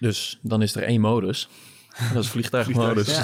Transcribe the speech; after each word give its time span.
Dus 0.00 0.38
dan 0.42 0.62
is 0.62 0.74
er 0.74 0.82
één 0.82 1.00
modus. 1.00 1.48
Dat 2.14 2.22
is 2.22 2.30
vliegtuigmodus. 2.30 3.18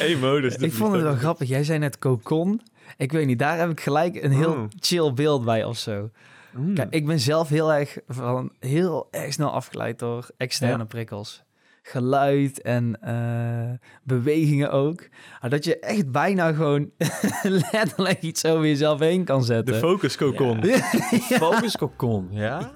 Eén 0.00 0.18
modus. 0.20 0.56
de 0.56 0.64
Ik 0.66 0.72
vond 0.72 0.92
het 0.92 1.02
wel 1.02 1.14
grappig. 1.16 1.48
Jij 1.48 1.64
zei 1.64 1.78
net 1.78 1.98
cocon. 1.98 2.60
Ik 2.96 3.12
weet 3.12 3.26
niet, 3.26 3.38
daar 3.38 3.58
heb 3.58 3.70
ik 3.70 3.80
gelijk 3.80 4.22
een 4.22 4.32
heel 4.32 4.52
Oh. 4.52 4.64
chill 4.80 5.12
beeld 5.12 5.44
bij 5.44 5.64
of 5.64 5.78
zo. 5.78 6.10
Mm. 6.52 6.74
Kijk, 6.74 6.92
ik 6.94 7.06
ben 7.06 7.20
zelf 7.20 7.48
heel 7.48 7.72
erg, 7.72 7.98
van, 8.08 8.52
heel 8.60 9.08
erg 9.10 9.32
snel 9.32 9.50
afgeleid 9.50 9.98
door 9.98 10.28
externe 10.36 10.84
prikkels. 10.84 11.42
Geluid 11.82 12.62
en 12.62 12.98
eh, 13.02 13.88
bewegingen 14.02 14.70
ook. 14.72 15.08
Maar 15.40 15.50
dat 15.50 15.64
je 15.64 15.78
echt 15.78 16.10
bijna 16.12 16.52
gewoon 16.52 16.90
letterlijk 17.72 18.22
iets 18.22 18.44
over 18.44 18.66
jezelf 18.66 19.00
heen 19.00 19.24
kan 19.24 19.38
De 19.38 19.44
zetten. 19.44 19.74
focus 19.78 20.16
cocon. 20.16 20.64
Focus 21.44 21.76
cocon, 21.76 22.28
ja? 22.30 22.70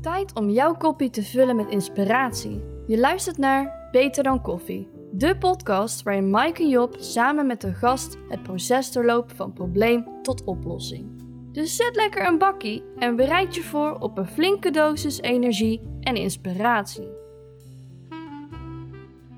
Tijd 0.00 0.34
om 0.34 0.50
jouw 0.50 0.74
koppie 0.74 1.10
te 1.10 1.22
vullen 1.22 1.56
met 1.56 1.68
inspiratie. 1.68 2.62
Je 2.86 2.98
luistert 2.98 3.38
naar 3.38 3.88
Beter 3.90 4.22
dan 4.22 4.42
Koffie. 4.42 4.88
De 5.12 5.36
podcast 5.38 6.02
waarin 6.02 6.30
Mike 6.30 6.62
en 6.62 6.68
Job 6.68 6.96
samen 6.98 7.46
met 7.46 7.60
de 7.60 7.74
gast 7.74 8.16
het 8.28 8.42
proces 8.42 8.92
doorlopen 8.92 9.36
van 9.36 9.52
probleem 9.52 10.22
tot 10.22 10.44
oplossing. 10.44 11.22
Dus 11.52 11.76
zet 11.76 11.96
lekker 11.96 12.26
een 12.26 12.38
bakkie 12.38 12.82
en 12.98 13.16
bereid 13.16 13.54
je 13.54 13.62
voor 13.62 13.98
op 13.98 14.18
een 14.18 14.28
flinke 14.28 14.70
dosis 14.70 15.20
energie 15.20 15.82
en 16.00 16.14
inspiratie. 16.14 17.08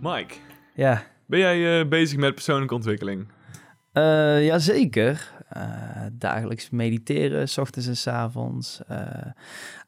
Mike, 0.00 0.34
Ja, 0.74 1.02
ben 1.26 1.38
jij 1.38 1.80
eh, 1.80 1.88
bezig 1.88 2.18
met 2.18 2.34
persoonlijke 2.34 2.74
ontwikkeling? 2.74 3.28
Eh 3.92 4.46
jazeker. 4.46 5.30
Eh, 5.48 6.06
dagelijks 6.12 6.70
mediteren, 6.70 7.48
s 7.48 7.58
ochtends 7.58 7.88
en 7.88 7.96
s 7.96 8.06
avonds. 8.06 8.80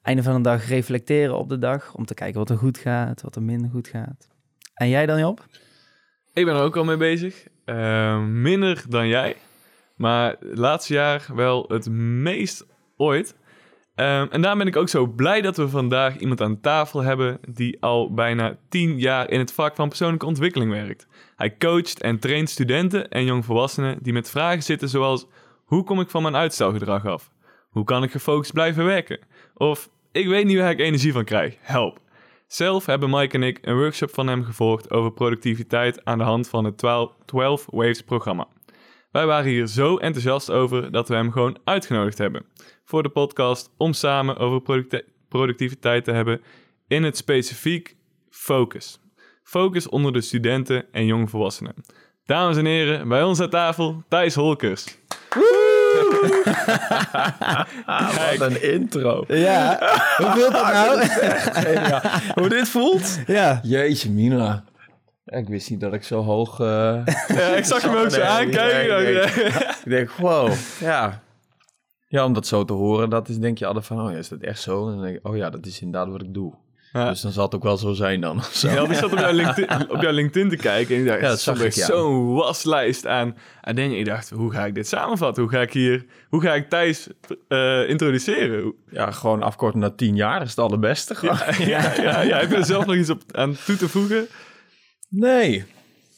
Einde 0.05 0.23
van 0.23 0.35
de 0.35 0.41
dag 0.41 0.69
reflecteren 0.69 1.37
op 1.37 1.49
de 1.49 1.59
dag. 1.59 1.95
Om 1.95 2.05
te 2.05 2.15
kijken 2.15 2.39
wat 2.39 2.51
er 2.51 2.57
goed 2.57 2.79
gaat, 2.79 3.23
wat 3.23 3.37
er 3.37 3.43
minder 3.43 3.71
goed 3.71 3.89
gaat. 3.89 4.29
En 4.75 4.88
jij 4.88 5.07
dan, 5.07 5.19
Job? 5.19 5.46
Ik 6.33 6.45
ben 6.45 6.55
er 6.55 6.63
ook 6.63 6.77
al 6.77 6.85
mee 6.85 6.96
bezig. 6.96 7.46
Eh, 7.65 8.24
minder 8.24 8.85
dan 8.88 9.09
jij. 9.09 9.37
Maar 9.96 10.37
laatste 10.41 10.93
jaar 10.93 11.27
wel 11.35 11.65
het 11.69 11.91
meest 11.91 12.66
ooit. 12.96 13.37
Ehm, 13.95 14.27
en 14.30 14.41
daarom 14.41 14.59
ben 14.59 14.69
ik 14.69 14.77
ook 14.77 14.88
zo 14.88 15.07
blij 15.07 15.41
dat 15.41 15.57
we 15.57 15.69
vandaag 15.69 16.16
iemand 16.16 16.41
aan 16.41 16.61
tafel 16.61 17.02
hebben 17.02 17.39
die 17.49 17.83
al 17.83 18.15
bijna 18.15 18.57
tien 18.68 18.99
jaar 18.99 19.30
in 19.30 19.39
het 19.39 19.52
vak 19.52 19.74
van 19.74 19.89
persoonlijke 19.89 20.27
ontwikkeling 20.27 20.71
werkt. 20.71 21.07
Hij 21.37 21.57
coacht 21.57 22.01
en 22.01 22.18
traint 22.18 22.51
studenten 22.51 23.09
en 23.09 23.24
jongvolwassenen 23.24 23.99
die 24.02 24.13
met 24.13 24.30
vragen 24.30 24.63
zitten 24.63 24.89
zoals 24.89 25.27
hoe 25.65 25.85
kom 25.85 26.01
ik 26.01 26.11
van 26.11 26.23
mijn 26.23 26.37
uitstelgedrag 26.37 27.07
af? 27.07 27.33
Hoe 27.75 27.85
kan 27.85 28.03
ik 28.03 28.11
gefocust 28.11 28.53
blijven 28.53 28.85
werken? 28.85 29.19
Of 29.55 29.91
ik 30.13 30.27
weet 30.29 30.47
niet 30.47 30.59
waar 30.59 30.71
ik 30.71 30.80
energie 30.80 31.13
van 31.13 31.25
krijg, 31.25 31.57
help. 31.61 32.01
Zelf 32.47 32.87
hebben 32.87 33.11
Mike 33.11 33.35
en 33.35 33.43
ik 33.43 33.59
een 33.63 33.77
workshop 33.77 34.15
van 34.15 34.27
hem 34.27 34.45
gevolgd 34.45 34.91
over 34.91 35.13
productiviteit 35.13 36.05
aan 36.05 36.19
de 36.19 36.25
hand 36.25 36.49
van 36.49 36.65
het 36.65 36.79
12, 36.79 37.13
12 37.25 37.67
Waves 37.71 38.02
programma. 38.02 38.47
Wij 39.11 39.27
waren 39.27 39.51
hier 39.51 39.67
zo 39.67 39.97
enthousiast 39.97 40.51
over 40.51 40.91
dat 40.91 41.09
we 41.09 41.15
hem 41.15 41.33
gewoon 41.33 41.59
uitgenodigd 41.65 42.19
hebben 42.19 42.47
voor 42.85 43.02
de 43.02 43.09
podcast 43.09 43.71
om 43.77 43.93
samen 43.93 44.37
over 44.37 44.61
producti- 44.61 45.02
productiviteit 45.29 46.05
te 46.05 46.13
hebben 46.13 46.43
in 46.89 47.02
het 47.02 47.17
specifiek 47.17 47.97
focus. 48.30 49.01
Focus 49.43 49.89
onder 49.89 50.13
de 50.13 50.21
studenten 50.21 50.93
en 50.93 51.07
jongvolwassenen. 51.07 51.75
Dames 52.25 52.57
en 52.57 52.65
heren, 52.65 53.09
bij 53.09 53.23
ons 53.23 53.41
aan 53.41 53.51
tafel 53.51 54.02
Thijs 54.09 54.35
Holkers. 54.35 54.99
Wat 58.38 58.51
een 58.51 58.62
intro. 58.73 59.24
Ja, 59.29 59.79
hoe 60.16 60.26
voelt 60.30 60.52
dat 60.52 60.73
nou? 60.73 61.06
Hoe 62.34 62.48
dit 62.48 62.68
voelt? 62.68 63.18
ja. 63.26 63.60
Jeetje, 63.62 64.10
Mina. 64.10 64.65
Ik 65.25 65.48
wist 65.48 65.71
niet 65.71 65.81
dat 65.81 65.93
ik 65.94 66.03
zo 66.04 66.22
hoog... 66.22 66.60
eh, 66.60 66.66
Ja, 67.38 67.47
ik 67.56 67.65
zag 67.65 67.82
hem 67.82 67.94
ook 67.97 68.10
zo 68.10 68.16
Nee, 68.19 68.26
aankijken. 68.26 69.03
nee, 69.03 69.15
nee. 69.15 69.25
Ik 69.25 69.83
denk, 69.84 70.11
wow. 70.11 70.53
Ja. 70.81 71.22
Ja, 72.09 72.25
om 72.25 72.33
dat 72.33 72.47
zo 72.47 72.65
te 72.65 72.72
horen, 72.72 73.10
dat 73.10 73.28
is, 73.28 73.39
denk 73.39 73.59
je 73.59 73.66
altijd 73.66 73.84
van, 73.87 74.00
oh 74.06 74.10
ja, 74.10 74.16
is 74.19 74.28
dat 74.28 74.41
echt 74.41 74.60
zo? 74.60 74.87
En 74.89 74.94
dan 74.94 75.03
denk 75.05 75.16
ik, 75.16 75.27
oh 75.27 75.37
ja, 75.37 75.50
dat 75.50 75.66
is 75.66 75.81
inderdaad 75.81 76.10
wat 76.12 76.22
ik 76.22 76.34
doe. 76.34 76.55
Ja. 76.94 77.09
Dus 77.09 77.21
dan 77.21 77.32
zal 77.32 77.44
het 77.44 77.55
ook 77.55 77.62
wel 77.62 77.77
zo 77.77 77.93
zijn 77.93 78.21
dan. 78.21 78.43
zo. 78.43 78.69
Ja, 78.75 78.75
want 78.75 78.91
ik 78.91 78.97
zat 78.97 79.12
op 79.12 79.19
jouw 79.19 79.32
LinkedIn, 79.32 79.91
op 79.91 80.03
jouw 80.03 80.12
LinkedIn 80.12 80.49
te 80.49 80.56
kijken 80.56 80.94
en 80.94 81.00
ik 81.00 81.06
dacht, 81.06 81.19
Ja, 81.19 81.25
ja, 81.25 81.31
dat 81.31 81.41
zag 81.41 81.62
ik, 81.62 81.72
ja. 81.72 81.87
zo'n 81.87 82.34
waslijst 82.34 83.06
aan. 83.06 83.37
En 83.60 83.75
dingen. 83.75 83.99
Ik 83.99 84.05
dacht, 84.05 84.31
hoe 84.31 84.53
ga 84.53 84.66
ik 84.66 84.75
dit 84.75 84.88
samenvatten? 84.88 85.43
Hoe 85.43 85.53
ga 85.53 85.60
ik 85.60 85.72
hier, 85.72 86.04
hoe 86.28 86.41
ga 86.41 86.54
ik 86.54 86.69
Thijs 86.69 87.09
eh, 87.49 87.88
introduceren? 87.88 88.75
Ja, 88.91 89.10
gewoon 89.10 89.43
afkorten 89.43 89.81
naar 89.81 89.94
tien 89.94 90.16
jaar 90.16 90.43
is 90.43 90.50
het 90.50 90.59
allerbeste. 90.59 91.16
Ja, 91.59 91.93
ja, 92.03 92.21
ja, 92.22 92.38
heb 92.38 92.50
je 92.50 92.56
er 92.56 92.65
zelf 92.65 92.87
nog 92.87 92.97
iets 92.97 93.10
op 93.10 93.22
aan 93.33 93.56
toe 93.65 93.77
te 93.77 93.88
voegen? 93.88 94.27
Nee, 95.09 95.65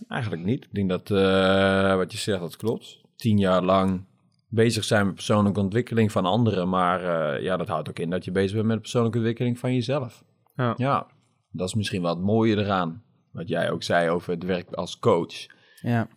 eigenlijk 0.08 0.44
niet. 0.44 0.64
Ik 0.64 0.74
denk 0.74 0.88
dat 0.88 1.10
eh, 1.10 1.96
wat 1.96 2.12
je 2.12 2.18
zegt, 2.18 2.40
dat 2.40 2.56
klopt. 2.56 3.00
Tien 3.16 3.38
jaar 3.38 3.62
lang 3.62 4.04
bezig 4.48 4.84
zijn 4.84 5.06
met 5.06 5.14
persoonlijke 5.14 5.60
ontwikkeling 5.60 6.12
van 6.12 6.24
anderen. 6.24 6.68
Maar 6.68 7.34
eh, 7.34 7.42
ja, 7.42 7.56
dat 7.56 7.68
houdt 7.68 7.88
ook 7.88 7.98
in 7.98 8.10
dat 8.10 8.24
je 8.24 8.30
bezig 8.30 8.54
bent 8.54 8.66
met 8.66 8.76
de 8.76 8.82
persoonlijke 8.82 9.18
ontwikkeling 9.18 9.58
van 9.58 9.74
jezelf. 9.74 10.24
Ja. 10.56 10.74
Ja, 10.76 11.06
dat 11.50 11.68
is 11.68 11.74
misschien 11.74 12.02
wel 12.02 12.14
het 12.14 12.24
mooie 12.24 12.56
eraan. 12.56 13.02
Wat 13.32 13.48
jij 13.48 13.70
ook 13.70 13.82
zei 13.82 14.08
over 14.10 14.32
het 14.32 14.44
werk 14.44 14.72
als 14.72 14.98
coach. 14.98 15.46
Ja, 15.80 16.08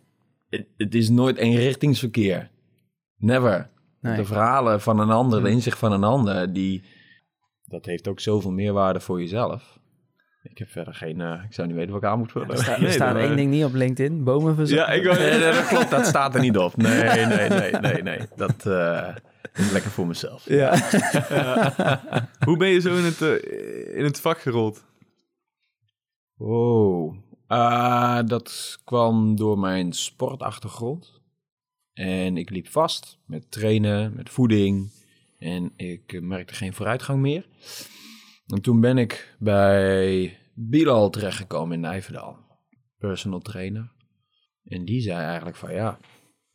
Het, 0.48 0.66
het 0.76 0.94
is 0.94 1.08
nooit 1.08 1.36
eenrichtingsverkeer. 1.36 2.50
Never. 3.16 3.70
Nee. 4.00 4.16
De 4.16 4.24
verhalen 4.24 4.80
van 4.80 4.98
een 4.98 5.10
ander, 5.10 5.42
de 5.42 5.50
inzicht 5.50 5.78
van 5.78 5.92
een 5.92 6.04
ander, 6.04 6.52
die, 6.52 6.84
dat 7.64 7.84
heeft 7.84 8.08
ook 8.08 8.20
zoveel 8.20 8.50
meerwaarde 8.52 9.00
voor 9.00 9.20
jezelf. 9.20 9.78
Ik 10.42 10.58
heb 10.58 10.68
verder 10.68 10.94
geen, 10.94 11.20
eh, 11.20 11.42
ik 11.44 11.52
zou 11.54 11.66
niet 11.68 11.76
weten 11.76 11.92
wat 11.92 12.02
ik 12.02 12.08
aan 12.08 12.18
moet 12.18 12.32
vullen. 12.32 12.48
er 12.50 12.58
staat, 12.58 12.78
Nee, 12.80 12.90
staat 12.90 13.16
één 13.16 13.36
ding 13.36 13.50
niet 13.50 13.64
op 13.64 13.72
LinkedIn. 13.74 14.24
Bomen 14.24 14.54
verzorgen. 14.54 14.86
Ja, 14.86 14.92
ik 15.00 15.04
wou- 15.04 15.18
Nee, 15.18 15.30
nee, 15.38 15.52
dat 15.52 15.66
klopt, 15.66 15.90
dat 15.90 16.06
staat 16.06 16.34
er 16.34 16.40
niet 16.40 16.56
op. 16.58 16.76
Nee, 16.76 17.26
nee, 17.26 17.48
nee, 17.48 17.72
nee, 17.72 18.02
nee. 18.02 18.20
Dat 18.36 18.66
eh, 18.66 19.14
lekker 19.72 19.90
voor 19.90 20.06
mezelf. 20.06 20.48
Ja. 20.48 20.78
Hoe 22.46 22.56
ben 22.56 22.68
je 22.68 22.80
zo 22.80 22.96
in 22.96 23.04
het, 23.04 23.22
eh, 23.22 23.96
in 23.98 24.04
het 24.04 24.20
vak 24.20 24.40
gerold? 24.40 24.84
Wow. 26.34 27.16
Ah, 27.46 28.26
dat 28.26 28.78
kwam 28.84 29.36
door 29.36 29.58
mijn 29.58 29.92
sportachtergrond. 29.92 31.20
En 31.92 32.36
ik 32.36 32.50
liep 32.50 32.68
vast 32.68 33.18
met 33.26 33.50
trainen, 33.50 34.14
met 34.14 34.30
voeding. 34.30 34.90
En 35.38 35.72
ik 35.76 36.12
eh, 36.12 36.20
merkte 36.20 36.54
geen 36.54 36.74
vooruitgang 36.74 37.20
meer. 37.20 37.46
En 38.46 38.62
toen 38.62 38.80
ben 38.80 38.98
ik 38.98 39.36
bij 39.38 40.38
Bilal 40.54 41.10
terechtgekomen 41.10 41.74
in 41.74 41.80
Nijverdal. 41.80 42.36
Personal 42.98 43.40
trainer. 43.40 43.92
En 44.64 44.84
die 44.84 45.00
zei 45.00 45.24
eigenlijk 45.24 45.56
van 45.56 45.72
ja, 45.72 45.98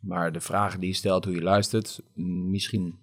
maar 0.05 0.31
de 0.31 0.41
vragen 0.41 0.79
die 0.79 0.89
je 0.89 0.95
stelt, 0.95 1.25
hoe 1.25 1.33
je 1.33 1.41
luistert, 1.41 2.01
misschien 2.49 2.99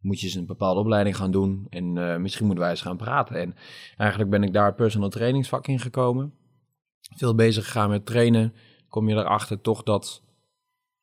moet 0.00 0.20
je 0.20 0.26
eens 0.26 0.34
een 0.34 0.46
bepaalde 0.46 0.80
opleiding 0.80 1.16
gaan 1.16 1.30
doen. 1.30 1.66
En 1.70 1.98
eh, 1.98 2.16
misschien 2.16 2.44
moeten 2.44 2.64
wij 2.64 2.72
eens 2.72 2.82
gaan 2.82 2.96
praten. 2.96 3.36
En 3.36 3.54
eigenlijk 3.96 4.30
ben 4.30 4.42
ik 4.42 4.52
daar 4.52 4.74
personal 4.74 5.08
trainingsvak 5.08 5.66
in 5.66 5.78
gekomen. 5.78 6.32
Veel 7.16 7.34
bezig 7.34 7.64
gegaan 7.64 7.90
met 7.90 8.06
trainen. 8.06 8.54
Kom 8.88 9.08
je 9.08 9.14
erachter 9.14 9.60
toch 9.60 9.82
dat 9.82 10.22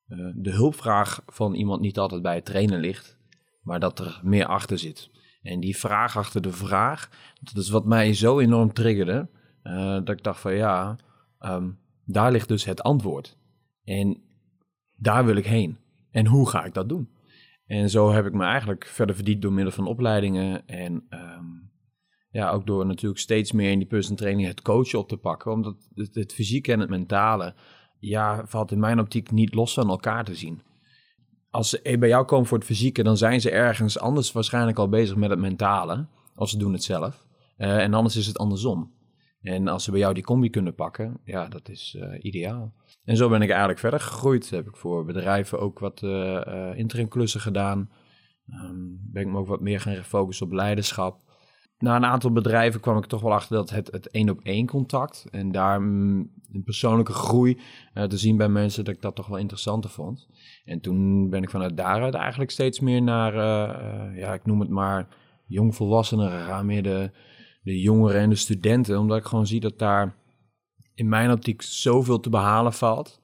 eh, 0.08 0.18
de 0.36 0.52
hulpvraag 0.52 1.24
van 1.28 1.54
iemand 1.54 1.82
niet 1.82 1.98
altijd 1.98 2.22
bij 2.22 2.36
het 2.36 2.46
trainen 2.46 2.80
ligt. 2.80 3.18
Maar 3.62 3.80
dat 3.80 4.00
er 4.00 4.20
meer 4.24 4.46
achter 4.46 4.80
zit. 4.80 5.10
En 5.42 5.60
die 5.60 5.78
vraag 5.78 6.18
achter 6.18 6.42
de 6.42 6.52
vraag, 6.52 7.10
dat 7.42 7.64
is 7.64 7.70
wat 7.70 7.86
mij 7.86 8.14
zo 8.14 8.40
enorm 8.40 8.74
triggerde. 8.74 9.30
eh, 9.62 9.94
dat 9.94 10.10
ik 10.10 10.24
dacht 10.24 10.40
van 10.40 10.54
ja, 10.56 10.96
ehm, 11.40 11.70
daar 12.06 12.32
ligt 12.32 12.48
dus 12.48 12.66
het 12.66 12.84
antwoord. 12.84 13.38
En 13.84 14.25
daar 15.06 15.26
wil 15.26 15.36
ik 15.36 15.46
heen. 15.46 15.78
En 16.12 16.26
hoe 16.26 16.50
ga 16.50 16.66
ik 16.66 16.74
dat 16.74 16.90
doen? 16.90 17.10
En 17.68 17.90
zo 17.90 18.12
heb 18.12 18.26
ik 18.26 18.34
me 18.34 18.44
eigenlijk 18.44 18.86
verder 18.86 19.16
verdiept 19.16 19.42
door 19.42 19.54
middel 19.54 19.74
van 19.74 19.88
opleidingen. 19.88 20.68
En 20.68 21.06
ehm, 21.10 21.46
ja, 22.30 22.52
ook 22.52 22.66
door 22.66 22.86
natuurlijk 22.86 23.22
steeds 23.22 23.52
meer 23.52 23.72
in 23.72 23.78
die 23.78 23.88
personal 23.88 24.18
training 24.18 24.48
het 24.48 24.62
coachen 24.62 25.00
op 25.00 25.08
te 25.08 25.18
pakken. 25.18 25.52
Omdat 25.52 25.90
het, 25.96 26.16
het 26.16 26.34
fysieke 26.34 26.72
en 26.72 26.80
het 26.80 26.90
mentale, 26.90 27.56
ja, 28.00 28.46
valt 28.46 28.72
in 28.72 28.80
mijn 28.80 29.00
optiek 29.00 29.32
niet 29.32 29.54
los 29.54 29.74
van 29.74 29.90
elkaar 29.90 30.26
te 30.26 30.36
zien. 30.36 30.62
Als 31.50 31.70
ze 31.70 31.98
bij 32.00 32.10
jou 32.10 32.26
komen 32.26 32.46
voor 32.46 32.58
het 32.58 32.68
fysieke, 32.68 33.04
dan 33.04 33.18
zijn 33.18 33.42
ze 33.42 33.52
ergens 33.52 34.00
anders 34.00 34.32
waarschijnlijk 34.32 34.78
al 34.78 34.90
bezig 34.90 35.16
met 35.16 35.30
het 35.30 35.40
mentale. 35.40 36.06
Of 36.36 36.50
ze 36.50 36.58
doen 36.58 36.74
het 36.74 36.84
zelf. 36.84 37.26
Eh, 37.58 37.78
en 37.78 37.94
anders 37.94 38.16
is 38.16 38.28
het 38.28 38.38
andersom. 38.38 38.92
En 39.46 39.68
als 39.68 39.84
ze 39.84 39.92
bij 39.92 40.00
jou 40.00 40.14
die 40.14 40.24
combi 40.24 40.50
kunnen 40.50 40.76
pakken, 40.76 41.20
ja, 41.24 41.48
dat 41.48 41.70
is 41.70 41.96
eh, 42.00 42.24
ideaal. 42.24 42.74
En 43.04 43.18
zo 43.18 43.30
ben 43.30 43.42
ik 43.42 43.50
eigenlijk 43.50 43.80
verder 43.80 44.00
gegroeid. 44.00 44.50
Heb 44.50 44.68
ik 44.68 44.76
voor 44.76 45.06
bedrijven 45.06 45.60
ook 45.60 45.80
wat 45.80 46.04
eh 46.04 46.48
eh, 46.48 46.78
interimklussen 46.78 47.40
gedaan. 47.40 47.90
Ehm, 48.48 48.76
ben 49.12 49.22
ik 49.22 49.28
me 49.28 49.38
ook 49.38 49.48
wat 49.48 49.62
meer 49.62 49.80
gaan 49.80 49.96
focussen 49.96 50.46
op 50.46 50.52
leiderschap. 50.52 51.24
Na 51.78 51.96
een 51.96 52.06
aantal 52.06 52.32
bedrijven 52.32 52.80
kwam 52.80 52.98
ik 52.98 53.06
toch 53.06 53.22
wel 53.22 53.34
achter 53.34 53.56
dat 53.56 53.70
het, 53.70 53.92
het 53.92 54.08
één 54.08 54.30
op 54.30 54.40
één 54.44 54.68
contact 54.68 55.28
en 55.32 55.52
daar 55.52 55.82
mm, 55.82 56.32
een 56.52 56.64
persoonlijke 56.64 57.14
groei 57.14 57.60
te 58.08 58.18
zien 58.18 58.38
bij 58.38 58.50
mensen, 58.50 58.84
dat 58.84 58.96
ik 58.96 59.02
dat 59.02 59.16
toch 59.16 59.28
wel 59.28 59.38
interessanter 59.38 59.90
vond. 59.90 60.28
En 60.66 60.82
toen 60.82 61.30
ben 61.30 61.44
ik 61.44 61.50
vanuit 61.50 61.78
daaruit 61.78 62.14
eigenlijk 62.14 62.52
steeds 62.52 62.80
meer 62.80 63.02
naar, 63.02 63.34
ja, 64.16 64.34
ik 64.34 64.46
noem 64.46 64.60
het 64.60 64.70
maar 64.70 65.08
jongvolwassenen 65.46 66.32
gegaan, 66.32 66.66
meer 66.66 67.12
de 67.66 67.80
jongeren 67.80 68.22
en 68.22 68.30
de 68.30 68.36
studenten, 68.36 69.00
omdat 69.00 69.18
ik 69.18 69.26
gewoon 69.26 69.48
zie 69.48 69.60
dat 69.60 69.80
daar 69.80 70.16
in 70.94 71.10
mijn 71.10 71.32
optiek 71.32 71.62
zoveel 71.62 72.20
te 72.20 72.30
behalen 72.30 72.74
valt. 72.74 73.20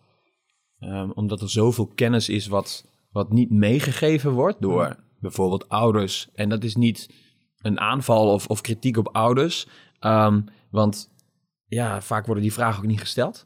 Ehm, 0.79 1.09
omdat 1.09 1.41
er 1.41 1.49
zoveel 1.49 1.87
kennis 1.87 2.29
is 2.29 2.47
wat, 2.47 2.85
wat 3.11 3.31
niet 3.31 3.51
meegegeven 3.51 4.31
wordt 4.31 4.61
door 4.61 4.95
bijvoorbeeld 5.19 5.69
ouders. 5.69 6.29
En 6.33 6.49
dat 6.49 6.63
is 6.63 6.75
niet 6.75 7.09
een 7.57 7.79
aanval 7.79 8.33
of, 8.33 8.47
of 8.47 8.61
kritiek 8.61 8.97
op 8.97 9.07
ouders, 9.07 9.67
Ehm, 10.01 10.41
want 10.69 11.09
ja, 11.67 12.01
vaak 12.01 12.25
worden 12.25 12.43
die 12.43 12.53
vragen 12.53 12.79
ook 12.79 12.89
niet 12.89 12.99
gesteld. 12.99 13.45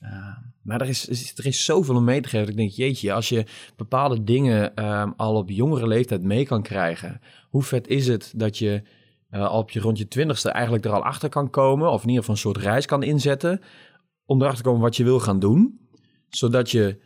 Ehm, 0.00 0.40
maar 0.62 0.80
er 0.80 0.88
is, 0.88 1.32
er 1.36 1.46
is 1.46 1.64
zoveel 1.64 1.96
om 1.96 2.04
mee 2.04 2.20
te 2.20 2.28
geven. 2.28 2.46
dat 2.46 2.54
Ik 2.54 2.60
denk, 2.60 2.70
jeetje, 2.70 3.12
als 3.12 3.28
je 3.28 3.46
bepaalde 3.76 4.24
dingen 4.24 4.74
al 5.16 5.36
op 5.36 5.50
jongere 5.50 5.86
leeftijd 5.86 6.22
mee 6.22 6.46
kan 6.46 6.62
krijgen. 6.62 7.20
Hoe 7.50 7.62
vet 7.62 7.88
is 7.88 8.06
het 8.06 8.32
dat 8.36 8.58
je 8.58 8.82
al 9.40 9.58
op 9.58 9.70
je 9.70 9.80
rond 9.80 9.98
je 9.98 10.08
twintigste 10.08 10.50
eigenlijk 10.50 10.84
er 10.84 10.92
al 10.92 11.04
achter 11.04 11.28
kan 11.28 11.50
komen. 11.50 11.90
Of 11.90 12.02
in 12.02 12.08
ieder 12.08 12.24
geval 12.24 12.34
een 12.34 12.40
soort 12.40 12.56
reis 12.56 12.86
kan 12.86 13.02
inzetten. 13.02 13.60
Om 14.24 14.40
erachter 14.40 14.62
te 14.62 14.68
komen 14.68 14.82
wat 14.82 14.96
je 14.96 15.04
wil 15.04 15.20
gaan 15.20 15.38
doen. 15.38 15.80
Zodat 16.28 16.70
je 16.70 17.00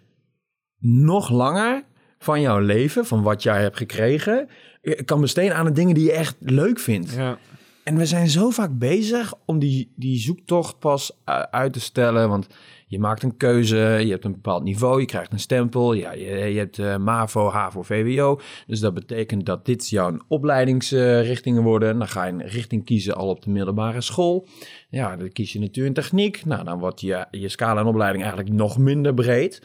nog 0.79 1.31
langer 1.31 1.85
van 2.19 2.41
jouw 2.41 2.59
leven, 2.59 3.07
van 3.07 3.23
wat 3.23 3.43
jij 3.43 3.63
hebt 3.63 3.77
gekregen, 3.77 4.49
eh, 4.81 5.05
kan 5.05 5.21
besteden 5.21 5.57
aan 5.57 5.65
de 5.65 5.73
dingen 5.73 5.95
die 5.95 6.05
je 6.05 6.13
echt 6.13 6.37
leuk 6.39 6.79
vindt. 6.79 7.13
Ja. 7.13 7.39
En 7.85 7.97
we 7.97 8.07
zijn 8.07 8.29
zo 8.29 8.51
vaak 8.51 8.79
bezig 8.79 9.35
om 9.45 9.59
die, 9.59 9.93
die 9.97 10.19
zoektocht 10.19 10.79
pas 10.79 11.21
uit 11.51 11.73
te 11.73 11.81
stellen. 11.81 12.29
Want 12.29 12.47
je 12.89 12.99
maakt 12.99 13.23
een 13.23 13.37
keuze, 13.37 13.77
je 13.77 14.11
hebt 14.11 14.25
een 14.25 14.33
bepaald 14.33 14.63
niveau, 14.63 15.01
je 15.01 15.07
krijgt 15.07 15.33
een 15.33 15.39
stempel. 15.39 15.93
Ja, 15.93 16.13
je, 16.13 16.59
hebt 16.59 16.79
eh, 16.79 16.97
MAVO, 16.97 17.49
HAVO, 17.49 17.83
VWO. 17.83 18.41
Dus 18.67 18.81
dat 18.81 18.95
betekent 18.95 19.47
dat 19.47 19.67
dit 19.67 19.89
jouw 19.89 20.19
opleidingsrichtingen 20.29 21.63
worden. 21.63 21.99
Dan 21.99 22.09
ga 22.09 22.25
je 22.25 22.33
een 22.33 22.47
richting 22.47 22.85
kiezen 22.85 23.15
al 23.15 23.29
op 23.29 23.43
de 23.43 23.51
middelbare 23.51 24.01
school. 24.01 24.49
Ja, 24.89 25.17
dan 25.17 25.33
kies 25.33 25.53
je 25.53 25.59
natuur 25.59 25.87
en 25.87 25.93
techniek. 25.93 26.45
Nou, 26.45 26.65
dan 26.65 26.79
wordt 26.79 27.01
je, 27.01 27.27
je 27.31 27.49
scala 27.49 27.81
en 27.81 27.87
opleiding 27.87 28.25
eigenlijk 28.25 28.55
nog 28.55 28.79
minder 28.79 29.15
breed. 29.15 29.63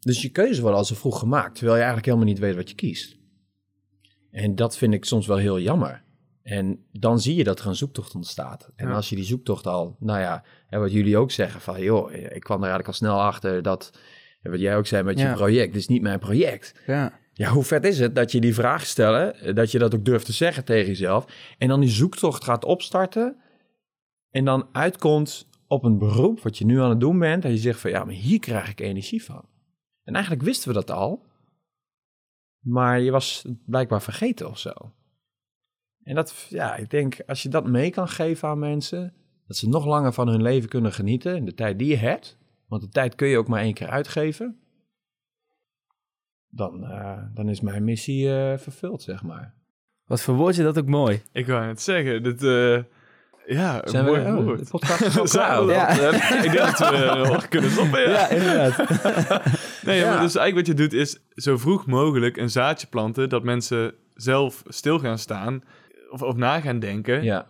Dus 0.00 0.22
je 0.22 0.30
keuze 0.30 0.62
wordt 0.62 0.76
al 0.76 0.84
zo 0.84 0.94
vroeg 0.94 1.18
gemaakt, 1.18 1.54
terwijl 1.54 1.76
je 1.76 1.82
eigenlijk 1.82 2.06
helemaal 2.06 2.28
niet 2.28 2.38
weet 2.38 2.56
wat 2.56 2.68
je 2.68 2.74
kiest. 2.74 3.16
En 4.30 4.54
dat 4.54 4.76
vind 4.76 4.94
ik 4.94 5.04
soms 5.04 5.26
wel 5.26 5.36
heel 5.36 5.60
jammer. 5.60 6.02
En 6.50 6.84
dan 6.92 7.20
zie 7.20 7.34
je 7.34 7.44
dat 7.44 7.60
er 7.60 7.66
een 7.66 7.74
zoektocht 7.74 8.14
ontstaat. 8.14 8.70
En 8.76 8.88
Ja. 8.88 8.94
als 8.94 9.08
je 9.08 9.16
die 9.16 9.24
zoektocht 9.24 9.66
al, 9.66 9.96
nou 10.00 10.20
ja, 10.20 10.44
hè, 10.66 10.78
wat 10.78 10.92
jullie 10.92 11.16
ook 11.16 11.30
zeggen 11.30 11.60
van, 11.60 11.82
joh, 11.82 12.12
ik 12.12 12.40
kwam 12.40 12.56
er 12.56 12.68
eigenlijk 12.68 12.86
al 12.86 12.92
snel 12.94 13.20
achter 13.20 13.62
dat, 13.62 13.90
wat 14.42 14.60
jij 14.60 14.76
ook 14.76 14.86
zei 14.86 15.02
met 15.02 15.18
je 15.18 15.32
project, 15.32 15.72
dit 15.72 15.80
is 15.80 15.88
niet 15.88 16.02
mijn 16.02 16.18
project. 16.18 16.74
Ja. 16.86 17.18
Ja, 17.32 17.50
hoe 17.50 17.62
vet 17.64 17.84
is 17.84 17.98
het 17.98 18.14
dat 18.14 18.32
je 18.32 18.40
die 18.40 18.54
vraag 18.54 18.86
stellen, 18.86 19.34
eh, 19.34 19.54
dat 19.54 19.70
je 19.70 19.78
dat 19.78 19.94
ook 19.94 20.04
durft 20.04 20.26
te 20.26 20.32
zeggen 20.32 20.64
tegen 20.64 20.86
jezelf, 20.86 21.54
en 21.58 21.68
dan 21.68 21.80
die 21.80 21.88
zoektocht 21.88 22.44
gaat 22.44 22.64
opstarten, 22.64 23.36
en 24.30 24.44
dan 24.44 24.68
uitkomt 24.72 25.48
op 25.66 25.84
een 25.84 25.98
beroep 25.98 26.40
wat 26.40 26.58
je 26.58 26.64
nu 26.64 26.80
aan 26.80 26.90
het 26.90 27.00
doen 27.00 27.18
bent, 27.18 27.44
en 27.44 27.50
je 27.50 27.56
zegt 27.56 27.80
van, 27.80 27.90
ja, 27.90 28.04
maar 28.04 28.14
hier 28.14 28.38
krijg 28.38 28.70
ik 28.70 28.80
energie 28.80 29.24
van. 29.24 29.44
En 30.02 30.14
eigenlijk 30.14 30.44
wisten 30.44 30.68
we 30.68 30.74
dat 30.74 30.90
al, 30.90 31.24
maar 32.60 33.00
je 33.00 33.10
was 33.10 33.44
blijkbaar 33.66 34.02
vergeten 34.02 34.48
of 34.48 34.58
zo. 34.58 34.72
En 36.02 36.14
dat, 36.14 36.46
ja, 36.48 36.76
ik 36.76 36.90
denk, 36.90 37.16
als 37.26 37.42
je 37.42 37.48
dat 37.48 37.66
mee 37.66 37.90
kan 37.90 38.08
geven 38.08 38.48
aan 38.48 38.58
mensen, 38.58 39.14
dat 39.46 39.56
ze 39.56 39.68
nog 39.68 39.84
langer 39.86 40.12
van 40.12 40.28
hun 40.28 40.42
leven 40.42 40.68
kunnen 40.68 40.92
genieten 40.92 41.36
in 41.36 41.44
de 41.44 41.54
tijd 41.54 41.78
die 41.78 41.88
je 41.88 41.96
hebt, 41.96 42.38
want 42.68 42.82
de 42.82 42.88
tijd 42.88 43.14
kun 43.14 43.28
je 43.28 43.38
ook 43.38 43.48
maar 43.48 43.60
één 43.60 43.74
keer 43.74 43.88
uitgeven, 43.88 44.58
dan, 46.48 46.84
eh, 46.84 47.18
dan 47.34 47.48
is 47.48 47.60
mijn 47.60 47.84
missie 47.84 48.34
eh, 48.34 48.58
vervuld, 48.58 49.02
zeg 49.02 49.22
maar. 49.22 49.54
Wat 50.06 50.20
verwoord 50.22 50.56
je 50.56 50.62
dat 50.62 50.78
ook 50.78 50.86
mooi. 50.88 51.22
Ik 51.32 51.46
wou 51.46 51.66
net 51.66 51.80
zeggen, 51.82 52.22
dit, 52.22 52.42
eh, 52.42 52.82
ja, 53.46 53.80
Zijn 53.84 54.04
mooi 54.04 54.22
we, 54.22 54.50
oh, 54.52 54.58
de 54.58 54.66
podcast 54.70 55.00
is 55.00 55.16
al 55.18 55.24
klaar. 55.24 55.56
dat, 55.56 55.68
Ja. 55.70 56.42
ik 56.42 56.52
dat 56.56 56.78
we 56.78 56.96
eh, 56.96 57.48
kunnen 57.48 57.70
stoppen, 57.70 58.00
ja. 58.10 58.28
inderdaad. 58.28 58.76
Nee, 59.84 59.98
ja, 59.98 60.04
Ja. 60.04 60.12
maar 60.12 60.22
dus 60.22 60.36
eigenlijk 60.36 60.54
wat 60.54 60.66
je 60.66 60.82
doet 60.82 60.92
is 60.92 61.18
zo 61.34 61.56
vroeg 61.56 61.86
mogelijk 61.86 62.36
een 62.36 62.50
zaadje 62.50 62.86
planten 62.86 63.28
dat 63.28 63.42
mensen 63.44 63.94
zelf 64.14 64.62
stil 64.66 64.98
gaan 64.98 65.18
staan 65.18 65.62
of, 66.10 66.22
of 66.22 66.36
na 66.36 66.60
gaan 66.60 66.78
denken. 66.78 67.22
Ja. 67.22 67.46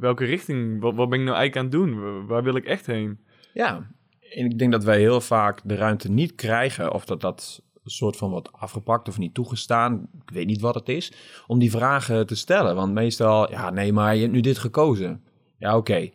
Welke 0.00 0.24
richting, 0.24 0.80
wat, 0.80 0.94
wat 0.94 1.08
ben 1.08 1.18
ik 1.18 1.24
nou 1.24 1.36
eigenlijk 1.36 1.56
aan 1.56 1.80
het 1.80 1.90
doen? 1.90 2.26
Waar- 2.26 2.42
wil 2.42 2.56
ik 2.56 2.64
echt 2.64 2.86
heen? 2.86 3.18
Ja, 3.52 3.90
en 4.30 4.44
ik 4.44 4.58
denk 4.58 4.72
dat 4.72 4.84
wij 4.84 4.98
heel 4.98 5.20
vaak 5.20 5.60
de 5.64 5.74
ruimte 5.74 6.10
niet 6.10 6.34
krijgen, 6.34 6.92
of 6.92 7.04
dat 7.04 7.20
dat 7.20 7.62
een 7.84 7.90
soort 7.90 8.16
van 8.16 8.30
wordt 8.30 8.52
afgepakt 8.52 9.08
of 9.08 9.18
niet 9.18 9.34
toegestaan, 9.34 10.08
ik 10.22 10.30
weet 10.30 10.46
niet 10.46 10.60
wat 10.60 10.74
het 10.74 10.88
is, 10.88 11.12
om 11.46 11.58
die 11.58 11.70
vragen 11.70 12.26
te 12.26 12.34
stellen. 12.34 12.74
Want 12.74 12.92
meestal, 12.92 13.50
ja, 13.50 13.70
nee, 13.70 13.92
maar 13.92 14.14
je 14.14 14.20
hebt 14.20 14.32
nu 14.32 14.40
dit 14.40 14.58
gekozen. 14.58 15.22
Ja, 15.58 15.76
oké. 15.76 16.10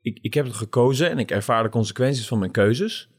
Ik, 0.00 0.18
ik 0.20 0.34
heb 0.34 0.44
het 0.44 0.54
gekozen 0.54 1.10
en 1.10 1.18
ik 1.18 1.30
ervaar 1.30 1.62
de 1.62 1.68
consequenties 1.68 2.28
van 2.28 2.38
mijn 2.38 2.50
keuzes. 2.50 3.10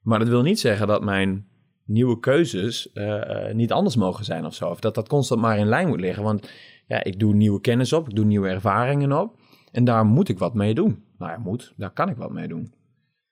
Maar 0.00 0.18
dat 0.18 0.28
wil 0.28 0.42
niet 0.42 0.60
zeggen 0.60 0.86
dat 0.86 1.02
mijn 1.02 1.48
nieuwe 1.84 2.20
keuzes 2.20 2.92
eh, 2.92 3.48
eh, 3.48 3.54
niet 3.54 3.72
anders 3.72 3.96
mogen 3.96 4.24
zijn 4.24 4.44
of 4.44 4.54
zo. 4.54 4.68
Of 4.68 4.80
dat 4.80 4.94
dat 4.94 5.08
constant 5.08 5.40
maar 5.40 5.58
in 5.58 5.66
lijn 5.66 5.88
moet 5.88 6.00
liggen. 6.00 6.22
Want 6.22 6.50
ja, 6.90 7.04
ik 7.04 7.18
doe 7.18 7.34
nieuwe 7.34 7.60
kennis 7.60 7.92
op, 7.92 8.08
ik 8.08 8.14
doe 8.14 8.24
nieuwe 8.24 8.48
ervaringen 8.48 9.12
op. 9.20 9.38
En 9.72 9.84
daar 9.84 10.04
moet 10.04 10.28
ik 10.28 10.38
wat 10.38 10.54
mee 10.54 10.74
doen. 10.74 11.04
Nou 11.18 11.32
ja, 11.32 11.38
moet, 11.38 11.72
daar 11.76 11.90
kan 11.90 12.08
ik 12.08 12.16
wat 12.16 12.30
mee 12.32 12.48
doen. 12.48 12.74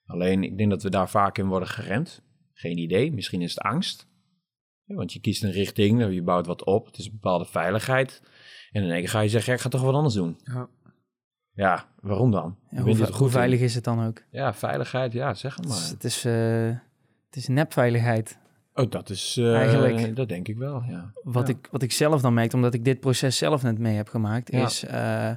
Alleen, 0.07 0.43
ik 0.43 0.59
denk 0.59 0.71
dat 0.71 0.83
we 0.83 0.91
daar 0.91 1.09
vaak 1.09 1.39
in 1.39 1.47
worden 1.47 1.69
geremd. 1.69 2.23
Geen 2.53 2.79
idee, 2.79 3.13
misschien 3.13 3.43
is 3.43 3.55
het 3.55 3.61
angst. 3.65 4.09
Ja, 4.85 4.95
want 4.95 5.13
je 5.13 5.21
kiest 5.21 5.43
een 5.43 5.51
richting, 5.51 6.13
je 6.15 6.23
bouwt 6.23 6.47
wat 6.47 6.65
op, 6.65 6.87
het 6.87 6.99
is 6.99 7.05
een 7.07 7.13
bepaalde 7.13 7.45
veiligheid. 7.45 8.23
En 8.71 8.83
in 8.83 8.91
één 8.91 9.01
keer 9.01 9.09
ga 9.09 9.21
je 9.21 9.29
zeggen, 9.29 9.51
ja, 9.51 9.57
ik 9.59 9.65
ga 9.65 9.69
toch 9.69 9.83
wat 9.83 9.95
anders 9.95 10.15
doen. 10.15 10.39
Ja. 10.45 10.69
Ja, 11.53 11.89
waarom 12.01 12.31
dan? 12.31 12.57
Ja, 12.71 12.83
hoe, 12.83 12.95
ve- 12.95 13.25
in. 13.25 13.31
veilig 13.31 13.61
is 13.61 13.75
het 13.75 13.85
dan 13.85 14.07
ook? 14.07 14.23
Ja, 14.31 14.55
veiligheid, 14.55 15.13
ja, 15.13 15.35
zeg 15.35 15.55
het 15.57 15.65
Het 15.65 15.75
is, 15.75 15.81
maar. 15.81 15.91
het 15.91 16.05
is, 16.05 16.25
eh, 16.25 16.77
het 17.27 17.37
is 17.37 17.49
nepveiligheid. 17.49 18.39
Oh, 18.79 18.91
dat 18.91 19.11
is... 19.11 19.37
eh, 19.39 19.55
Eigenlijk- 19.57 20.17
Dat 20.17 20.29
denk 20.29 20.49
ik 20.49 20.57
wel, 20.57 20.83
ja. 20.89 21.13
Wat, 21.23 21.47
Ja. 21.49 21.55
ik, 21.55 21.69
wat 21.71 21.83
ik 21.83 21.93
zelf 21.93 22.21
dan 22.21 22.35
merk, 22.35 22.53
omdat 22.53 22.75
ik 22.75 22.85
dit 22.85 23.01
proces 23.01 23.37
zelf 23.37 23.63
net 23.63 23.79
mee 23.79 23.97
heb 23.97 24.09
gemaakt, 24.09 24.53
Ja. 24.53 24.65
is 24.67 24.85
eh, 24.85 25.31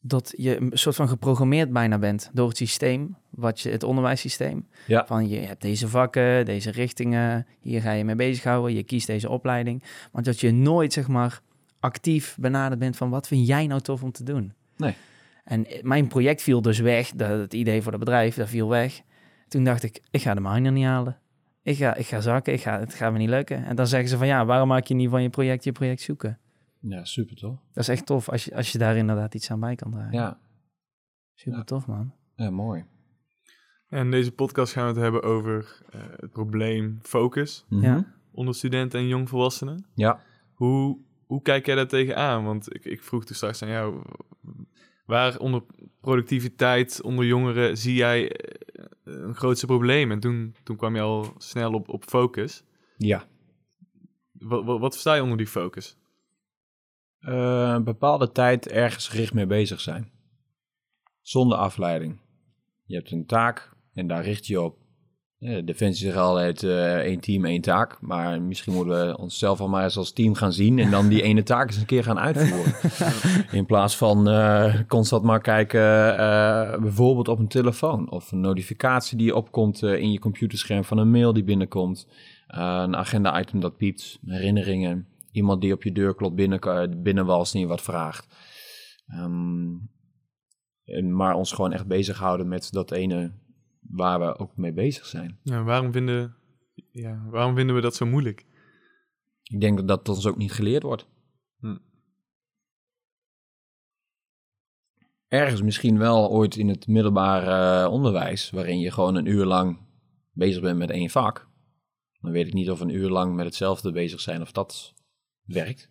dat 0.00 0.34
je 0.36 0.56
een 0.60 0.70
soort 0.74 0.96
van 0.96 1.08
geprogrammeerd 1.08 1.72
bijna 1.72 1.98
bent 1.98 2.30
door 2.32 2.48
het 2.48 2.56
systeem, 2.56 3.16
wat 3.30 3.60
je, 3.60 3.70
het 3.70 3.82
onderwijssysteem. 3.82 4.66
Ja. 4.86 5.06
Van 5.06 5.28
je 5.28 5.38
hebt 5.38 5.60
deze 5.62 5.88
vakken, 5.88 6.44
deze 6.44 6.70
richtingen, 6.70 7.46
hier 7.60 7.80
ga 7.80 7.92
je 7.92 8.04
mee 8.04 8.14
bezighouden, 8.14 8.74
je 8.74 8.82
kiest 8.82 9.06
deze 9.06 9.28
opleiding. 9.28 9.82
Maar 10.12 10.22
dat 10.22 10.40
je 10.40 10.52
nooit, 10.52 10.92
zeg 10.92 11.08
maar, 11.08 11.40
actief 11.80 12.36
benaderd 12.40 12.80
bent 12.80 12.96
van 12.96 13.10
wat 13.10 13.26
vind 13.26 13.46
jij 13.46 13.66
nou 13.66 13.80
tof 13.80 14.02
om 14.02 14.12
te 14.12 14.22
doen? 14.24 14.52
Nee. 14.76 14.94
En 15.44 15.66
mijn 15.82 16.06
project 16.08 16.42
viel 16.42 16.62
dus 16.62 16.78
weg, 16.78 17.10
dat, 17.10 17.38
het 17.38 17.54
idee 17.54 17.82
voor 17.82 17.92
het 17.92 18.00
bedrijf, 18.00 18.34
dat 18.34 18.48
viel 18.48 18.68
weg. 18.68 19.00
Toen 19.48 19.64
dacht 19.64 19.82
ik, 19.82 20.00
ik 20.10 20.22
ga 20.22 20.34
de 20.34 20.40
minor 20.40 20.72
niet 20.72 20.84
halen. 20.84 21.16
Ik 21.66 21.76
ga, 21.76 21.94
ik 21.94 22.06
ga 22.06 22.20
zakken, 22.20 22.52
ik 22.52 22.60
ga, 22.60 22.78
het 22.78 22.94
gaat 22.94 23.12
me 23.12 23.18
niet 23.18 23.28
lukken. 23.28 23.64
En 23.64 23.76
dan 23.76 23.86
zeggen 23.86 24.08
ze 24.08 24.16
van 24.16 24.26
ja, 24.26 24.44
waarom 24.44 24.68
maak 24.68 24.84
je 24.86 24.94
niet 24.94 25.10
van 25.10 25.22
je 25.22 25.30
project 25.30 25.64
je 25.64 25.72
project 25.72 26.00
zoeken? 26.00 26.38
Ja, 26.80 27.04
super 27.04 27.36
toch? 27.36 27.58
Dat 27.72 27.82
is 27.82 27.88
echt 27.88 28.06
tof 28.06 28.28
als 28.28 28.44
je, 28.44 28.54
als 28.54 28.72
je 28.72 28.78
daar 28.78 28.96
inderdaad 28.96 29.34
iets 29.34 29.50
aan 29.50 29.60
bij 29.60 29.74
kan 29.74 29.90
dragen. 29.90 30.12
Ja, 30.12 30.38
Super 31.34 31.58
Ja. 31.58 31.64
tof, 31.64 31.86
man. 31.86 32.12
ja 32.34 32.50
mooi. 32.50 32.84
En 33.88 33.98
in 34.04 34.10
deze 34.10 34.32
podcast 34.32 34.72
gaan 34.72 34.82
we 34.82 34.92
het 34.92 35.02
hebben 35.02 35.22
over 35.22 35.82
eh, 35.90 36.00
het 36.16 36.30
probleem 36.32 36.98
focus 37.02 37.64
Mhm. 37.68 37.82
Ja. 37.84 38.14
onder 38.32 38.54
studenten 38.54 39.00
en 39.00 39.08
jongvolwassenen. 39.08 39.86
Ja, 39.94 40.20
Hoe, 40.54 40.98
hoe 41.26 41.42
kijk 41.42 41.66
jij 41.66 41.74
daar 41.74 41.86
tegenaan? 41.88 42.44
Want 42.44 42.74
ik, 42.74 42.84
ik 42.84 43.02
vroeg 43.02 43.24
dus 43.24 43.36
straks 43.36 43.62
aan 43.62 43.68
jou, 43.68 44.02
waar 45.06 45.38
onder 45.38 45.62
productiviteit 46.00 47.02
onder 47.02 47.24
jongeren 47.24 47.76
zie 47.76 47.94
jij 47.94 48.32
een 49.26 49.34
grootste 49.34 49.66
probleem? 49.66 50.10
En 50.10 50.20
toen, 50.20 50.54
toen 50.62 50.76
kwam 50.76 50.94
je 50.94 51.00
al 51.00 51.34
snel 51.38 51.72
op, 51.72 51.88
op 51.88 52.04
focus. 52.04 52.64
ja. 52.96 53.26
Wat, 54.38 54.64
wat, 54.64 54.80
wat 54.80 54.92
versta 54.92 55.14
je 55.14 55.22
onder 55.22 55.36
die 55.36 55.46
focus? 55.46 55.96
Eh, 57.18 57.72
een 57.74 57.84
bepaalde 57.84 58.32
tijd 58.32 58.68
ergens 58.68 59.08
gericht 59.08 59.34
mee 59.34 59.46
bezig 59.46 59.80
zijn. 59.80 60.10
Zonder 61.20 61.58
afleiding. 61.58 62.20
Je 62.84 62.94
hebt 62.94 63.10
een 63.10 63.26
taak 63.26 63.72
en 63.92 64.06
daar 64.06 64.22
richt 64.22 64.46
je 64.46 64.60
op. 64.60 64.85
Eh, 65.46 65.64
Defensie 65.64 66.06
zegt 66.06 66.18
altijd 66.18 66.62
eh, 66.62 66.96
één 66.96 67.20
team, 67.20 67.44
één 67.44 67.60
taak. 67.60 68.00
Maar 68.00 68.42
misschien 68.42 68.72
moeten 68.72 69.06
we 69.06 69.18
onszelf 69.18 69.60
al 69.60 69.68
maar 69.68 69.84
eens 69.84 69.96
als 69.96 70.12
team 70.12 70.34
gaan 70.34 70.52
zien... 70.52 70.78
en 70.78 70.90
dan 70.90 71.08
die 71.08 71.22
ene 71.22 71.42
taak 71.42 71.66
eens 71.66 71.76
een 71.76 71.86
keer 71.86 72.04
gaan 72.04 72.18
uitvoeren. 72.18 72.74
In 73.58 73.66
plaats 73.66 73.96
van 73.96 74.28
eh, 74.28 74.74
constant 74.88 75.22
maar 75.22 75.40
kijken, 75.40 75.80
bijvoorbeeld 76.80 77.28
op 77.28 77.38
een 77.38 77.48
telefoon... 77.48 78.10
of 78.10 78.32
een 78.32 78.40
notificatie 78.40 79.18
die 79.18 79.34
opkomt 79.34 79.82
in 79.82 80.12
je 80.12 80.18
computerscherm 80.18 80.84
van 80.84 80.98
een 80.98 81.10
mail 81.10 81.32
die 81.32 81.44
binnenkomt... 81.44 82.08
een 82.46 82.96
agenda-item 82.96 83.60
dat 83.60 83.76
piept, 83.76 84.18
herinneringen... 84.24 85.06
Iemand 85.32 85.60
die 85.60 85.72
op 85.72 85.82
je 85.82 85.92
deur 85.92 86.14
klopt 86.14 86.34
binnen, 86.34 87.02
binnenwalst 87.02 87.54
en 87.54 87.60
je 87.60 87.66
wat 87.66 87.82
vraagt. 87.82 88.26
En 90.84 91.16
maar 91.16 91.34
ons 91.34 91.52
gewoon 91.52 91.72
echt 91.72 91.86
bezighouden 91.86 92.48
met 92.48 92.72
dat 92.72 92.90
ene 92.90 93.32
waar 93.90 94.20
we 94.20 94.38
ook 94.38 94.56
mee 94.56 94.72
bezig 94.72 95.06
zijn. 95.06 95.38
Ja, 95.42 95.62
waarom, 95.62 95.92
vinden, 95.92 96.36
ja, 96.92 97.26
waarom 97.30 97.54
vinden 97.54 97.74
we 97.74 97.80
dat 97.80 97.94
zo 97.94 98.06
moeilijk? 98.06 98.46
Ik 99.42 99.60
denk 99.60 99.76
dat 99.76 99.86
dat 99.86 100.08
ons 100.08 100.26
ook 100.26 100.36
niet 100.36 100.52
geleerd 100.52 100.82
wordt. 100.82 101.06
Hm. 101.58 101.76
ergens 105.28 105.62
misschien 105.62 105.98
wel 105.98 106.30
ooit 106.30 106.56
in 106.56 106.68
het 106.68 106.86
middelbare 106.86 107.84
eh, 107.84 107.92
onderwijs, 107.92 108.50
waarin 108.50 108.78
je 108.78 108.90
gewoon 108.90 109.14
een 109.14 109.26
uur 109.26 109.44
lang 109.44 109.78
bezig 110.32 110.62
bent 110.62 110.78
met 110.78 110.90
één 110.90 111.10
vak. 111.10 111.48
Dan 112.20 112.32
weet 112.32 112.46
ik 112.46 112.52
niet 112.52 112.70
of 112.70 112.80
een 112.80 112.94
uur 112.94 113.08
lang 113.08 113.34
met 113.34 113.44
hetzelfde 113.44 113.92
bezig 113.92 114.20
zijn 114.20 114.40
of 114.40 114.52
dat 114.52 114.94
werkt. 115.44 115.90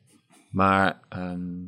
Maar 0.52 1.06
ehm, 1.10 1.64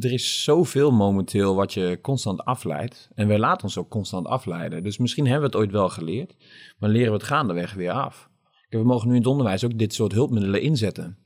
er 0.00 0.12
is 0.12 0.42
zoveel 0.42 0.90
momenteel 0.90 1.54
wat 1.54 1.72
je 1.72 1.98
constant 2.02 2.44
afleidt. 2.44 3.10
En 3.14 3.28
wij 3.28 3.38
laten 3.38 3.64
ons 3.64 3.78
ook 3.78 3.88
constant 3.88 4.26
afleiden. 4.26 4.82
Dus 4.82 4.98
misschien 4.98 5.26
hebben 5.26 5.50
we 5.50 5.56
het 5.56 5.64
ooit 5.64 5.72
wel 5.72 5.88
geleerd, 5.88 6.36
maar 6.78 6.90
leren 6.90 7.12
we 7.12 7.18
het 7.18 7.26
gaandeweg 7.26 7.74
weer 7.74 7.92
af. 7.92 8.30
We 8.68 8.84
mogen 8.84 9.08
nu 9.08 9.14
in 9.14 9.20
het 9.20 9.30
onderwijs 9.30 9.64
ook 9.64 9.78
dit 9.78 9.94
soort 9.94 10.12
hulpmiddelen 10.12 10.62
inzetten. 10.62 11.18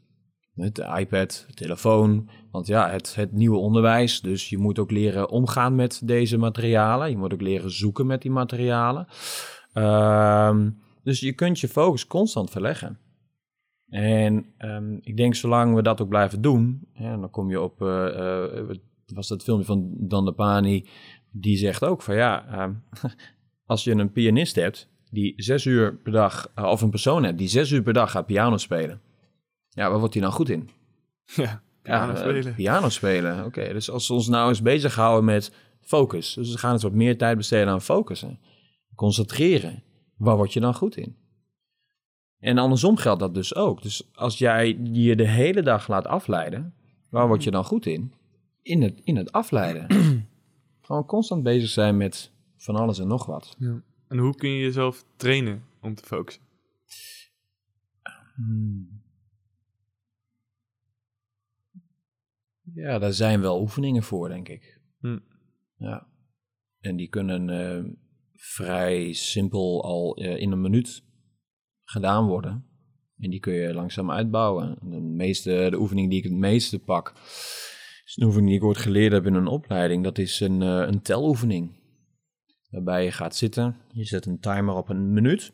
Het 0.54 0.78
iPad, 0.78 1.44
de 1.46 1.54
telefoon, 1.54 2.28
want 2.50 2.66
ja, 2.66 2.90
het, 2.90 3.14
het 3.14 3.32
nieuwe 3.32 3.56
onderwijs. 3.56 4.20
Dus 4.20 4.48
je 4.48 4.58
moet 4.58 4.78
ook 4.78 4.90
leren 4.90 5.30
omgaan 5.30 5.74
met 5.74 6.00
deze 6.04 6.36
materialen. 6.36 7.10
Je 7.10 7.16
moet 7.16 7.32
ook 7.32 7.40
leren 7.40 7.70
zoeken 7.70 8.06
met 8.06 8.22
die 8.22 8.30
materialen. 8.30 9.06
Ehm, 9.72 10.70
dus 11.02 11.20
je 11.20 11.32
kunt 11.32 11.60
je 11.60 11.68
focus 11.68 12.06
constant 12.06 12.50
verleggen. 12.50 12.98
En 13.88 14.46
ehm, 14.58 14.96
ik 15.00 15.16
denk, 15.16 15.34
zolang 15.34 15.74
we 15.74 15.82
dat 15.82 16.00
ook 16.00 16.08
blijven 16.08 16.40
doen, 16.40 16.88
hè, 16.92 17.20
dan 17.20 17.30
kom 17.30 17.50
je 17.50 17.60
op, 17.60 17.82
uh, 17.82 18.60
was 19.06 19.28
dat 19.28 19.42
filmpje 19.42 19.66
van 19.66 19.90
Dan 19.96 20.24
de 20.24 20.32
Pani, 20.32 20.88
die 21.30 21.56
zegt 21.56 21.84
ook 21.84 22.02
van 22.02 22.14
ja, 22.14 22.46
ehm, 22.46 22.72
als 23.66 23.84
je 23.84 23.90
een 23.90 24.12
pianist 24.12 24.54
hebt 24.54 24.92
die 25.10 25.32
zes 25.36 25.64
uur 25.64 25.96
per 25.96 26.12
dag, 26.12 26.52
uh, 26.58 26.64
of 26.64 26.82
een 26.82 26.90
persoon 26.90 27.24
hebt 27.24 27.38
die 27.38 27.48
zes 27.48 27.70
uur 27.70 27.82
per 27.82 27.92
dag 27.92 28.10
gaat 28.10 28.26
piano 28.26 28.56
spelen, 28.56 29.00
ja, 29.68 29.90
waar 29.90 29.98
wordt 29.98 30.14
hij 30.14 30.22
nou 30.22 30.34
goed 30.34 30.48
in? 30.48 30.68
Ja, 31.36 31.62
piano 31.82 32.12
ja, 32.12 32.18
spelen. 32.18 32.54
Piano 32.54 32.88
spelen, 32.88 33.44
oké. 33.44 33.72
Dus 33.72 33.90
als 33.90 34.08
we 34.08 34.14
ons 34.14 34.28
nou 34.28 34.48
eens 34.48 34.62
bezighouden 34.62 35.24
met 35.24 35.52
focus, 35.80 36.34
dus 36.34 36.52
we 36.52 36.58
gaan 36.58 36.72
eens 36.72 36.82
wat 36.82 36.92
meer 36.92 37.18
tijd 37.18 37.36
besteden 37.36 37.68
aan 37.68 37.82
focussen, 37.82 38.38
concentreren, 38.94 39.82
waar 40.16 40.36
word 40.36 40.52
je 40.52 40.60
dan 40.60 40.74
goed 40.74 40.96
in? 40.96 41.16
En 42.44 42.58
andersom 42.58 42.96
geldt 42.96 43.20
dat 43.20 43.34
dus 43.34 43.54
ook. 43.54 43.82
Dus 43.82 44.08
als 44.14 44.38
jij 44.38 44.78
je 44.92 45.16
de 45.16 45.28
hele 45.28 45.62
dag 45.62 45.88
laat 45.88 46.06
afleiden, 46.06 46.74
waar 47.08 47.26
word 47.26 47.44
je 47.44 47.50
dan 47.50 47.64
goed 47.64 47.86
in? 47.86 48.12
In 48.62 48.82
het, 48.82 49.00
in 49.04 49.16
het 49.16 49.32
afleiden. 49.32 49.86
Gewoon 50.86 51.06
constant 51.06 51.42
bezig 51.42 51.68
zijn 51.68 51.96
met 51.96 52.32
van 52.56 52.76
alles 52.76 52.98
en 52.98 53.06
nog 53.06 53.26
wat. 53.26 53.56
Ja. 53.58 53.82
En 54.08 54.18
hoe 54.18 54.34
kun 54.34 54.48
je 54.48 54.62
jezelf 54.62 55.04
trainen 55.16 55.64
om 55.80 55.94
te 55.94 56.02
focussen? 56.02 56.42
Hmm. 58.34 59.02
Ja, 62.74 62.98
daar 62.98 63.12
zijn 63.12 63.40
wel 63.40 63.60
oefeningen 63.60 64.02
voor, 64.02 64.28
denk 64.28 64.48
ik. 64.48 64.80
Hm. 65.00 65.18
Ja. 65.76 66.06
En 66.80 66.96
die 66.96 67.08
kunnen 67.08 67.48
uh, 67.48 67.92
vrij 68.32 69.12
simpel 69.12 69.84
al 69.84 70.22
uh, 70.22 70.36
in 70.40 70.52
een 70.52 70.60
minuut 70.60 71.04
gedaan 71.84 72.26
worden. 72.26 72.64
En 73.18 73.30
die 73.30 73.40
kun 73.40 73.52
je 73.52 73.74
langzaam 73.74 74.10
uitbouwen. 74.10 74.78
De, 74.82 75.00
meeste, 75.00 75.66
de 75.70 75.78
oefening 75.78 76.08
die 76.10 76.18
ik 76.18 76.24
het 76.24 76.32
meeste 76.32 76.78
pak, 76.78 77.12
is 78.04 78.16
een 78.16 78.26
oefening 78.26 78.48
die 78.48 78.58
ik 78.58 78.64
ooit 78.64 78.78
geleerd 78.78 79.12
heb 79.12 79.26
in 79.26 79.34
een 79.34 79.46
opleiding. 79.46 80.04
Dat 80.04 80.18
is 80.18 80.40
een, 80.40 80.60
uh, 80.60 80.86
een 80.86 81.02
teloefening. 81.02 81.82
Waarbij 82.70 83.04
je 83.04 83.10
gaat 83.10 83.36
zitten, 83.36 83.76
je 83.92 84.04
zet 84.04 84.26
een 84.26 84.40
timer 84.40 84.74
op 84.74 84.88
een 84.88 85.12
minuut. 85.12 85.52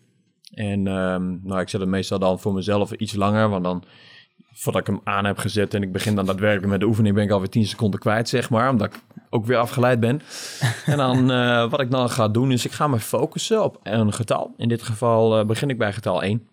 En 0.55 0.87
um, 0.87 1.41
nou, 1.43 1.61
ik 1.61 1.69
zet 1.69 1.81
het 1.81 1.91
meestal 1.91 2.19
dan 2.19 2.41
voor 2.41 2.55
mezelf 2.55 2.93
iets 2.93 3.15
langer, 3.15 3.49
want 3.49 3.65
dan 3.65 3.85
voordat 4.53 4.81
ik 4.81 4.87
hem 4.87 5.01
aan 5.05 5.25
heb 5.25 5.39
gezet 5.39 5.75
en 5.75 5.83
ik 5.83 5.93
begin 5.93 6.15
dan 6.15 6.27
daadwerkelijk 6.27 6.71
met 6.71 6.81
de 6.81 6.87
oefening, 6.87 7.15
ben 7.15 7.25
ik 7.25 7.31
alweer 7.31 7.49
10 7.49 7.67
seconden 7.67 8.01
kwijt, 8.01 8.29
zeg 8.29 8.51
maar, 8.51 8.71
omdat 8.71 8.95
ik 8.95 9.01
ook 9.31 9.47
weer 9.47 9.57
afgeleid 9.57 10.01
ben. 10.01 10.21
en 10.87 10.97
dan, 10.97 11.31
uh, 11.31 11.71
wat 11.71 11.81
ik 11.81 11.91
dan 11.91 12.11
ga 12.11 12.29
doen, 12.29 12.53
is 12.53 12.65
ik 12.65 12.73
ga 12.73 12.89
me 12.89 12.99
focussen 12.99 13.65
op 13.65 13.81
een 13.83 14.13
getal. 14.13 14.55
In 14.57 14.69
dit 14.69 14.83
geval 14.83 15.41
uh, 15.41 15.47
begin 15.47 15.71
ik 15.71 15.79
bij 15.79 15.93
getal 15.93 16.23
1. 16.23 16.49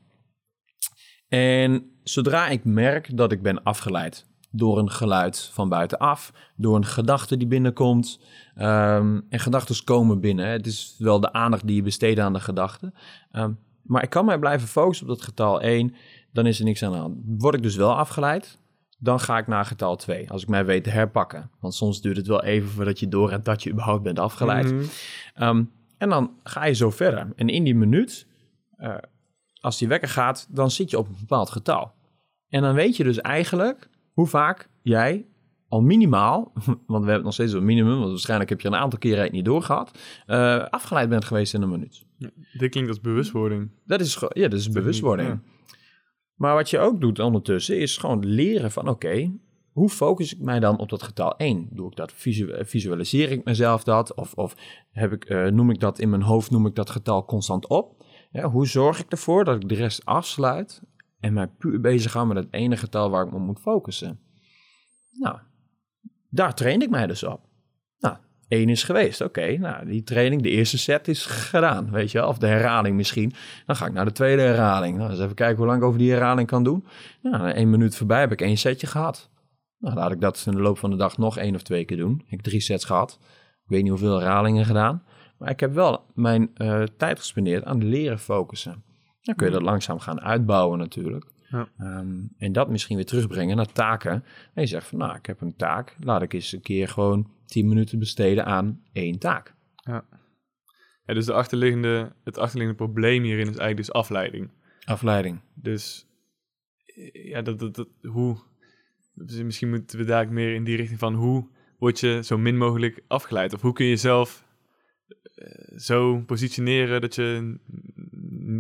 En 1.28 1.92
zodra 2.04 2.48
ik 2.48 2.66
merk 2.66 3.18
dat 3.18 3.32
ik 3.32 3.42
ben 3.42 3.64
afgeleid 3.64 4.26
door 4.52 4.78
een 4.78 4.92
geluid 4.92 5.50
van 5.54 5.70
buitenaf, 5.70 6.34
door 6.56 6.76
een 6.76 6.86
gedachte 6.86 7.38
die 7.38 7.48
binnenkomt, 7.48 8.20
um, 8.56 9.26
en 9.30 9.40
gedachten 9.40 9.84
komen 9.84 10.20
binnen. 10.20 10.48
Het 10.48 10.66
is 10.66 10.96
wel 10.98 11.20
de 11.20 11.34
aandacht 11.34 11.68
die 11.68 11.76
je 11.76 11.82
besteedt 11.82 12.20
aan 12.20 12.34
de 12.34 12.40
gedachten. 12.40 12.94
Um, 13.32 13.60
maar 13.88 14.04
ik 14.04 14.10
kan 14.10 14.26
mij 14.26 14.40
blijven 14.40 14.68
focussen 14.68 15.08
op 15.08 15.16
dat 15.16 15.26
getal 15.26 15.62
1 15.62 15.96
dan 16.38 16.46
is 16.46 16.60
er 16.60 16.66
niks 16.66 16.84
aan 16.84 16.92
de 16.92 16.98
hand. 16.98 17.18
Word 17.26 17.56
ik 17.56 17.64
dus 17.64 17.76
wel 17.76 17.96
afgeleid, 17.96 18.60
dan 18.98 19.20
ga 19.20 19.38
ik 19.38 19.48
naar 19.48 19.66
getal 19.66 19.96
2. 19.96 20.32
Als 20.32 20.42
ik 20.42 20.48
mij 20.48 20.66
weet 20.66 20.84
te 20.84 20.90
herpakken. 20.90 21.50
Want 21.60 21.74
soms 21.74 22.02
duurt 22.02 22.18
het 22.18 22.28
wel 22.28 22.44
even 22.44 22.70
voordat 22.70 23.00
je 23.00 23.08
door 23.08 23.32
hebt 23.32 23.46
dat 23.46 23.64
je 23.64 23.72
überhaupt 23.72 24.04
bent 24.04 24.20
afgeleid. 24.20 24.66
Mhm. 24.66 24.76
Mm 24.76 24.82
-hmm. 25.34 25.48
um, 25.48 25.72
en 25.98 26.10
dan 26.10 26.32
ga 26.44 26.66
je 26.66 26.74
zo 26.74 26.90
verder. 26.90 27.32
En 27.36 27.50
in 27.50 27.64
die 27.64 27.76
minuut, 27.76 28.28
uh, 28.80 28.96
als 29.60 29.78
die 29.78 29.88
wekker 29.88 30.10
gaat, 30.10 30.48
dan 30.50 30.72
zit 30.72 30.90
je 30.90 30.98
op 30.98 31.08
een 31.08 31.16
bepaald 31.20 31.50
getal. 31.50 31.92
En 32.50 32.62
dan 32.62 32.74
weet 32.74 32.98
je 32.98 33.04
dus 33.04 33.22
eigenlijk 33.22 33.90
hoe 34.14 34.28
vaak 34.28 34.70
jij 34.82 35.26
al 35.68 35.82
minimaal, 35.82 36.54
want 36.88 37.04
we 37.04 37.10
hebben 37.10 37.24
nog 37.24 37.34
steeds 37.34 37.54
een 37.54 37.66
minimum, 37.66 37.98
want 37.98 38.10
waarschijnlijk 38.10 38.50
heb 38.50 38.62
je 38.62 38.68
een 38.68 38.76
aantal 38.76 39.00
keren 39.00 39.24
het 39.24 39.32
niet 39.32 39.46
doorgehad, 39.46 40.00
uh, 40.28 40.64
afgeleid 40.64 41.10
bent 41.10 41.26
geweest 41.26 41.54
in 41.54 41.62
een 41.62 41.70
minuut. 41.70 42.06
Ja, 42.18 42.30
dit 42.54 42.72
klinkt 42.72 42.90
als 42.90 43.02
bewustwording. 43.02 43.70
Dat 43.86 44.00
is, 44.00 44.24
ja, 44.30 44.48
dat 44.48 44.60
is 44.60 44.70
bewustwording. 44.70 45.30
Ja. 45.30 45.56
Maar 46.38 46.56
wat 46.56 46.70
je 46.70 46.80
ook 46.80 47.02
doet 47.02 47.20
ondertussen 47.20 47.80
is 47.80 47.98
gewoon 47.98 48.26
leren 48.26 48.72
van 48.72 48.90
oké, 48.90 49.32
hoe 49.72 49.90
focus 49.90 50.34
ik 50.34 50.40
mij 50.40 50.60
dan 50.60 50.80
op 50.80 50.90
dat 50.90 51.04
getal 51.04 51.38
1? 51.38 51.68
Doe 51.72 51.90
ik 51.90 51.96
dat, 51.96 52.14
visu 52.14 52.66
visualiseer 52.66 53.32
ik 53.32 53.44
mezelf 53.44 53.84
dat? 53.84 54.14
Of, 54.14 54.34
of 54.34 54.56
heb 54.92 55.12
ik, 55.12 55.30
uh, 55.30 55.48
noem 55.48 55.70
ik 55.70 55.80
dat 55.80 56.00
in 56.00 56.10
mijn 56.10 56.22
hoofd, 56.22 56.52
noem 56.52 56.66
ik 56.66 56.76
dat 56.76 56.90
getal 56.90 57.26
constant 57.26 57.68
op? 57.68 58.06
Hoe 58.32 58.68
zorg 58.68 59.00
ik 59.00 59.12
ervoor 59.12 59.46
dat 59.46 59.56
ik 59.56 59.70
de 59.70 59.76
rest 59.76 60.06
afsluit 60.06 60.82
en 61.20 61.34
mij 61.34 61.48
puur 61.48 61.82
bezig 61.82 62.12
ga 62.12 62.26
met 62.26 62.38
het 62.38 62.48
ene 62.52 62.78
getal 62.78 63.10
waar 63.10 63.26
ik 63.26 63.32
me 63.32 63.40
moet 63.40 63.60
focussen? 63.60 64.20
Nou, 65.12 65.38
daar 66.30 66.56
train 66.56 66.82
ik 66.82 66.90
mij 66.90 67.08
dus 67.08 67.24
op. 67.24 67.42
Één 68.48 68.70
is 68.70 68.84
geweest. 68.84 69.22
Oké, 69.22 69.58
nou, 69.58 69.86
die 69.86 70.04
training, 70.04 70.42
de 70.42 70.50
eerste 70.50 70.78
set 70.78 71.08
is 71.08 71.26
gedaan, 71.26 71.92
weet 71.92 72.12
je 72.12 72.18
wel. 72.18 72.28
Of 72.28 72.38
de 72.38 72.48
herhaling 72.48 72.96
misschien. 72.96 73.34
Dan 73.66 73.76
ga 73.76 73.86
ik 73.86 73.94
naar 73.94 74.06
de 74.06 74.12
tweede 74.12 74.42
herhaling. 74.42 74.98
Nou, 74.98 75.10
eens 75.10 75.20
even 75.20 75.36
kijken 75.36 75.58
hoe 75.58 75.66
lang 75.66 75.78
ik 75.80 75.84
over 75.84 76.00
die 76.00 76.12
herhaling 76.12 76.48
kan 76.48 76.64
doen. 76.64 76.86
Nou, 77.22 77.50
één 77.50 77.70
minuut 77.70 77.96
voorbij 77.96 78.20
heb 78.20 78.32
ik 78.32 78.42
één 78.42 78.58
setje 78.58 78.88
gehad. 78.88 79.30
Nou, 79.80 79.96
laat 79.96 80.12
ik 80.12 80.22
dat 80.22 80.44
in 80.46 80.52
de 80.52 80.62
loop 80.62 80.78
van 80.78 80.90
de 80.90 80.96
dag 80.96 81.18
nog 81.18 81.38
één 81.38 81.56
of 81.56 81.62
twee 81.62 81.86
keer 81.86 81.98
doen. 81.98 82.22
Ik 82.24 82.30
heb 82.30 82.40
drie 82.40 82.62
sets 82.62 82.86
gehad. 82.86 83.20
Ik 83.64 83.70
weet 83.70 83.82
niet 83.82 83.92
hoeveel 83.92 84.20
herhalingen 84.20 84.66
gedaan. 84.66 85.04
Maar 85.38 85.50
ik 85.50 85.60
heb 85.60 85.74
wel 85.74 86.06
mijn 86.14 86.50
uh, 86.58 86.84
tijd 86.98 87.20
gespendeerd 87.20 87.64
aan 87.64 87.84
leren 87.84 88.20
focussen. 88.20 88.84
Dan 89.22 89.36
kun 89.36 89.46
je 89.48 89.54
dat 89.54 89.62
langzaam 89.62 90.00
gaan 90.00 90.22
uitbouwen 90.22 90.80
natuurlijk. 90.80 91.26
Ja. 91.50 91.70
Um, 91.80 92.34
en 92.38 92.52
dat 92.52 92.70
misschien 92.70 92.96
weer 92.96 93.06
terugbrengen 93.06 93.56
naar 93.56 93.72
taken. 93.72 94.12
En 94.54 94.62
je 94.62 94.68
zegt 94.68 94.88
van, 94.88 94.98
nou, 94.98 95.16
ik 95.16 95.26
heb 95.26 95.42
een 95.42 95.56
taak. 95.56 95.96
Laat 96.00 96.22
ik 96.22 96.34
eens 96.34 96.52
een 96.52 96.62
keer 96.62 96.88
gewoon 96.88 97.32
10 97.46 97.68
minuten 97.68 98.00
besteden 98.00 98.46
aan 98.46 98.82
één 98.94 99.20
taak. 99.20 99.54
Ja. 99.76 100.06
ja 101.06 101.14
dus 101.14 101.26
de 101.26 101.34
achterliggende, 101.34 102.14
het 102.24 102.38
achterliggende 102.38 102.84
probleem 102.84 103.24
hierin 103.24 103.42
is 103.42 103.58
eigenlijk 103.58 103.78
dus 103.78 103.92
afleiding. 103.92 104.50
Afleiding. 104.86 105.40
Dus 105.54 106.08
ja, 107.14 107.42
dat, 107.42 107.60
dat, 107.60 107.76
dat, 107.76 107.88
hoe... 108.02 108.38
Dus 109.14 109.42
misschien 109.42 109.70
moeten 109.70 110.00
we 110.00 110.06
daar 110.06 110.32
meer 110.32 110.54
in 110.54 110.64
die 110.64 110.76
richting 110.76 111.00
van 111.00 111.14
hoe 111.14 111.48
word 111.78 112.00
je 112.00 112.20
zo 112.24 112.38
min 112.38 112.58
mogelijk 112.58 113.02
afgeleid? 113.08 113.54
Of 113.54 113.62
hoe 113.62 113.74
kun 113.74 113.86
je 113.86 113.92
jezelf 113.92 114.46
uh, 115.36 115.78
zo 115.78 116.20
positioneren 116.26 117.02
dat 117.02 117.16
je 117.16 117.58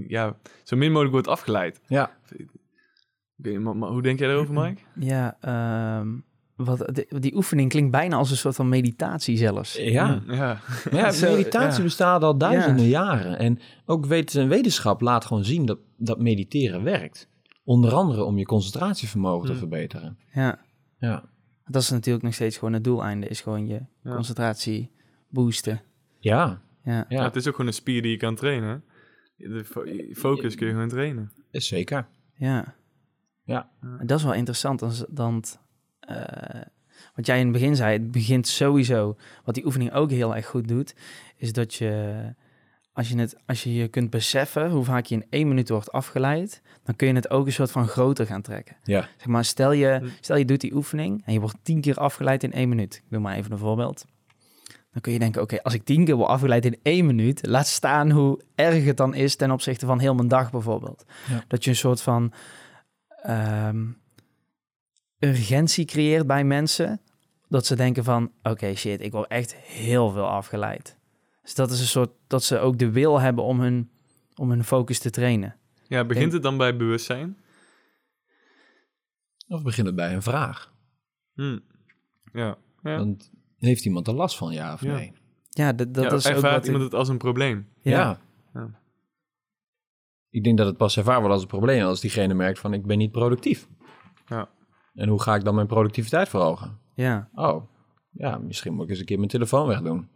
ja, 0.08 0.38
zo 0.64 0.76
min 0.76 0.90
mogelijk 0.90 1.14
wordt 1.14 1.28
afgeleid? 1.28 1.82
Ja. 1.88 2.18
Okay, 3.40 3.56
maar, 3.56 3.76
maar 3.78 3.90
hoe 3.90 4.02
denk 4.02 4.20
jij 4.20 4.28
daarover, 4.28 4.54
Mike? 4.54 4.82
Ja, 5.14 5.38
um, 6.00 6.26
wat, 6.56 6.90
die, 6.96 7.20
die 7.20 7.36
oefening 7.36 7.70
klinkt 7.70 7.92
bijna 7.92 8.16
als 8.16 8.32
een 8.32 8.38
soort 8.38 8.56
van 8.56 8.70
meditatie 8.70 9.38
zelfs. 9.38 9.76
Ja, 9.76 10.22
ja. 10.28 10.60
ja 10.92 11.12
meditatie 11.22 11.78
ja. 11.78 11.84
bestaat 11.84 12.24
al 12.24 12.38
duizenden 12.38 12.86
Ja. 12.86 12.90
jaren. 13.06 13.40
En 13.40 13.60
ook 13.86 14.06
wet- 14.06 14.34
wetenschap 14.34 15.02
laat 15.02 15.26
gewoon 15.26 15.44
zien 15.46 15.66
dat, 15.66 15.80
dat 15.98 16.20
mediteren 16.20 16.84
werkt. 16.84 17.30
Onder 17.64 17.94
andere 17.94 18.24
om 18.24 18.38
je 18.38 18.46
concentratievermogen 18.46 19.46
te 19.48 19.54
Mm. 19.54 19.58
verbeteren. 19.60 20.18
Ja, 20.34 20.60
Ja, 21.00 21.24
dat 21.66 21.82
is 21.82 21.90
natuurlijk 21.90 22.26
nog 22.26 22.34
steeds 22.34 22.58
gewoon 22.58 22.74
het 22.74 22.84
doeleinde, 22.84 23.28
is 23.28 23.42
gewoon 23.42 23.68
je 23.68 23.82
Ja. 24.04 24.14
concentratie 24.14 24.92
boosten. 25.30 25.82
ja, 26.20 26.62
Ja, 26.84 27.06
Ja, 27.10 27.24
het 27.24 27.36
is 27.36 27.48
ook 27.48 27.52
gewoon 27.56 27.68
een 27.68 27.74
spier 27.74 28.02
die 28.02 28.12
je 28.12 28.18
kan 28.18 28.36
trainen. 28.36 28.84
De 29.38 29.64
focus 30.16 30.56
kun 30.56 30.68
je 30.68 30.74
gewoon 30.74 30.90
trainen. 30.90 31.32
zeker. 31.52 32.08
ja. 32.38 32.76
Ja. 33.48 33.70
En 34.00 34.08
dat 34.08 34.18
is 34.18 34.24
wel 34.24 34.34
interessant, 34.34 34.80
dan, 34.80 34.92
dan 35.10 35.44
eh, 36.00 36.62
wat 37.16 37.26
jij 37.26 37.38
in 37.40 37.44
het 37.44 37.54
begin 37.54 37.76
zei, 37.76 37.94
het 37.94 38.12
begint 38.12 38.48
sowieso, 38.48 39.16
wat 39.44 39.56
die 39.56 39.66
oefening 39.66 39.92
ook 39.94 40.10
heel 40.12 40.36
erg 40.36 40.46
goed 40.46 40.68
doet, 40.68 40.96
is 41.38 41.54
dat 41.54 41.74
je, 41.74 42.16
als 42.94 43.10
je, 43.10 43.18
het, 43.20 43.36
als 43.46 43.64
je 43.64 43.74
je 43.74 43.88
kunt 43.88 44.10
beseffen 44.10 44.70
hoe 44.70 44.84
vaak 44.84 45.06
je 45.06 45.16
in 45.16 45.26
één 45.30 45.48
minuut 45.48 45.70
wordt 45.70 45.92
afgeleid, 45.92 46.62
dan 46.84 46.96
kun 46.96 47.08
je 47.08 47.14
het 47.14 47.30
ook 47.30 47.46
een 47.46 47.52
soort 47.54 47.72
van 47.72 47.88
groter 47.88 48.26
gaan 48.26 48.42
trekken. 48.42 48.76
Ja. 48.84 49.08
Zeg 49.18 49.28
maar, 49.28 49.46
stel 49.46 49.72
je, 49.72 49.98
Hm. 50.02 50.08
stel 50.22 50.36
je 50.38 50.46
doet 50.46 50.62
die 50.62 50.76
oefening 50.76 51.22
en 51.26 51.34
je 51.34 51.40
wordt 51.40 51.58
tien 51.62 51.82
keer 51.82 51.96
afgeleid 51.98 52.44
in 52.44 52.54
één 52.54 52.70
minuut. 52.70 52.96
Ik 52.96 53.04
doe 53.10 53.20
maar 53.20 53.36
even 53.36 53.52
een 53.52 53.58
voorbeeld. 53.58 54.06
dan 54.92 55.02
kun 55.02 55.12
je 55.16 55.20
denken, 55.20 55.42
oké, 55.42 55.64
als 55.64 55.74
ik 55.74 55.84
tien 55.84 56.06
keer 56.06 56.16
word 56.16 56.30
afgeleid 56.30 56.66
in 56.66 56.78
één 56.82 57.06
minuut, 57.06 57.48
laat 57.48 57.68
staan 57.68 58.12
hoe 58.12 58.42
erg 58.56 58.86
het 58.86 58.98
dan 58.98 59.14
is 59.14 59.36
ten 59.36 59.52
opzichte 59.52 59.86
van 59.86 60.00
heel 60.00 60.16
mijn 60.16 60.28
dag 60.28 60.52
bijvoorbeeld. 60.52 61.06
Ja. 61.30 61.44
Dat 61.48 61.64
je 61.64 61.70
een 61.70 61.76
soort 61.76 62.02
van 62.02 62.34
ehm, 63.28 63.86
urgentie 65.20 65.86
creëert 65.86 66.28
bij 66.28 66.44
mensen, 66.44 67.02
dat 67.50 67.66
ze 67.66 67.76
denken 67.76 68.04
van, 68.04 68.32
oké, 68.44 68.76
shit, 68.76 69.02
ik 69.02 69.12
word 69.12 69.28
echt 69.30 69.56
heel 69.56 70.10
veel 70.12 70.28
afgeleid. 70.28 70.98
Dus 71.42 71.56
dat 71.56 71.72
is 71.72 71.80
een 71.80 71.86
soort, 71.86 72.12
dat 72.28 72.44
ze 72.44 72.60
ook 72.60 72.78
de 72.78 72.92
wil 72.92 73.20
hebben 73.20 73.44
om 73.44 73.60
hun, 73.60 73.90
om 74.36 74.50
hun 74.50 74.64
focus 74.64 75.00
te 75.00 75.10
trainen. 75.10 75.56
Ja, 75.88 76.06
begint 76.06 76.34
het 76.34 76.44
dan 76.44 76.58
bij 76.58 76.78
bewustzijn? 76.78 77.38
Of 79.48 79.64
begint 79.64 79.88
het 79.88 79.96
bij 79.96 80.14
een 80.14 80.22
vraag? 80.22 80.74
Hm. 81.34 81.60
Ja. 82.34 82.58
ja. 82.84 82.98
Want 82.98 83.32
heeft 83.58 83.86
iemand 83.86 84.08
er 84.08 84.14
last 84.14 84.38
van, 84.38 84.54
ja 84.54 84.74
of 84.74 84.82
Ja. 84.82 84.94
nee? 84.96 85.14
Ja, 85.50 85.74
dat, 85.74 85.94
dat 85.94 86.04
ja, 86.04 86.12
is 86.12 86.28
ook 86.28 86.42
wat 86.42 86.66
iemand 86.66 86.84
ik- 86.84 86.90
het 86.92 86.94
als 87.00 87.10
een 87.10 87.18
probleem? 87.18 87.68
ja. 87.82 87.92
Ja. 87.92 88.20
Ik 90.38 90.44
denk 90.44 90.58
dat 90.58 90.68
het 90.68 90.78
pas 90.78 90.98
ervaar 90.98 91.20
wordt 91.20 91.34
als 91.34 91.42
een 91.42 91.48
probleem 91.48 91.84
als 91.84 92.02
diegene 92.02 92.34
merkt 92.34 92.60
van 92.60 92.74
ik 92.74 92.86
ben 92.86 92.98
niet 92.98 93.12
productief. 93.12 93.68
Ja. 94.28 94.50
En 94.94 95.10
hoe 95.10 95.22
ga 95.22 95.36
ik 95.36 95.44
dan 95.44 95.56
mijn 95.56 95.68
productiviteit 95.68 96.30
verhogen? 96.30 96.80
ja. 96.96 97.30
Oh, 97.34 97.64
ja, 98.12 98.38
misschien 98.38 98.74
moet 98.74 98.84
ik 98.84 98.90
eens 98.90 99.00
een 99.00 99.06
keer 99.06 99.18
mijn 99.18 99.30
telefoon 99.30 99.68
wegdoen. 99.68 100.08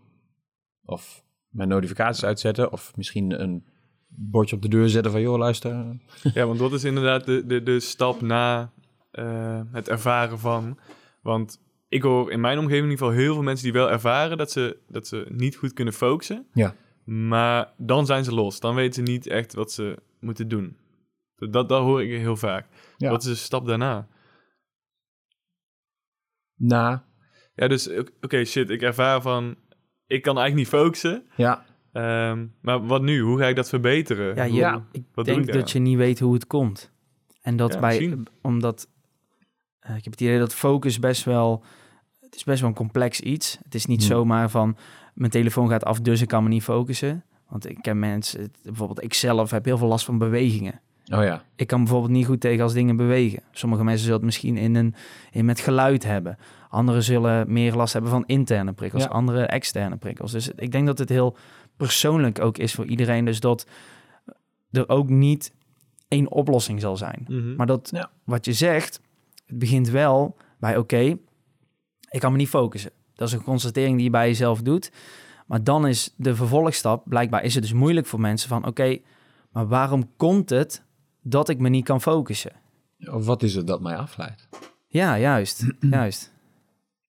Of 0.86 1.24
mijn 1.50 1.70
notificaties 1.70 2.25
uitzetten. 2.25 2.72
Of 2.72 2.96
misschien 2.96 3.42
een 3.42 3.63
bordje 4.08 4.56
op 4.56 4.62
de 4.62 4.68
deur 4.68 4.90
zetten 4.90 5.12
van 5.12 5.22
joh, 5.22 5.38
luister. 5.38 6.00
Ja, 6.34 6.46
want 6.46 6.60
wat 6.60 6.74
is 6.74 6.84
inderdaad 6.84 7.25
de, 7.25 7.46
de, 7.46 7.63
de 7.63 7.80
stap 7.80 8.22
na 8.22 8.72
eh, 9.12 9.62
het 9.72 9.90
ervaren 9.90 10.40
van? 10.40 10.80
Want 11.22 11.62
ik 11.88 12.01
hoor 12.01 12.32
in 12.32 12.40
mijn 12.40 12.58
omgeving 12.58 12.84
in 12.84 12.90
ieder 12.90 13.06
geval 13.06 13.22
heel 13.22 13.34
veel 13.34 13.44
mensen 13.44 13.63
die 13.63 13.74
wel 13.74 13.92
ervaren 13.92 14.38
dat 14.38 14.51
ze, 14.51 14.78
dat 14.88 15.08
ze 15.08 15.25
niet 15.30 15.56
goed 15.56 15.74
kunnen 15.74 15.94
focussen. 15.94 16.46
Ja. 16.54 16.75
Maar 17.03 17.74
dan 17.77 18.05
zijn 18.05 18.24
ze 18.24 18.34
los. 18.34 18.60
Dan 18.60 18.75
weten 18.75 18.93
ze 19.05 19.12
niet 19.12 19.27
echt 19.27 19.53
wat 19.53 19.72
ze 19.72 19.98
moeten 20.20 20.48
doen. 20.48 20.77
Dat, 21.36 21.70
dat, 21.70 21.81
hoor 21.81 22.03
ik 22.03 22.10
heel 22.20 22.36
vaak. 22.38 22.67
Ja. 22.98 23.10
Wat 23.10 23.22
is 23.24 23.29
de 23.29 23.36
stap 23.36 23.65
daarna? 23.67 24.08
Na, 26.55 27.05
Ja, 27.55 27.67
dus 27.67 27.89
oké, 28.22 28.46
shit, 28.46 28.70
ik 28.70 28.81
ervaar 28.81 29.22
van... 29.22 29.55
Ik 30.08 30.22
kan 30.22 30.38
eigenlijk 30.38 30.55
niet 30.72 30.81
focussen. 30.81 31.25
ja, 31.36 31.65
Ehm, 31.91 32.48
maar 32.62 32.86
wat 32.86 33.01
nu? 33.01 33.22
Hoe 33.22 33.38
ga 33.39 33.46
ik 33.48 33.55
dat 33.55 33.70
verbeteren? 33.70 34.53
Ja, 34.53 34.72
Hoe- 34.74 34.84
ik 34.91 35.03
wat 35.13 35.25
doe 35.25 35.36
denk 35.36 35.48
ik 35.48 35.53
dat 35.53 35.72
je 35.72 35.79
niet 35.79 35.98
weet 35.98 36.20
hoe 36.20 36.34
het 36.34 36.48
komt. 36.48 36.91
En 37.41 37.55
dat 37.55 37.74
Ja, 37.74 37.79
bij, 37.79 37.98
misschien. 38.00 38.27
omdat, 38.41 38.88
eh, 39.79 39.96
ik 39.96 40.03
heb 40.03 40.13
het 40.13 40.22
idee 40.22 40.39
dat 40.39 40.53
focus 40.53 41.00
best 41.00 41.24
wel, 41.24 41.63
het 42.20 42.36
is 42.36 42.43
best 42.43 42.60
wel 42.60 42.70
een 42.70 42.75
complex 42.75 43.20
iets. 43.22 43.58
Het 43.63 43.75
is 43.75 43.86
niet 43.86 44.00
Hmm. 44.00 44.10
zomaar 44.10 44.50
van, 44.50 44.77
mijn 45.13 45.32
telefoon 45.32 45.70
gaat 45.70 45.84
af, 45.84 46.00
dus 46.01 46.22
ik 46.22 46.27
kan 46.27 46.44
me 46.44 46.50
niet 46.50 46.63
focussen. 46.63 47.24
Want 47.50 47.70
ik 47.70 47.77
ken 47.82 48.00
mensen, 48.00 48.51
bijvoorbeeld 48.63 49.03
ik 49.03 49.13
zelf 49.13 49.51
heb 49.51 49.65
heel 49.65 49.77
veel 49.77 49.88
last 49.88 50.06
van 50.06 50.18
bewegingen. 50.18 50.82
oh 51.13 51.24
ja. 51.24 51.44
Ik 51.56 51.68
kan 51.68 51.80
bijvoorbeeld 51.80 52.12
niet 52.12 52.25
goed 52.25 52.39
tegen 52.41 52.63
als 52.63 52.74
dingen 52.74 52.96
bewegen. 52.96 53.44
Sommige 53.51 53.84
mensen 53.84 54.01
zullen 54.03 54.18
het 54.18 54.25
misschien 54.25 54.58
in 54.58 54.75
een, 54.75 54.96
in 55.32 55.46
met 55.46 55.60
geluid 55.60 56.03
hebben. 56.03 56.38
Anderen 56.70 57.03
zullen 57.03 57.51
meer 57.53 57.74
last 57.75 57.94
hebben 57.94 58.12
van 58.12 58.24
interne 58.25 58.74
prikkels, 58.74 59.03
Ja. 59.03 59.10
andere 59.10 59.46
externe 59.46 59.98
prikkels. 59.98 60.32
Dus 60.32 60.50
ik 60.56 60.72
denk 60.72 60.86
dat 60.88 60.98
het 60.98 61.10
heel 61.10 61.36
persoonlijk 61.77 62.41
ook 62.41 62.58
is 62.58 62.74
voor 62.74 62.86
iedereen. 62.86 63.25
Dus 63.25 63.39
dat 63.39 63.68
er 64.72 64.89
ook 64.89 65.10
niet 65.10 65.53
één 66.08 66.32
oplossing 66.32 66.82
zal 66.82 66.98
zijn. 66.98 67.25
Mhm. 67.27 67.56
Maar 67.56 67.65
dat 67.68 67.89
Ja. 67.94 68.10
wat 68.24 68.46
je 68.46 68.53
zegt, 68.53 69.01
het 69.46 69.60
begint 69.60 69.89
wel 69.89 70.38
bij 70.60 70.77
oké, 70.77 71.18
ik 72.10 72.20
kan 72.20 72.32
me 72.32 72.38
niet 72.38 72.50
focussen. 72.50 72.91
Dat 73.22 73.30
is 73.30 73.36
een 73.36 73.44
constatering 73.44 73.96
die 73.96 74.04
je 74.04 74.10
bij 74.10 74.28
jezelf 74.28 74.62
doet. 74.62 74.92
Maar 75.48 75.63
dan 75.63 75.88
is 75.88 76.13
de 76.18 76.36
vervolgstap, 76.36 77.04
blijkbaar 77.08 77.44
is 77.44 77.54
het 77.54 77.63
dus 77.63 77.74
moeilijk 77.74 78.08
voor 78.08 78.19
mensen 78.19 78.50
van 78.50 78.65
oké, 78.67 78.98
maar 79.52 79.67
waarom 79.67 80.12
komt 80.17 80.50
het 80.50 80.84
dat 81.22 81.50
ik 81.50 81.60
me 81.60 81.69
niet 81.69 81.86
kan 81.86 82.02
focussen? 82.02 82.52
Of 83.13 83.26
wat 83.26 83.43
is 83.43 83.56
het 83.56 83.67
dat 83.67 83.82
mij 83.82 83.95
afleidt? 83.95 84.50
Ja, 84.88 85.19
juist, 85.19 85.65
juist. 85.80 86.34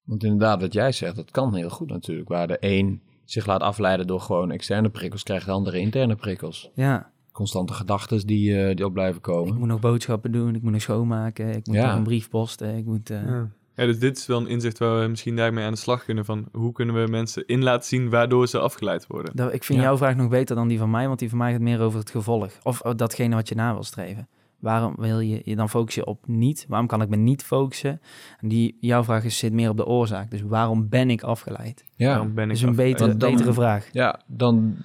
Want 0.04 0.24
inderdaad, 0.24 0.60
wat 0.60 0.72
jij 0.72 0.92
zegt, 0.92 1.16
dat 1.16 1.30
kan 1.30 1.54
heel 1.54 1.70
goed 1.70 1.88
natuurlijk. 1.90 2.28
Waar 2.28 2.46
de 2.46 2.56
een 2.60 3.02
zich 3.24 3.46
laat 3.46 3.60
afleiden 3.60 4.06
door 4.06 4.20
gewoon 4.20 4.50
externe 4.50 4.88
prikkels, 4.88 5.22
krijgt 5.22 5.46
de 5.46 5.52
andere 5.52 5.78
interne 5.78 6.16
prikkels. 6.16 6.70
Ja, 6.74 7.10
Constante 7.32 7.72
gedachten 7.72 8.26
die, 8.26 8.62
eh, 8.66 8.76
die 8.76 8.84
op 8.84 8.92
blijven 8.92 9.16
ik 9.16 9.22
komen. 9.22 9.58
moet 9.58 9.68
nog 9.68 9.80
boodschappen 9.80 10.32
doen, 10.32 10.54
ik 10.54 10.62
moet 10.62 10.72
nog 10.72 10.80
schoonmaken, 10.82 11.48
ik 11.56 11.66
moet 11.66 11.76
Ja. 11.76 11.86
nog 11.86 11.96
een 11.96 12.02
brief 12.02 12.28
posten, 12.28 12.76
ik 12.76 12.84
moet... 12.84 13.10
eh, 13.10 13.26
Ja. 13.26 13.50
Ja, 13.76 13.84
dus 13.86 13.98
dit 13.98 14.16
is 14.16 14.26
wel 14.26 14.40
een 14.40 14.46
inzicht 14.48 14.78
waar 14.78 15.00
we 15.00 15.06
misschien 15.08 15.36
daarmee 15.36 15.64
aan 15.64 15.72
de 15.72 15.78
slag 15.78 16.04
kunnen. 16.04 16.24
Van 16.24 16.48
hoe 16.52 16.72
kunnen 16.72 17.02
we 17.04 17.10
mensen 17.10 17.46
in 17.46 17.62
laten 17.62 17.88
zien 17.88 18.10
waardoor 18.10 18.46
ze 18.48 18.58
afgeleid 18.58 19.06
worden? 19.06 19.36
Dat, 19.36 19.52
ik 19.52 19.64
vind 19.64 19.78
Ja. 19.78 19.84
jouw 19.84 19.96
vraag 19.96 20.16
nog 20.16 20.28
beter 20.28 20.56
dan 20.56 20.68
die 20.68 20.78
van 20.78 20.90
mij, 20.90 21.06
want 21.06 21.18
die 21.18 21.28
van 21.28 21.38
mij 21.38 21.52
gaat 21.52 21.60
meer 21.60 21.80
over 21.80 21.98
het 21.98 22.10
gevolg. 22.10 22.50
Of 22.62 22.80
oh, 22.80 22.92
datgene 22.96 23.34
wat 23.34 23.48
je 23.48 23.54
na 23.54 23.72
wil 23.72 23.84
streven. 23.84 24.28
Waarom 24.58 24.94
wil 24.98 25.20
je 25.20 25.40
je 25.44 25.56
dan 25.56 25.68
focussen 25.68 26.06
op 26.06 26.26
niet? 26.26 26.64
Waarom 26.68 26.86
kan 26.86 27.02
ik 27.02 27.08
me 27.08 27.16
niet 27.16 27.42
focussen? 27.44 28.00
En 28.40 28.48
die, 28.48 28.76
jouw 28.80 29.04
vraag 29.04 29.24
is, 29.24 29.38
zit 29.38 29.52
meer 29.52 29.68
op 29.70 29.76
de 29.76 29.86
oorzaak. 29.86 30.30
Dus 30.30 30.42
waarom 30.42 30.88
ben 30.88 31.10
ik 31.10 31.22
afgeleid? 31.22 31.84
Ja, 31.96 32.06
Waarom 32.08 32.26
ben 32.34 32.48
Dat 32.48 32.56
ik 32.56 32.62
is 32.62 32.68
een 32.68 32.74
betere, 32.76 33.16
betere 33.16 33.52
vraag. 33.52 33.88
ja, 33.92 34.20
dan 34.26 34.76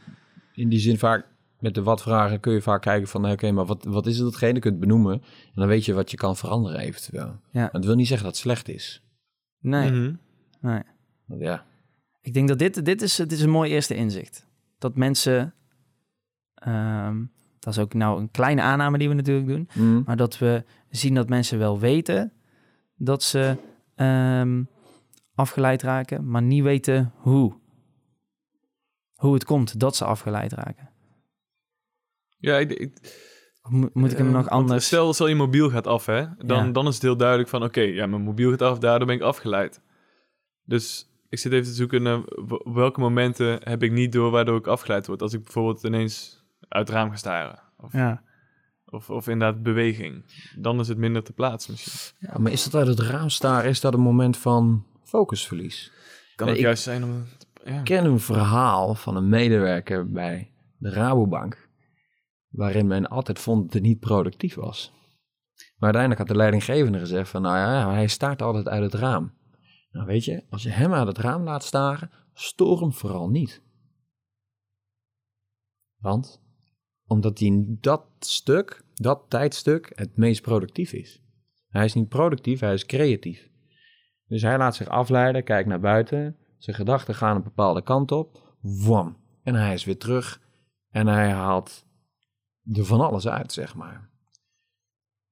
in 0.54 0.70
die 0.70 0.80
zin 0.80 0.98
vaak 0.98 1.26
met 1.60 1.74
de 1.76 1.84
wat-vragen 1.84 2.40
kun 2.40 2.54
je 2.54 2.62
vaak 2.62 2.82
kijken 2.82 3.08
van... 3.08 3.32
oké, 3.32 3.52
maar 3.52 3.66
wat, 3.66 3.84
wat 3.84 4.06
is 4.06 4.16
het 4.18 4.26
datgene? 4.26 4.54
Je 4.54 4.60
kunt 4.60 4.74
het 4.74 4.84
benoemen 4.84 5.14
en 5.46 5.54
dan 5.56 5.68
weet 5.68 5.86
je 5.86 5.94
wat 5.94 6.12
je 6.12 6.18
kan 6.18 6.36
veranderen 6.36 6.80
eventueel. 6.80 7.40
Ja. 7.52 7.70
Dat 7.72 7.86
wil 7.86 7.96
niet 7.96 8.08
zeggen 8.08 8.26
dat 8.26 8.36
het 8.36 8.44
slecht 8.46 8.70
is. 8.70 9.04
Nee, 9.60 9.92
Mhm. 9.92 10.14
nee. 10.62 10.82
Ja, 11.40 11.66
Ik 12.22 12.34
denk 12.34 12.48
dat 12.48 12.60
dit, 12.60 12.86
dit, 12.86 13.02
is, 13.02 13.16
dit 13.16 13.32
is 13.32 13.42
een 13.42 13.50
mooi 13.50 13.72
eerste 13.72 13.96
inzicht. 13.96 14.46
Dat 14.78 14.96
mensen... 14.96 15.54
ehm, 16.54 17.24
dat 17.60 17.74
is 17.74 17.80
ook 17.80 17.94
nou 17.94 18.20
een 18.20 18.32
kleine 18.32 18.62
aanname 18.62 18.98
die 18.98 19.10
we 19.10 19.14
natuurlijk 19.16 19.48
doen. 19.48 19.70
Mm. 19.74 20.04
Maar 20.06 20.18
dat 20.18 20.38
we 20.38 20.64
zien 20.90 21.14
dat 21.14 21.30
mensen 21.30 21.58
wel 21.58 21.80
weten 21.80 22.32
dat 22.96 23.24
ze 23.24 23.58
ehm, 23.96 24.64
afgeleid 25.36 25.82
raken, 25.82 26.30
maar 26.30 26.42
niet 26.42 26.64
weten 26.64 27.12
hoe. 27.16 27.54
Hoe 29.16 29.34
het 29.34 29.46
komt 29.46 29.80
dat 29.80 29.96
ze 29.96 30.06
afgeleid 30.06 30.52
raken. 30.54 30.90
Ja, 32.38 32.58
ik, 32.58 32.72
ik, 32.72 32.98
Of 33.62 33.72
mo- 33.72 33.90
moet 33.94 34.12
ik 34.12 34.18
hem 34.18 34.28
eh, 34.28 34.34
nog 34.34 34.50
anders... 34.50 34.86
Stel, 34.86 35.14
stel 35.14 35.28
je 35.28 35.36
mobiel 35.36 35.70
gaat 35.70 35.88
af, 35.88 36.06
hè? 36.06 36.26
Dan, 36.38 36.66
Ja. 36.66 36.72
dan 36.72 36.88
is 36.88 36.94
het 36.94 37.04
heel 37.04 37.18
duidelijk 37.18 37.50
van... 37.50 37.64
Oké, 37.64 37.82
ja, 37.82 38.06
mijn 38.06 38.22
mobiel 38.22 38.50
gaat 38.50 38.62
af, 38.62 38.80
daardoor 38.80 39.08
ben 39.08 39.16
ik 39.16 39.22
afgeleid. 39.22 39.82
Dus 40.64 41.10
ik 41.30 41.38
zit 41.40 41.52
even 41.52 41.66
te 41.68 41.74
zoeken 41.74 42.02
naar 42.04 42.22
welke 42.74 43.00
momenten 43.00 43.60
heb 43.64 43.84
ik 43.84 43.92
niet 43.92 44.12
door 44.12 44.32
waardoor 44.32 44.58
ik 44.58 44.68
afgeleid 44.68 45.08
word. 45.08 45.22
Als 45.22 45.34
ik 45.34 45.44
bijvoorbeeld 45.44 45.84
ineens 45.84 46.44
uit 46.68 46.88
het 46.88 46.98
raam 46.98 47.10
ga 47.10 47.16
staren. 47.16 47.60
Of, 47.78 47.94
Ja. 47.94 48.24
of, 48.86 49.10
of 49.10 49.28
inderdaad 49.28 49.64
beweging. 49.64 50.24
Dan 50.58 50.80
is 50.80 50.88
het 50.88 50.98
minder 50.98 51.24
te 51.24 51.34
plaatsen 51.34 51.72
misschien. 51.72 52.18
ja, 52.20 52.38
maar 52.38 52.52
is 52.52 52.64
dat 52.64 52.76
uit 52.76 52.88
het 52.88 53.00
raam 53.08 53.30
staren, 53.30 53.70
is 53.70 53.82
dat 53.82 53.94
een 53.94 54.00
moment 54.00 54.38
van 54.38 54.86
focusverlies? 55.04 55.92
Kan 56.36 56.48
ik- 56.50 56.58
juist 56.58 56.84
zijn 56.84 57.04
om... 57.04 57.24
Ja. 57.66 57.78
Ik 57.78 57.84
ken 57.84 58.06
een 58.06 58.20
verhaal 58.20 58.96
van 58.96 59.16
een 59.16 59.30
medewerker 59.30 60.12
bij 60.12 60.52
de 60.78 60.90
Rabobank, 60.90 61.67
waarin 62.50 62.88
men 62.88 63.08
altijd 63.08 63.40
vond 63.40 63.64
dat 63.64 63.74
het 63.74 63.84
niet 63.84 64.00
productief 64.00 64.56
was. 64.56 64.92
Maar 65.56 65.94
uiteindelijk 65.94 66.20
had 66.20 66.28
de 66.28 66.36
leidinggevende 66.36 67.00
gezegd 67.00 67.30
van, 67.30 67.42
nou 67.42 67.58
ja, 67.58 67.92
hij 67.92 68.08
staart 68.08 68.42
altijd 68.42 68.68
uit 68.68 68.84
het 68.84 69.02
raam. 69.02 69.34
Nou 69.92 70.06
weet 70.06 70.26
je, 70.26 70.44
als 70.50 70.64
je 70.64 70.70
hem 70.70 70.94
uit 70.94 71.08
het 71.08 71.18
raam 71.18 71.44
laat 71.44 71.64
staren, 71.64 72.12
stoor 72.34 72.80
hem 72.80 72.94
vooral 72.94 73.30
niet. 73.30 73.62
Want? 75.98 76.42
Omdat 77.06 77.40
hij 77.40 77.66
dat 77.68 78.06
stuk, 78.20 78.84
dat 78.94 79.26
tijdstuk, 79.28 79.92
het 79.96 80.18
meest 80.18 80.42
productief 80.42 80.94
is. 80.94 81.22
Hij 81.68 81.86
is 81.86 81.94
niet 81.94 82.10
productief, 82.10 82.60
hij 82.60 82.74
is 82.74 82.86
creatief. 82.86 83.50
Dus 84.28 84.42
hij 84.42 84.58
laat 84.58 84.76
zich 84.76 84.88
afleiden, 84.88 85.44
kijkt 85.44 85.70
naar 85.70 85.80
buiten, 85.80 86.38
zijn 86.58 86.76
gedachten 86.76 87.16
gaan 87.16 87.36
een 87.36 87.44
bepaalde 87.44 87.82
kant 87.82 88.12
op. 88.12 88.56
Wam. 88.62 89.18
En 89.44 89.56
hij 89.56 89.74
is 89.74 89.86
weer 89.86 89.98
terug. 89.98 90.42
En 90.90 91.08
hij 91.08 91.30
haalt 91.30 91.87
er 92.74 92.86
van 92.86 93.02
alles 93.02 93.28
uit, 93.28 93.52
zeg 93.54 93.76
maar. 93.76 94.10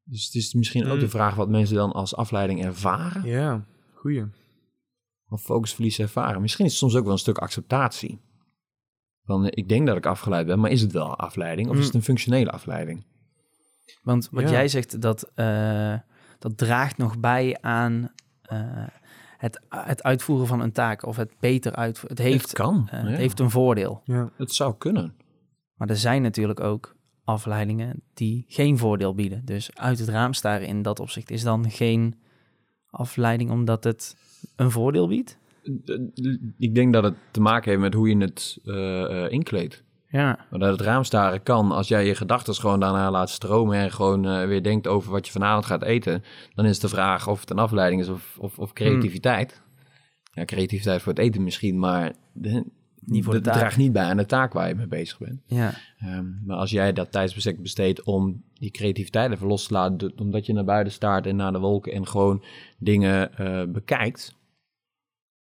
Dus 0.04 0.26
het 0.26 0.36
is 0.36 0.54
misschien 0.54 0.86
ook 0.86 0.94
Mm. 0.94 1.00
de 1.00 1.10
vraag 1.10 1.36
wat 1.36 1.50
mensen 1.50 1.76
dan 1.76 1.92
als 1.92 2.16
afleiding 2.16 2.64
ervaren. 2.66 3.24
Ja, 3.26 3.66
goeie. 3.94 4.24
Of 5.30 5.42
focusverlies 5.42 6.00
ervaren. 6.00 6.42
Misschien 6.42 6.66
is 6.66 6.72
het 6.72 6.80
soms 6.80 6.96
ook 6.96 7.04
wel 7.04 7.12
een 7.14 7.18
stuk 7.20 7.38
acceptatie. 7.38 8.22
Eh, 9.26 9.46
ik 9.50 9.70
denk 9.70 9.88
dat 9.88 9.98
ik 9.98 10.06
afgeleid 10.06 10.46
ben, 10.46 10.60
maar 10.60 10.72
is 10.72 10.82
het 10.82 10.92
wel 10.92 11.16
afleiding? 11.18 11.70
Of 11.70 11.78
is 11.78 11.86
het 11.86 11.94
een 11.94 12.02
functionele 12.04 12.52
afleiding? 12.52 13.06
Want 14.02 14.30
wat 14.32 14.44
Ja. 14.44 14.50
jij 14.50 14.68
zegt, 14.68 15.02
dat, 15.02 15.32
eh, 15.36 16.00
dat 16.40 16.58
draagt 16.58 16.98
nog 16.98 17.20
bij 17.20 17.58
aan 17.62 18.12
eh, 18.42 18.88
het, 19.38 19.62
het 19.70 20.04
uitvoeren 20.04 20.48
van 20.48 20.60
een 20.62 20.72
taak. 20.72 21.06
Of 21.06 21.16
het 21.16 21.34
beter 21.40 21.76
uitvoeren. 21.76 22.18
Het 22.18 22.26
heeft, 22.26 22.42
het 22.42 22.54
kan. 22.54 22.88
eh, 22.92 23.02
ja. 23.04 23.08
het 23.08 23.18
heeft 23.18 23.40
een 23.40 23.50
voordeel. 23.50 24.02
Ja. 24.04 24.30
Het 24.38 24.54
zou 24.54 24.76
kunnen. 24.78 25.16
Maar 25.76 25.90
er 25.90 25.98
zijn 25.98 26.22
natuurlijk 26.22 26.60
ook 26.60 26.95
afleidingen 27.26 28.02
die 28.14 28.46
geen 28.48 28.78
voordeel 28.78 29.16
bieden. 29.16 29.42
Dus 29.46 29.76
uit 29.76 30.00
het 30.00 30.10
raam 30.10 30.34
staren 30.34 30.68
in 30.68 30.82
dat 30.82 31.00
opzicht 31.00 31.32
is 31.32 31.44
dan 31.44 31.72
geen 31.72 32.16
afleiding 32.90 33.52
omdat 33.52 33.84
het 33.84 34.16
een 34.56 34.72
voordeel 34.72 35.08
biedt. 35.08 35.38
ik 36.58 36.76
denk 36.76 36.94
dat 36.94 37.04
het 37.04 37.16
te 37.32 37.42
maken 37.42 37.70
heeft 37.70 37.82
met 37.82 37.94
hoe 37.94 38.10
je 38.10 38.18
het 38.18 38.60
eh, 38.66 39.32
inkleedt. 39.32 39.84
Ja, 40.08 40.46
Maar 40.50 40.60
dat 40.60 40.72
het 40.72 40.88
raamstaren 40.88 41.44
kan 41.44 41.72
als 41.72 41.88
jij 41.88 42.06
je 42.06 42.16
gedachten 42.16 42.56
gewoon 42.56 42.80
daarna 42.80 43.12
laat 43.12 43.30
stromen 43.30 43.78
en 43.78 43.92
gewoon 43.92 44.26
eh, 44.26 44.48
weer 44.48 44.64
denkt 44.64 44.88
over 44.88 45.12
wat 45.12 45.26
je 45.26 45.32
vanavond 45.32 45.66
gaat 45.66 45.84
eten. 45.84 46.24
Dan 46.54 46.66
is 46.66 46.80
de 46.80 46.90
vraag 46.90 47.28
of 47.28 47.40
het 47.40 47.50
een 47.50 47.60
afleiding 47.60 48.02
is 48.02 48.10
of, 48.10 48.38
of, 48.40 48.60
of 48.60 48.74
creativiteit. 48.74 49.62
Ja, 50.32 50.46
creativiteit 50.46 51.02
voor 51.02 51.14
het 51.14 51.22
eten 51.22 51.44
misschien, 51.44 51.80
maar 51.80 52.14
de, 52.34 52.66
Niet 53.06 53.24
voor 53.24 53.34
de 53.34 53.40
dat 53.42 53.52
taak. 53.54 53.62
draagt 53.62 53.78
niet 53.78 53.92
bij 53.92 54.04
aan 54.04 54.18
de 54.18 54.26
taak 54.26 54.54
waar 54.54 54.68
je 54.68 54.76
mee 54.76 54.88
bezig 54.88 55.18
bent. 55.18 55.42
ja, 55.46 55.74
Ehm, 56.00 56.46
maar 56.46 56.58
als 56.58 56.72
jij 56.72 56.94
dat 56.94 57.12
tijdsbestek 57.12 57.62
besteedt 57.62 58.04
om 58.04 58.44
die 58.54 58.72
creativiteit 58.72 59.32
even 59.32 59.48
los 59.48 59.68
te 59.68 59.74
laten, 59.74 60.18
omdat 60.20 60.46
je 60.46 60.54
naar 60.54 60.64
buiten 60.64 60.94
staart 60.94 61.26
en 61.26 61.36
naar 61.36 61.52
de 61.52 61.60
wolken 61.60 61.92
en 61.92 62.08
gewoon 62.08 62.44
dingen 62.78 63.38
eh, 63.38 63.72
bekijkt, 63.72 64.36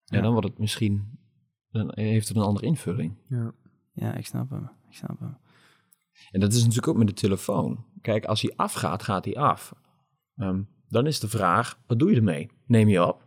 ja. 0.04 0.20
Dan 0.20 0.32
wordt 0.32 0.48
het 0.48 0.58
misschien, 0.58 1.18
dan 1.70 1.90
heeft 1.94 2.28
het 2.28 2.36
een 2.36 2.42
andere 2.42 2.66
invulling. 2.66 3.16
Ja. 3.28 3.52
ja, 3.92 4.14
ik 4.14 4.26
snap 4.26 4.50
hem. 4.50 4.70
Ik 4.88 4.94
snap 4.96 5.18
hem. 5.20 5.36
En 6.30 6.40
dat 6.40 6.52
is 6.52 6.58
natuurlijk 6.60 6.88
ook 6.88 6.96
met 6.96 7.06
de 7.06 7.12
telefoon. 7.12 7.84
Kijk, 8.00 8.24
als 8.24 8.42
hij 8.42 8.52
afgaat, 8.56 9.02
gaat 9.02 9.24
hij 9.24 9.36
af. 9.36 9.74
Ehm, 10.36 10.62
dan 10.88 11.06
is 11.06 11.20
de 11.20 11.28
vraag, 11.28 11.78
wat 11.86 11.98
doe 11.98 12.10
je 12.10 12.16
ermee? 12.16 12.50
Neem 12.66 12.88
je 12.88 13.06
op? 13.06 13.22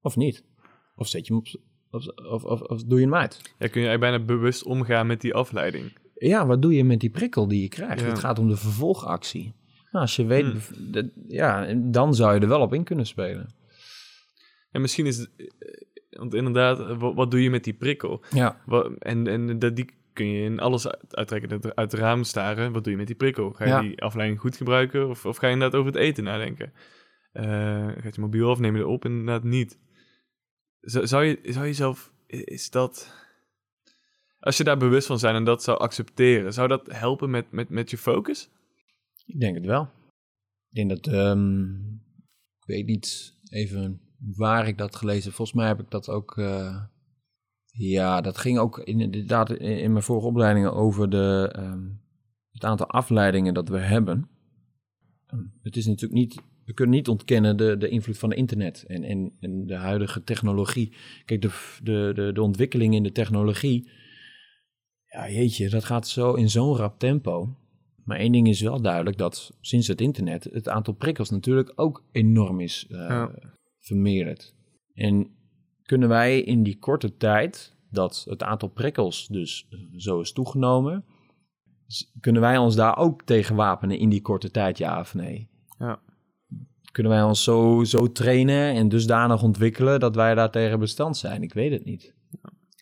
Of 0.00 0.16
niet? 0.16 0.44
Of 0.96 1.08
zet 1.08 1.26
je 1.26 1.32
hem 1.34 1.42
op, 1.42 1.60
of, 1.94 2.06
of, 2.06 2.44
of, 2.44 2.60
of 2.60 2.82
doe 2.84 2.98
je 2.98 3.04
hem 3.04 3.14
uit? 3.14 3.54
Ja, 3.58 3.68
kun 3.68 3.82
je 3.82 3.98
bijna 3.98 4.18
bewust 4.18 4.62
omgaan 4.64 5.06
met 5.06 5.20
die 5.20 5.34
afleiding. 5.34 5.92
Ja, 6.14 6.46
wat 6.46 6.62
doe 6.62 6.74
je 6.74 6.84
met 6.84 7.00
die 7.00 7.10
prikkel 7.10 7.48
die 7.48 7.62
je 7.62 7.68
krijgt? 7.68 8.00
Ja. 8.00 8.06
Het 8.06 8.18
gaat 8.18 8.38
om 8.38 8.48
de 8.48 8.56
vervolgactie. 8.56 9.54
Nou, 9.90 10.04
als 10.06 10.16
je 10.16 10.24
weet, 10.24 10.44
Hmm. 10.44 10.92
dat- 10.92 11.10
ja, 11.28 11.74
dan 11.74 12.14
zou 12.14 12.34
je 12.34 12.40
er 12.40 12.48
wel 12.48 12.60
op 12.60 12.74
in 12.74 12.84
kunnen 12.84 13.06
spelen. 13.06 13.54
En 14.70 14.80
misschien 14.80 15.06
is 15.06 15.18
het... 15.18 15.30
Want 16.10 16.34
inderdaad, 16.34 16.96
wat, 16.96 17.14
wat 17.14 17.30
doe 17.30 17.42
je 17.42 17.50
met 17.50 17.64
die 17.64 17.72
prikkel? 17.74 18.22
Ja, 18.30 18.60
Wat, 18.66 18.90
en 18.98 19.26
en 19.26 19.58
dat, 19.58 19.76
die 19.76 19.86
kun 20.12 20.26
je 20.30 20.44
in 20.44 20.60
alles 20.60 20.88
uit- 20.88 21.16
uittrekken. 21.16 21.50
Uit 21.74 21.92
het 21.92 22.00
raam 22.00 22.24
staren, 22.24 22.72
wat 22.72 22.82
doe 22.84 22.92
je 22.92 22.98
met 22.98 23.06
die 23.06 23.16
prikkel? 23.16 23.50
Ga 23.50 23.64
je 23.64 23.70
Ja. 23.70 23.80
die 23.80 24.02
afleiding 24.02 24.40
goed 24.40 24.56
gebruiken? 24.56 25.08
Of, 25.08 25.26
of 25.26 25.36
ga 25.36 25.46
je 25.46 25.52
inderdaad 25.52 25.80
over 25.80 25.92
het 25.92 26.00
eten 26.00 26.24
nadenken? 26.24 26.72
Eh 27.32 27.88
gaat 28.00 28.14
je 28.14 28.20
mobiel 28.20 28.50
af, 28.50 28.58
neem 28.58 28.76
je 28.76 28.80
erop? 28.82 29.04
Inderdaad 29.04 29.42
niet. 29.44 29.78
Zou, 30.84 31.24
je, 31.24 31.40
zou 31.42 31.66
je 31.66 31.72
zelf... 31.72 32.12
Is 32.26 32.70
dat... 32.70 33.22
Als 34.38 34.56
je 34.56 34.64
daar 34.64 34.78
bewust 34.78 35.06
van 35.06 35.18
zijn 35.18 35.34
en 35.34 35.44
dat 35.44 35.62
zou 35.62 35.78
accepteren... 35.78 36.52
Zou 36.52 36.68
dat 36.68 36.86
helpen 36.92 37.30
met, 37.30 37.50
met, 37.50 37.68
met 37.68 37.90
je 37.90 37.98
focus? 37.98 38.50
ik 39.26 39.40
denk 39.40 39.54
het 39.54 39.66
wel. 39.66 39.82
Ik 40.70 40.88
denk 40.88 40.88
dat, 40.88 41.14
ehm, 41.14 41.70
ik 42.58 42.64
weet 42.66 42.86
niet 42.86 43.34
even 43.50 44.00
waar 44.18 44.68
ik 44.68 44.78
dat 44.78 44.96
gelezen 44.96 45.24
heb. 45.24 45.34
Volgens 45.34 45.56
mij 45.56 45.66
heb 45.66 45.80
ik 45.80 45.90
dat 45.90 46.08
ook, 46.08 46.38
eh, 46.38 46.84
ja, 47.66 48.20
dat 48.20 48.38
ging 48.38 48.58
ook 48.58 48.78
inderdaad 48.78 49.50
in, 49.50 49.78
in 49.78 49.92
mijn 49.92 50.04
vorige 50.04 50.26
opleidingen 50.26 50.72
over 50.72 51.10
de, 51.10 51.50
ehm, 51.52 51.88
het 52.50 52.64
aantal 52.64 52.86
afleidingen 52.86 53.54
dat 53.54 53.68
we 53.68 53.78
hebben. 53.78 54.28
Ehm, 55.26 55.42
Het 55.62 55.76
is 55.76 55.86
natuurlijk 55.86 56.20
niet, 56.20 56.42
we 56.64 56.72
kunnen 56.74 56.94
niet 56.94 57.08
ontkennen 57.08 57.56
de, 57.56 57.76
de 57.76 57.88
invloed 57.88 58.18
van 58.18 58.28
het 58.30 58.38
internet 58.38 58.84
en, 58.86 59.02
en, 59.04 59.32
en 59.40 59.66
de 59.66 59.74
huidige 59.76 60.22
technologie. 60.24 60.92
Kijk, 61.24 61.42
de, 61.42 61.78
de, 61.82 62.12
de, 62.14 62.32
de 62.32 62.42
ontwikkeling 62.42 62.94
in 62.94 63.02
de 63.02 63.12
technologie, 63.12 63.90
ja 65.06 65.30
jeetje, 65.30 65.68
dat 65.68 65.84
gaat 65.84 66.08
zo 66.08 66.32
in 66.32 66.50
zo'n 66.50 66.76
rap 66.76 66.98
tempo. 66.98 67.56
Maar 68.04 68.18
één 68.18 68.32
ding 68.32 68.48
is 68.48 68.60
wel 68.60 68.80
duidelijk, 68.82 69.16
dat 69.18 69.56
sinds 69.60 69.88
het 69.88 70.00
internet 70.00 70.44
het 70.44 70.68
aantal 70.68 70.94
prikkels 70.94 71.30
natuurlijk 71.30 71.72
ook 71.74 72.04
enorm 72.12 72.60
is 72.60 72.84
Ja. 72.88 73.30
vermeerderd. 73.78 74.54
En 74.94 75.30
kunnen 75.82 76.08
wij 76.08 76.40
in 76.40 76.62
die 76.62 76.78
korte 76.78 77.16
tijd, 77.16 77.76
dat 77.90 78.26
het 78.28 78.42
aantal 78.42 78.68
prikkels 78.68 79.28
dus 79.28 79.66
eh, 79.70 79.78
zo 79.96 80.20
is 80.20 80.32
toegenomen, 80.32 81.04
kunnen 82.20 82.42
wij 82.42 82.58
ons 82.58 82.74
daar 82.74 82.96
ook 82.96 83.22
tegen 83.22 83.56
wapenen 83.56 83.98
in 83.98 84.08
die 84.08 84.22
korte 84.22 84.50
tijd, 84.50 84.78
ja 84.78 85.00
of 85.00 85.14
nee? 85.14 85.48
Ja. 85.78 86.02
Kunnen 86.94 87.12
wij 87.12 87.22
ons 87.22 87.44
zo, 87.44 87.84
zo 87.84 88.12
trainen 88.12 88.74
en 88.74 88.88
dusdanig 88.88 89.42
ontwikkelen 89.42 90.00
dat 90.00 90.14
wij 90.14 90.34
daar 90.34 90.50
tegen 90.50 90.78
bestand 90.78 91.16
zijn? 91.16 91.42
Ik 91.42 91.52
weet 91.54 91.72
het 91.72 91.84
niet. 91.84 92.14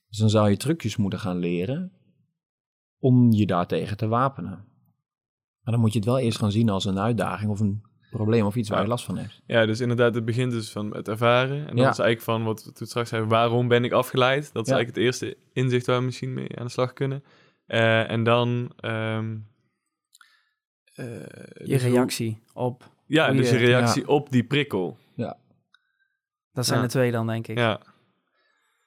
Dus 0.09 0.19
dan 0.19 0.31
zou 0.31 0.51
je 0.51 0.57
trucjes 0.57 0.97
moeten 0.97 1.19
gaan 1.19 1.39
leren 1.39 1.93
om 2.99 3.31
je 3.33 3.47
daartegen 3.47 3.97
te 3.97 4.07
wapenen. 4.07 4.51
Maar 5.63 5.73
dan 5.75 5.81
moet 5.81 5.93
je 5.93 5.99
het 5.99 6.09
wel 6.09 6.19
eerst 6.19 6.39
gaan 6.39 6.53
zien 6.53 6.69
als 6.69 6.85
een 6.85 6.99
uitdaging 6.99 7.51
of 7.51 7.61
een 7.61 7.83
probleem 8.11 8.47
of 8.47 8.57
iets 8.57 8.69
waar 8.69 8.83
je 8.83 8.89
last 8.89 9.05
van 9.05 9.17
hebt. 9.19 9.43
Ja, 9.47 9.67
dus 9.67 9.81
inderdaad, 9.81 10.15
het 10.15 10.25
begint 10.25 10.53
dus 10.53 10.71
van 10.73 10.95
het 10.97 11.09
ervaren. 11.09 11.59
En 11.61 11.67
dan 11.77 11.85
Ja. 11.85 11.91
is 11.91 11.99
eigenlijk 11.99 12.21
van 12.21 12.45
wat 12.45 12.65
we 12.65 12.73
toen 12.73 12.87
straks 12.87 13.09
zeiden, 13.09 13.31
waarom 13.31 13.69
ben 13.69 13.85
ik 13.85 13.93
afgeleid? 13.93 14.53
Dat 14.53 14.63
is 14.67 14.71
Ja. 14.71 14.77
eigenlijk 14.77 14.97
het 14.97 15.05
eerste 15.05 15.37
inzicht 15.53 15.87
waar 15.87 15.99
we 15.99 16.05
misschien 16.05 16.33
mee 16.33 16.59
aan 16.59 16.67
de 16.67 16.73
slag 16.73 16.93
kunnen. 16.93 17.23
Eh, 17.67 18.11
en 18.11 18.23
dan... 18.25 18.73
ehm, 18.77 19.37
eh, 20.95 21.07
Je 21.07 21.65
dus 21.67 21.83
hoe- 21.83 21.91
reactie 21.93 22.43
op. 22.53 22.91
ja, 23.13 23.27
hoe 23.29 23.37
dus 23.37 23.51
je 23.51 23.57
reactie 23.57 24.09
op 24.09 24.31
die 24.31 24.45
prikkel. 24.45 24.97
Dat 26.53 26.67
zijn 26.67 26.79
Ja. 26.79 26.85
de 26.85 26.91
twee 26.91 27.11
dan, 27.11 27.27
denk 27.27 27.47
ik. 27.47 27.59
Ja. 27.59 27.81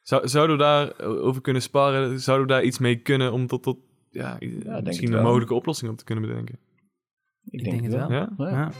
Zou, 0.01 0.27
zouden 0.27 0.57
we 0.57 0.63
daar 0.63 0.99
over 1.05 1.41
kunnen 1.41 1.61
sparren? 1.61 2.19
Zouden 2.19 2.47
we 2.47 2.53
daar 2.53 2.63
iets 2.63 2.77
mee 2.77 2.95
kunnen 2.95 3.31
om 3.33 3.47
tot, 3.47 3.63
tot 3.63 3.77
ja, 4.09 4.37
denk 4.39 4.83
misschien 4.83 5.13
een 5.13 5.23
mogelijke 5.23 5.53
oplossing 5.53 5.91
op 5.91 5.97
te 5.97 6.03
kunnen 6.03 6.27
bedenken? 6.27 6.59
Ik 7.49 7.63
denk 7.63 7.81
het 7.81 7.93
wel. 7.93 8.11
Ja? 8.11 8.29
Ja. 8.37 8.49
Ja. 8.49 8.71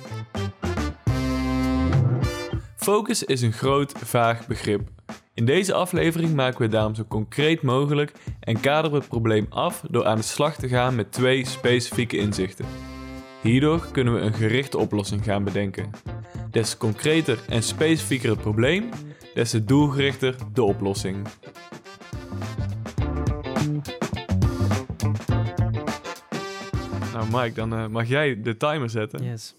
Focus 2.76 3.24
is 3.24 3.42
een 3.42 3.54
groot, 3.54 3.92
vaag 3.92 4.48
begrip. 4.48 4.90
In 5.34 5.46
deze 5.46 5.74
aflevering 5.74 6.34
maken 6.34 6.58
we 6.58 6.64
het 6.64 6.72
daarom 6.72 6.96
zo 6.96 7.04
concreet 7.08 7.62
mogelijk 7.62 8.12
en 8.40 8.60
kaderen 8.60 8.92
we 8.92 8.98
het 8.98 9.08
probleem 9.08 9.46
af 9.50 9.84
door 9.90 10.06
aan 10.06 10.18
de 10.18 10.24
slag 10.24 10.56
te 10.56 10.68
gaan 10.68 10.96
met 10.96 11.12
twee 11.12 11.46
specifieke 11.46 12.18
inzichten. 12.18 12.66
Hierdoor 13.46 13.88
kunnen 13.92 14.14
we 14.14 14.20
een 14.20 14.34
gerichte 14.34 14.78
oplossing 14.78 15.24
gaan 15.24 15.44
bedenken. 15.44 15.90
Des 16.52 16.78
concreter 16.78 17.40
en 17.50 17.64
specifieker 17.64 18.30
het 18.30 18.40
probleem, 18.42 18.90
des 19.34 19.50
te 19.50 19.64
doelgerichter 19.64 20.36
de 20.54 20.64
oplossing. 20.64 21.28
Nou 27.14 27.28
Mike, 27.32 27.54
dan 27.54 27.74
eh, 27.74 27.88
mag 27.88 28.08
jij 28.08 28.42
de 28.42 28.58
timer 28.58 28.90
zetten. 28.90 29.24
Yes. 29.24 29.56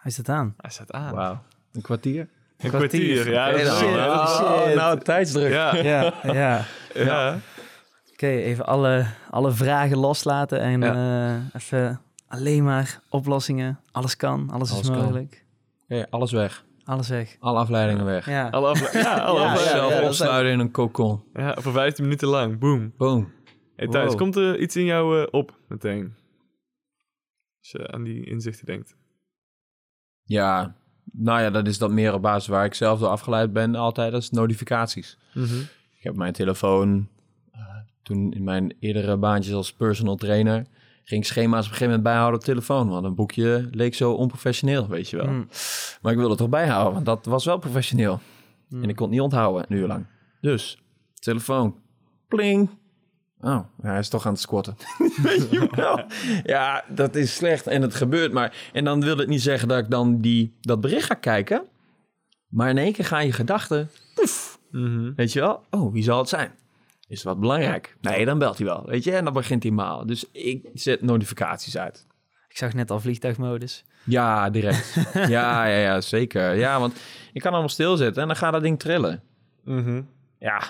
Hij 0.00 0.10
staat 0.10 0.28
aan. 0.28 0.54
Hij 0.56 0.70
staat 0.70 0.92
aan. 0.92 1.14
Wauw. 1.14 1.42
Een 1.72 1.82
kwartier? 1.82 2.28
Een 2.56 2.70
kwartier. 2.70 3.12
kwartier, 3.14 3.32
ja. 3.32 3.50
dat 3.50 3.60
is 3.60 3.78
Shit, 3.78 3.94
wel, 3.94 4.26
hè? 4.26 4.64
shit. 4.66 4.74
nou, 4.74 5.00
tijdsdruk. 5.00 5.52
Ja, 5.52 5.76
Ja, 5.76 6.14
ja. 6.22 6.64
ja. 6.94 7.38
Oké, 8.16 8.26
even 8.26 8.66
alle, 8.66 9.06
alle 9.30 9.52
vragen 9.52 9.96
loslaten 9.96 10.60
en 10.60 10.82
eh, 10.82 11.34
even 11.54 12.00
alleen 12.28 12.64
maar 12.64 13.00
oplossingen. 13.08 13.80
Alles 13.92 14.16
kan, 14.16 14.50
alles, 14.50 14.70
Alles 14.72 14.82
is 14.82 14.90
kan. 14.90 14.98
mogelijk. 14.98 15.44
Ja, 15.86 16.06
alles 16.10 16.32
weg. 16.32 16.64
Alles 16.84 17.08
weg. 17.08 17.36
Alle 17.40 17.58
afleidingen 17.58 18.04
weg. 18.04 18.26
Ja. 18.26 18.48
Alle 18.48 18.68
afle- 18.68 18.98
ja, 19.02 19.18
alle 19.18 19.40
Ja, 19.40 19.52
afle- 19.52 19.64
ja, 19.64 19.70
Zelf 19.70 19.90
ja, 19.92 20.00
dat 20.00 20.08
opsluiten 20.08 20.52
in 20.52 20.58
een 20.58 20.70
kokon. 20.70 21.22
Ja, 21.34 21.54
voor 21.60 21.72
15 21.72 22.04
minuten 22.04 22.28
lang. 22.28 22.58
Boom. 22.58 22.92
Boom. 22.96 23.32
Hey 23.76 23.88
Thijs, 23.88 24.08
Wow. 24.08 24.16
komt 24.18 24.36
er 24.36 24.58
iets 24.58 24.76
in 24.76 24.84
jou 24.84 25.20
eh, 25.20 25.26
op 25.30 25.58
meteen? 25.68 26.14
Als 27.60 27.70
je 27.70 27.92
aan 27.92 28.02
die 28.02 28.24
inzichten 28.26 28.66
denkt. 28.66 28.96
Ja, 30.22 30.74
nou 31.12 31.40
ja, 31.40 31.50
dat 31.50 31.66
is 31.66 31.78
dat 31.78 31.90
meer 31.90 32.14
op 32.14 32.22
basis 32.22 32.46
waar 32.48 32.64
ik 32.64 32.74
zelf 32.74 32.98
door 32.98 33.08
afgeleid 33.08 33.52
ben 33.52 33.74
altijd 33.74 34.12
als 34.12 34.30
notificaties. 34.30 35.18
Ik 35.98 36.02
heb 36.02 36.16
mijn 36.16 36.32
telefoon, 36.32 37.08
toen 38.06 38.32
in 38.32 38.44
mijn 38.44 38.74
eerdere 38.80 39.16
baantjes 39.16 39.54
als 39.54 39.72
personal 39.72 40.16
trainer, 40.16 40.66
ging 41.04 41.20
ik 41.20 41.26
schema's 41.26 41.64
op 41.64 41.70
een 41.72 41.76
gegeven 41.76 41.86
moment 41.86 42.02
bijhouden 42.02 42.38
op 42.38 42.44
telefoon. 42.44 42.88
Want 42.88 43.04
een 43.04 43.14
boekje 43.14 43.68
leek 43.70 43.94
zo 43.94 44.12
onprofessioneel, 44.12 44.88
weet 44.88 45.10
je 45.10 45.16
wel. 45.16 45.26
Mm. 45.26 45.48
Maar 46.02 46.12
ik 46.12 46.18
wilde 46.18 46.30
het 46.30 46.38
toch 46.40 46.48
bijhouden, 46.48 46.92
want 46.92 47.06
dat 47.06 47.24
was 47.24 47.44
wel 47.44 47.58
professioneel. 47.58 48.20
Mm. 48.68 48.82
En 48.82 48.88
ik 48.88 48.96
kon 48.96 49.04
het 49.06 49.14
niet 49.14 49.24
onthouden, 49.24 49.64
een 49.68 49.76
uur 49.76 49.86
lang. 49.86 50.06
Dus, 50.40 50.82
telefoon, 51.14 51.74
pling. 52.28 52.68
Oh, 53.40 53.60
hij 53.80 53.98
is 53.98 54.08
toch 54.08 54.26
aan 54.26 54.32
het 54.32 54.40
squatten. 54.40 54.76
Weet 55.22 55.50
je 55.50 55.68
wel? 55.70 56.04
Ja, 56.44 56.84
dat 56.88 57.14
is 57.14 57.34
slecht 57.34 57.66
en 57.66 57.82
het 57.82 57.94
gebeurt 57.94 58.32
maar. 58.32 58.70
En 58.72 58.84
dan 58.84 59.00
wil 59.00 59.16
het 59.16 59.28
niet 59.28 59.42
zeggen 59.42 59.68
dat 59.68 59.78
ik 59.78 59.90
dan 59.90 60.20
die, 60.20 60.56
dat 60.60 60.80
bericht 60.80 61.06
ga 61.06 61.14
kijken. 61.14 61.62
Maar 62.48 62.68
in 62.70 62.78
één 62.78 62.92
keer 62.92 63.04
gaan 63.04 63.26
je 63.26 63.32
gedachten, 63.32 63.90
poef, 64.14 64.58
Mhm. 64.70 65.12
weet 65.16 65.32
je 65.32 65.40
wel? 65.40 65.62
Oh, 65.70 65.92
wie 65.92 66.02
zal 66.02 66.18
het 66.18 66.28
zijn? 66.28 66.50
Is 67.08 67.22
wat 67.22 67.40
belangrijk? 67.40 67.96
Nee, 68.00 68.24
dan 68.24 68.38
belt 68.38 68.58
hij 68.58 68.66
wel, 68.66 68.86
weet 68.86 69.04
je? 69.04 69.12
En 69.12 69.24
dan 69.24 69.32
begint 69.32 69.62
hij 69.62 69.72
maal. 69.72 70.06
Dus 70.06 70.30
ik 70.30 70.70
zet 70.74 71.02
notificaties 71.02 71.76
uit. 71.76 72.06
Ik 72.48 72.56
zag 72.56 72.74
net 72.74 72.90
al 72.90 73.00
vliegtuigmodus. 73.00 73.84
Ja, 74.04 74.50
direct. 74.50 74.94
ja, 75.14 75.64
ja, 75.64 75.78
ja, 75.78 76.00
zeker. 76.00 76.54
Ja, 76.54 76.80
want 76.80 77.00
ik 77.32 77.40
kan 77.40 77.50
allemaal 77.50 77.68
stilzetten 77.68 78.22
en 78.22 78.28
dan 78.28 78.36
gaat 78.36 78.52
dat 78.52 78.62
ding 78.62 78.78
trillen. 78.78 79.22
Mhm. 79.64 80.02
Ja, 80.38 80.62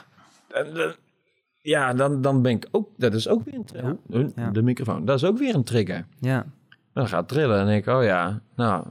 ja 1.63 1.95
dan, 1.95 2.23
dan 2.23 2.43
ben 2.43 2.53
ik 2.53 2.69
ook... 2.71 2.89
Dat 2.97 3.15
is 3.15 3.29
ook 3.29 3.45
weer 3.45 3.55
een 3.55 3.65
trigger. 3.65 3.97
Ja, 4.09 4.29
ja. 4.37 4.51
De 4.51 4.63
microfoon, 4.63 5.05
dat 5.05 5.17
is 5.17 5.25
ook 5.25 5.39
weer 5.39 5.55
een 5.55 5.65
trigger. 5.65 6.07
Ja. 6.21 6.47
Dan 6.93 7.09
gaat 7.09 7.21
het 7.21 7.29
trillen 7.29 7.61
en 7.61 7.67
denk 7.67 7.87
ik, 7.87 7.95
oh 7.95 8.05
ja, 8.05 8.41
nou... 8.55 8.85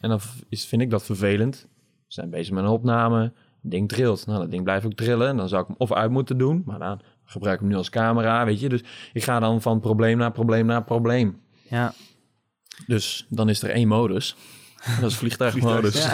En 0.00 0.08
dan 0.08 0.20
is, 0.48 0.66
vind 0.66 0.82
ik 0.82 0.90
dat 0.90 1.02
vervelend. 1.02 1.68
zijn 2.06 2.30
bezig 2.30 2.54
met 2.54 2.64
een 2.64 2.70
opname. 2.70 3.32
Het 3.62 3.70
ding 3.70 3.88
trilt. 3.88 4.26
Nou, 4.26 4.38
dat 4.40 4.50
ding 4.50 4.62
blijft 4.64 4.86
ook 4.86 4.92
trillen. 4.94 5.28
En 5.28 5.36
dan 5.36 5.48
zou 5.48 5.62
ik 5.62 5.66
hem 5.68 5.76
of 5.78 5.92
uit 5.92 6.10
moeten 6.10 6.38
doen. 6.38 6.62
Maar 6.66 6.78
dan 6.78 7.00
gebruik 7.24 7.54
ik 7.54 7.60
hem 7.60 7.68
nu 7.70 7.76
als 7.76 7.90
camera, 7.90 8.44
weet 8.44 8.60
je. 8.60 8.68
Dus 8.68 8.84
ik 9.12 9.24
ga 9.24 9.40
dan 9.40 9.62
van 9.62 9.80
probleem 9.80 10.18
naar 10.18 10.32
probleem 10.32 10.66
naar 10.66 10.84
probleem. 10.84 11.40
Ja. 11.68 11.92
Dus 12.86 13.26
dan 13.28 13.48
is 13.48 13.62
er 13.62 13.70
één 13.70 13.88
modus. 13.88 14.36
Dat 15.00 15.10
is 15.10 15.16
vliegtuigmodus. 15.16 16.04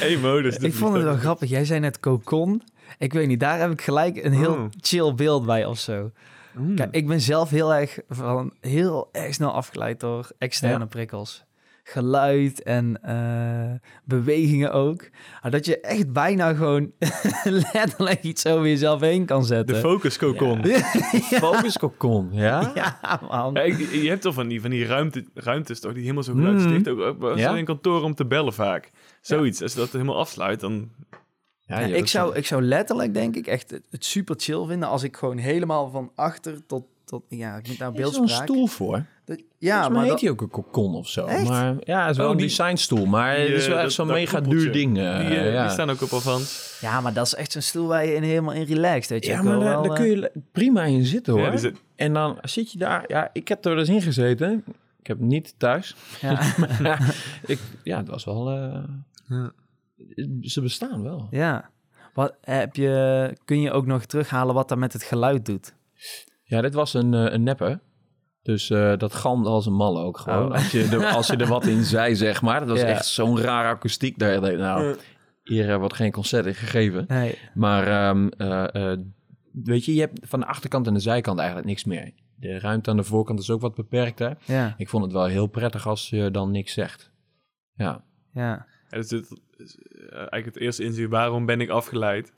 Eén 0.00 0.20
modus. 0.20 0.56
Ik 0.56 0.74
vond 0.74 0.94
het 0.94 1.02
wel 1.02 1.16
grappig. 1.16 1.48
Jij 1.48 1.64
zei 1.64 1.80
net 1.80 2.00
cocon. 2.00 2.62
Ik 2.98 3.12
weet 3.12 3.26
niet, 3.26 3.40
daar 3.40 3.60
heb 3.60 3.70
ik 3.70 3.80
gelijk 3.80 4.24
een 4.24 4.32
heel 4.32 4.52
Oh. 4.52 4.64
chill 4.80 5.14
beeld 5.14 5.46
bij 5.46 5.64
of 5.64 5.78
zo. 5.78 6.10
Mm. 6.54 6.74
Kijk, 6.74 6.94
ik 6.94 7.06
ben 7.06 7.20
zelf 7.20 7.50
heel 7.50 7.74
erg, 7.74 7.98
van, 8.08 8.52
heel 8.60 9.08
erg 9.12 9.34
snel 9.34 9.52
afgeleid 9.52 10.00
door 10.00 10.30
externe 10.38 10.78
Ja. 10.78 10.84
prikkels. 10.84 11.44
Geluid 11.90 12.62
en 12.62 13.02
eh, 13.02 13.88
bewegingen 14.04 14.72
ook. 14.72 15.08
Maar 15.42 15.50
dat 15.50 15.66
je 15.66 15.80
echt 15.80 16.12
bijna 16.12 16.54
gewoon 16.54 16.92
letterlijk 17.72 18.22
iets 18.22 18.46
over 18.46 18.66
jezelf 18.66 19.00
heen 19.00 19.24
kan 19.24 19.40
De 19.40 19.46
zetten. 19.46 19.76
focus 19.76 20.18
cocon. 20.18 20.64
Focus 21.22 21.78
cocon, 21.78 22.28
ja? 22.32 22.70
ja, 23.02 23.20
man. 23.28 23.54
Ja, 23.54 23.60
ik- 23.60 23.78
je 23.92 24.08
hebt 24.08 24.22
toch 24.22 24.34
van 24.34 24.48
die, 24.48 24.60
van 24.60 24.70
die 24.70 24.86
ruimte, 24.86 25.24
ruimtes 25.34 25.80
toch, 25.80 25.92
die 25.92 26.02
helemaal 26.02 26.22
zo 26.22 26.34
Mm. 26.34 26.38
geluidsdicht. 26.44 26.88
Ook, 26.88 27.00
ook 27.00 27.18
bij- 27.18 27.34
Ja. 27.36 27.56
in 27.56 27.64
kantoor 27.64 28.02
om 28.02 28.14
te 28.14 28.26
bellen 28.26 28.52
vaak. 28.52 28.90
Zoiets. 29.20 29.62
Als 29.62 29.72
je 29.72 29.78
dat 29.78 29.92
helemaal 29.92 30.18
afsluit, 30.18 30.60
dan... 30.60 30.88
Ja, 31.60 31.80
Ja, 31.80 31.86
ja, 31.86 31.96
ik, 31.96 32.06
zou, 32.06 32.36
ik 32.36 32.46
zou 32.46 32.62
letterlijk, 32.62 33.14
denk 33.14 33.36
ik, 33.36 33.46
echt 33.46 33.70
het, 33.70 33.82
het 33.90 34.04
super 34.04 34.34
chill 34.38 34.64
vinden 34.66 34.88
als 34.88 35.02
ik 35.02 35.16
gewoon 35.16 35.36
helemaal 35.38 35.90
van 35.90 36.12
achter 36.14 36.66
tot, 36.66 36.84
tot 37.10 37.24
ja, 37.28 37.56
ik 37.56 37.68
moet 37.68 37.78
nou 37.78 37.94
Er 37.94 38.00
is 38.00 38.04
zo'n 38.06 38.12
beeldspraak. 38.16 38.42
stoel 38.48 38.66
voor. 38.66 39.04
Dat- 39.24 39.42
Ja, 39.58 39.80
maar 39.80 39.90
maar 39.90 40.00
heet 40.00 40.10
dat, 40.10 40.20
die 40.20 40.30
ook 40.30 40.40
een 40.40 40.48
cocon 40.50 40.94
of 40.94 41.08
zo. 41.08 41.26
Echt? 41.26 41.48
Maar 41.48 41.74
ja, 41.80 42.00
het 42.02 42.10
is 42.10 42.16
wel 42.16 42.26
Oh, 42.26 42.32
een 42.32 42.38
die- 42.38 42.46
designstoel. 42.46 43.06
Maar 43.06 43.36
die, 43.36 43.44
het 43.46 43.54
is 43.56 43.66
wel 43.66 43.76
eh, 43.78 43.82
echt 43.84 43.92
zo'n 43.92 44.06
mega 44.06 44.36
koepeltje. 44.38 44.58
duur 44.60 44.72
ding. 44.72 44.98
eh, 44.98 45.18
Die, 45.18 45.38
eh, 45.38 45.52
ja. 45.52 45.62
die 45.62 45.70
staan 45.72 45.90
ook 45.90 46.02
op 46.02 46.12
Avans. 46.12 46.78
ja, 46.80 47.00
maar 47.00 47.12
dat 47.12 47.26
is 47.26 47.34
echt 47.34 47.52
zo'n 47.52 47.62
stoel 47.62 47.86
waar 47.86 48.06
je 48.06 48.14
in 48.14 48.22
helemaal 48.22 48.54
in 48.54 48.62
relaxed, 48.62 49.10
weet 49.10 49.24
je. 49.24 49.30
ja, 49.30 49.42
maar 49.42 49.52
daar, 49.58 49.68
wel, 49.68 49.82
daar 49.82 49.90
eh, 49.90 49.96
kun 49.96 50.06
je 50.06 50.32
prima 50.52 50.82
in 50.84 51.04
zitten 51.04 51.32
hoor. 51.32 51.42
Ja, 51.42 51.50
die 51.50 51.58
zit- 51.58 51.80
En 51.96 52.12
dan 52.12 52.38
zit 52.42 52.72
je 52.72 52.78
daar. 52.78 53.04
Ja, 53.06 53.30
ik 53.32 53.48
heb 53.48 53.64
er 53.64 53.76
dus 53.76 53.88
in 53.88 54.02
gezeten. 54.02 54.64
Ik 55.00 55.06
heb 55.06 55.18
niet 55.18 55.54
thuis. 55.58 55.96
Ja. 56.20 56.40
ik, 57.46 57.58
ja, 57.82 57.96
het 57.98 58.08
was 58.08 58.24
wel. 58.24 58.50
eh, 58.50 58.82
Ja. 59.28 59.52
Ze 60.42 60.60
bestaan 60.60 61.02
wel. 61.02 61.26
ja. 61.30 61.70
Wat 62.14 62.34
heb 62.40 62.76
je, 62.76 63.32
kun 63.44 63.60
je 63.60 63.72
ook 63.72 63.86
nog 63.86 64.04
terughalen 64.04 64.54
wat 64.54 64.68
dat 64.68 64.78
met 64.78 64.92
het 64.92 65.02
geluid 65.02 65.46
doet? 65.46 65.74
Ja, 66.50 66.60
dit 66.60 66.74
was 66.74 66.94
een, 66.94 67.14
eh, 67.14 67.32
een 67.32 67.42
neppe. 67.42 67.80
Dus 68.42 68.70
eh, 68.70 68.96
dat 68.96 69.14
galmde 69.14 69.48
als 69.48 69.66
een 69.66 69.72
malle 69.74 70.02
ook 70.02 70.18
gewoon. 70.18 70.46
Oh. 70.46 70.52
Als, 70.54 70.70
je 70.70 70.88
er, 70.92 71.06
als 71.06 71.26
je 71.26 71.36
er 71.36 71.46
wat 71.46 71.66
in 71.66 71.84
zei, 71.94 72.16
zeg 72.16 72.42
maar. 72.42 72.60
Dat 72.60 72.68
was 72.68 72.80
Ja. 72.80 72.86
echt 72.86 73.06
zo'n 73.06 73.40
rare 73.40 73.68
akoestiek. 73.68 74.18
Daar, 74.18 74.40
nou, 74.58 74.96
hier 75.42 75.70
eh, 75.70 75.76
wordt 75.76 75.94
geen 75.94 76.12
concert 76.12 76.46
in 76.46 76.54
gegeven. 76.54 77.04
Nee. 77.08 77.38
Maar 77.54 77.86
ehm, 77.86 78.28
eh, 78.28 78.92
eh, 78.92 78.98
weet 79.52 79.84
je, 79.84 79.94
je 79.94 80.00
hebt 80.00 80.18
van 80.22 80.40
de 80.40 80.46
achterkant 80.46 80.86
en 80.86 80.94
de 80.94 81.00
zijkant 81.00 81.38
eigenlijk 81.38 81.68
niks 81.68 81.84
meer. 81.84 82.10
De 82.36 82.58
ruimte 82.58 82.90
aan 82.90 82.96
de 82.96 83.02
voorkant 83.04 83.38
is 83.38 83.50
ook 83.50 83.60
wat 83.60 83.74
beperkter. 83.74 84.36
Ja, 84.44 84.74
Ik 84.76 84.88
vond 84.88 85.04
het 85.04 85.12
wel 85.12 85.24
heel 85.26 85.46
prettig 85.46 85.86
als 85.86 86.08
je 86.10 86.30
dan 86.30 86.50
niks 86.50 86.72
zegt. 86.72 87.10
Ja, 87.74 88.04
ja. 88.32 88.66
Ja, 88.90 88.96
dus 88.96 89.08
dit 89.08 89.40
is 89.56 89.78
eigenlijk 90.00 90.44
het 90.44 90.56
eerste 90.56 90.84
inzicht, 90.84 91.10
waarom 91.10 91.46
ben 91.46 91.60
ik 91.60 91.68
afgeleid? 91.68 92.32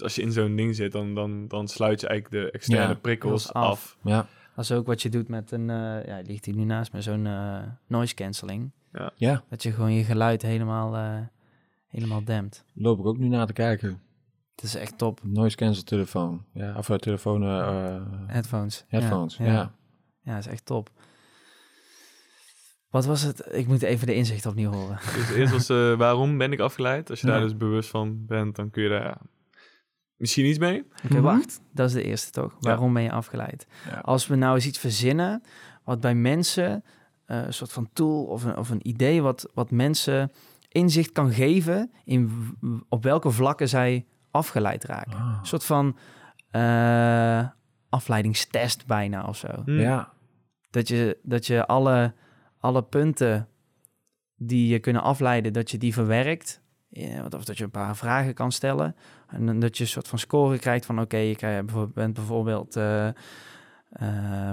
Dus 0.00 0.08
als 0.08 0.14
je 0.14 0.22
in 0.22 0.32
zo'n 0.32 0.56
ding 0.56 0.74
zit, 0.76 0.92
dan, 0.92 1.14
dan, 1.14 1.48
dan 1.48 1.68
sluit 1.68 2.00
je 2.00 2.06
eigenlijk 2.08 2.44
de 2.44 2.50
externe 2.50 2.88
Ja, 2.92 2.94
prikkels 2.94 3.52
af. 3.52 3.64
af. 3.66 3.96
ja, 4.02 4.26
Dat 4.56 4.64
is 4.64 4.72
ook 4.72 4.86
wat 4.86 5.02
je 5.02 5.08
doet 5.08 5.28
met 5.28 5.50
een, 5.52 5.70
eh, 5.70 6.06
ja, 6.06 6.20
ligt 6.26 6.44
hier 6.44 6.54
nu 6.54 6.64
naast 6.64 6.92
me, 6.92 7.02
zo'n 7.02 7.26
eh, 7.26 7.62
noise 7.86 8.14
cancelling. 8.14 8.70
ja. 9.16 9.42
Dat 9.48 9.62
je 9.62 9.72
gewoon 9.72 9.92
je 9.92 10.04
geluid 10.04 10.42
helemaal, 10.42 10.96
eh, 10.96 11.20
helemaal 11.88 12.24
dempt. 12.24 12.64
Loop 12.74 12.98
ik 12.98 13.06
ook 13.06 13.18
nu 13.18 13.28
naar 13.28 13.46
te 13.46 13.52
kijken. 13.52 14.00
Het 14.54 14.64
is 14.64 14.74
echt 14.74 14.98
top. 14.98 15.20
Noise 15.22 15.56
cancel 15.56 15.82
telefoon. 15.84 16.44
Ja, 16.52 16.74
of 16.76 16.88
uh, 16.88 16.96
telefoon, 16.96 17.42
Headphones. 18.26 18.84
headphones. 18.88 19.36
Ja, 19.36 19.44
Ja, 19.44 19.52
ja. 19.52 19.72
ja, 20.22 20.34
dat 20.34 20.44
is 20.44 20.50
echt 20.52 20.66
top. 20.66 20.90
Wat 22.90 23.04
was 23.06 23.22
het? 23.22 23.48
Ik 23.52 23.66
moet 23.66 23.82
even 23.82 24.06
de 24.06 24.14
inzicht 24.14 24.46
opnieuw 24.46 24.70
horen. 24.72 24.98
Dus 25.14 25.30
eerst 25.30 25.52
was 25.52 25.68
eh, 25.68 25.94
waarom 25.98 26.38
ben 26.38 26.52
ik 26.52 26.60
afgeleid? 26.60 27.10
Als 27.10 27.20
je 27.20 27.26
daar 27.26 27.36
Ja. 27.38 27.42
dus 27.42 27.56
bewust 27.56 27.90
van 27.90 28.26
bent, 28.26 28.56
dan 28.56 28.70
kun 28.70 28.82
je 28.82 28.88
daar 28.88 29.02
ja, 29.04 29.20
misschien 30.20 30.46
iets 30.46 30.58
mee. 30.58 30.86
Oké, 31.04 31.14
Mhm. 31.14 31.22
wacht. 31.22 31.60
Dat 31.72 31.86
is 31.88 31.92
de 31.94 32.02
eerste 32.02 32.30
toch? 32.30 32.56
Waarom 32.60 32.92
ben 32.94 33.02
je 33.02 33.10
afgeleid? 33.12 33.66
Ja. 33.90 33.98
Als 33.98 34.26
we 34.26 34.34
nou 34.36 34.54
eens 34.54 34.66
iets 34.66 34.78
verzinnen 34.78 35.42
wat 35.84 36.00
bij 36.00 36.14
mensen, 36.14 36.84
eh, 37.24 37.44
een 37.44 37.54
soort 37.54 37.72
van 37.72 37.88
tool 37.92 38.24
of 38.24 38.44
een, 38.44 38.56
of 38.56 38.70
een 38.70 38.88
idee 38.88 39.22
wat, 39.22 39.50
wat 39.54 39.70
mensen 39.70 40.32
inzicht 40.68 41.12
kan 41.12 41.32
geven 41.32 41.90
in 42.04 42.30
op 42.88 43.02
welke 43.02 43.30
vlakken 43.30 43.68
zij 43.68 44.06
afgeleid 44.30 44.84
raken. 44.84 45.12
Ah. 45.12 45.36
Een 45.40 45.46
soort 45.46 45.64
van 45.64 45.96
eh, 46.50 47.48
afleidingstest 47.88 48.86
bijna 48.86 49.24
of 49.26 49.36
zo. 49.36 49.48
Hm. 49.64 49.70
Ja, 49.80 50.12
Dat 50.70 50.88
je, 50.88 51.18
dat 51.22 51.46
je 51.46 51.66
alle, 51.66 52.14
alle 52.58 52.82
punten 52.82 53.48
die 54.36 54.68
je 54.68 54.78
kunnen 54.78 55.02
afleiden, 55.02 55.52
dat 55.52 55.70
je 55.70 55.78
die 55.78 55.92
verwerkt. 55.92 56.60
Ja, 56.92 57.24
Of 57.36 57.44
dat 57.44 57.58
je 57.58 57.64
een 57.64 57.70
paar 57.70 57.96
vragen 57.96 58.34
kan 58.34 58.52
stellen. 58.52 58.96
En 59.28 59.60
dat 59.60 59.76
je 59.76 59.82
een 59.82 59.88
soort 59.90 60.08
van 60.08 60.18
score 60.18 60.58
krijgt 60.58 60.86
van... 60.86 61.00
oké, 61.00 61.16
je 61.16 61.64
bent 61.94 62.14
bijvoorbeeld 62.14 62.76
eh, 62.76 63.08
eh, 63.08 63.14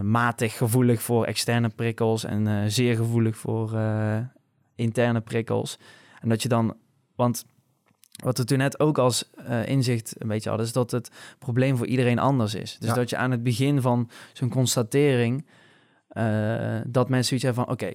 matig 0.01 0.57
gevoelig 0.57 1.01
voor 1.01 1.25
externe 1.25 1.69
prikkels... 1.69 2.23
en 2.23 2.47
eh, 2.47 2.63
zeer 2.67 2.95
gevoelig 2.95 3.37
voor 3.37 3.79
interne 4.75 5.21
prikkels. 5.21 5.79
En 6.21 6.29
dat 6.29 6.41
je 6.41 6.49
dan... 6.49 6.77
Want 7.15 7.45
wat 8.23 8.37
we 8.37 8.43
toen 8.43 8.57
net 8.57 8.79
ook 8.79 8.97
als 8.97 9.29
inzicht 9.65 10.21
een 10.21 10.27
beetje 10.27 10.49
hadden... 10.49 10.67
is 10.67 10.73
dat 10.73 10.91
het 10.91 11.11
probleem 11.39 11.77
voor 11.77 11.87
iedereen 11.87 12.19
anders 12.19 12.55
is. 12.55 12.77
Dus 12.79 12.89
Ja. 12.89 12.95
dat 12.95 13.09
je 13.09 13.17
aan 13.17 13.31
het 13.31 13.43
begin 13.43 13.81
van 13.81 14.09
zo'n 14.33 14.49
constatering... 14.49 15.45
dat 16.85 17.09
mensen 17.09 17.23
zoiets 17.23 17.45
hebben 17.45 17.63
van... 17.65 17.69
oké, 17.73 17.91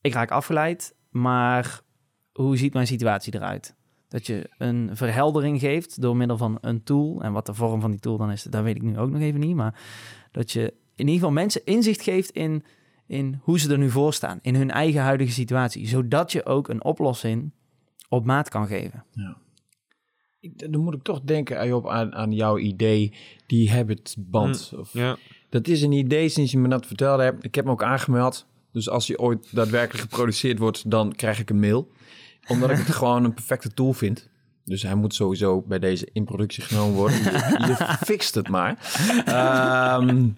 ik 0.00 0.12
raak 0.12 0.30
afgeleid, 0.30 0.94
maar 1.10 1.80
hoe 2.32 2.56
ziet 2.56 2.72
mijn 2.72 2.86
situatie 2.86 3.34
eruit? 3.34 3.74
Dat 4.08 4.26
je 4.26 4.50
een 4.58 4.90
verheldering 4.92 5.60
geeft 5.60 6.00
door 6.00 6.16
middel 6.16 6.36
van 6.36 6.58
een 6.60 6.82
tool. 6.82 7.22
En 7.22 7.32
wat 7.32 7.46
de 7.46 7.54
vorm 7.54 7.80
van 7.80 7.90
die 7.90 8.00
tool 8.00 8.16
dan 8.16 8.30
is, 8.30 8.42
dat 8.42 8.62
weet 8.62 8.76
ik 8.76 8.82
nu 8.82 8.98
ook 8.98 9.10
nog 9.10 9.20
even 9.20 9.40
niet. 9.40 9.54
Maar 9.56 9.80
dat 10.32 10.52
je 10.52 10.60
in 10.94 11.06
ieder 11.06 11.14
geval 11.14 11.30
mensen 11.30 11.64
inzicht 11.64 12.02
geeft 12.02 12.30
in, 12.30 12.64
in 13.06 13.40
hoe 13.42 13.58
ze 13.58 13.72
er 13.72 13.78
nu 13.78 13.90
voor 13.90 14.12
staan. 14.14 14.38
In 14.42 14.54
hun 14.54 14.70
eigen 14.70 15.02
huidige 15.02 15.32
situatie. 15.32 15.86
Zodat 15.88 16.32
je 16.32 16.46
ook 16.46 16.68
een 16.68 16.84
oplossing 16.84 17.50
op 18.08 18.24
maat 18.24 18.48
kan 18.48 18.66
geven. 18.66 19.04
Ik- 20.40 20.72
dan 20.72 20.80
moet 20.80 20.94
ik 20.94 21.02
toch 21.02 21.20
denken 21.20 21.58
Ayop, 21.58 21.88
aan, 21.88 22.14
aan 22.14 22.32
jouw 22.32 22.58
idee, 22.58 23.12
die 23.46 23.70
habitband. 23.72 24.72
Of, 24.76 24.92
Ja. 24.92 25.16
Dat 25.48 25.68
is 25.68 25.82
een 25.82 25.92
idee 25.92 26.28
sinds 26.28 26.52
je 26.52 26.58
me 26.58 26.68
dat 26.68 26.86
vertelde 26.86 27.22
hebt. 27.22 27.44
Ik 27.44 27.54
heb 27.54 27.64
hem 27.64 27.72
ook 27.72 27.82
aangemeld. 27.82 28.46
Dus 28.72 28.88
als 28.88 29.08
hij 29.08 29.18
ooit 29.18 29.54
daadwerkelijk 29.54 30.02
geproduceerd 30.02 30.58
wordt, 30.58 30.90
dan 30.90 31.12
krijg 31.12 31.38
ik 31.38 31.50
een 31.50 31.60
mail. 31.60 31.90
Omdat 32.48 32.70
ik 32.70 32.76
het 32.76 32.94
gewoon 32.96 33.24
een 33.24 33.34
perfecte 33.34 33.74
tool 33.74 33.92
vind. 33.92 34.30
Dus 34.64 34.82
hij 34.82 34.94
moet 34.94 35.14
sowieso 35.14 35.62
bij 35.62 35.78
deze 35.78 36.08
in 36.12 36.24
productie 36.24 36.62
genomen 36.62 36.94
worden. 36.94 37.18
Je, 37.18 37.64
je 37.66 37.96
fixt 38.06 38.34
het 38.34 38.48
maar. 38.48 38.78
Ehm, 39.24 40.28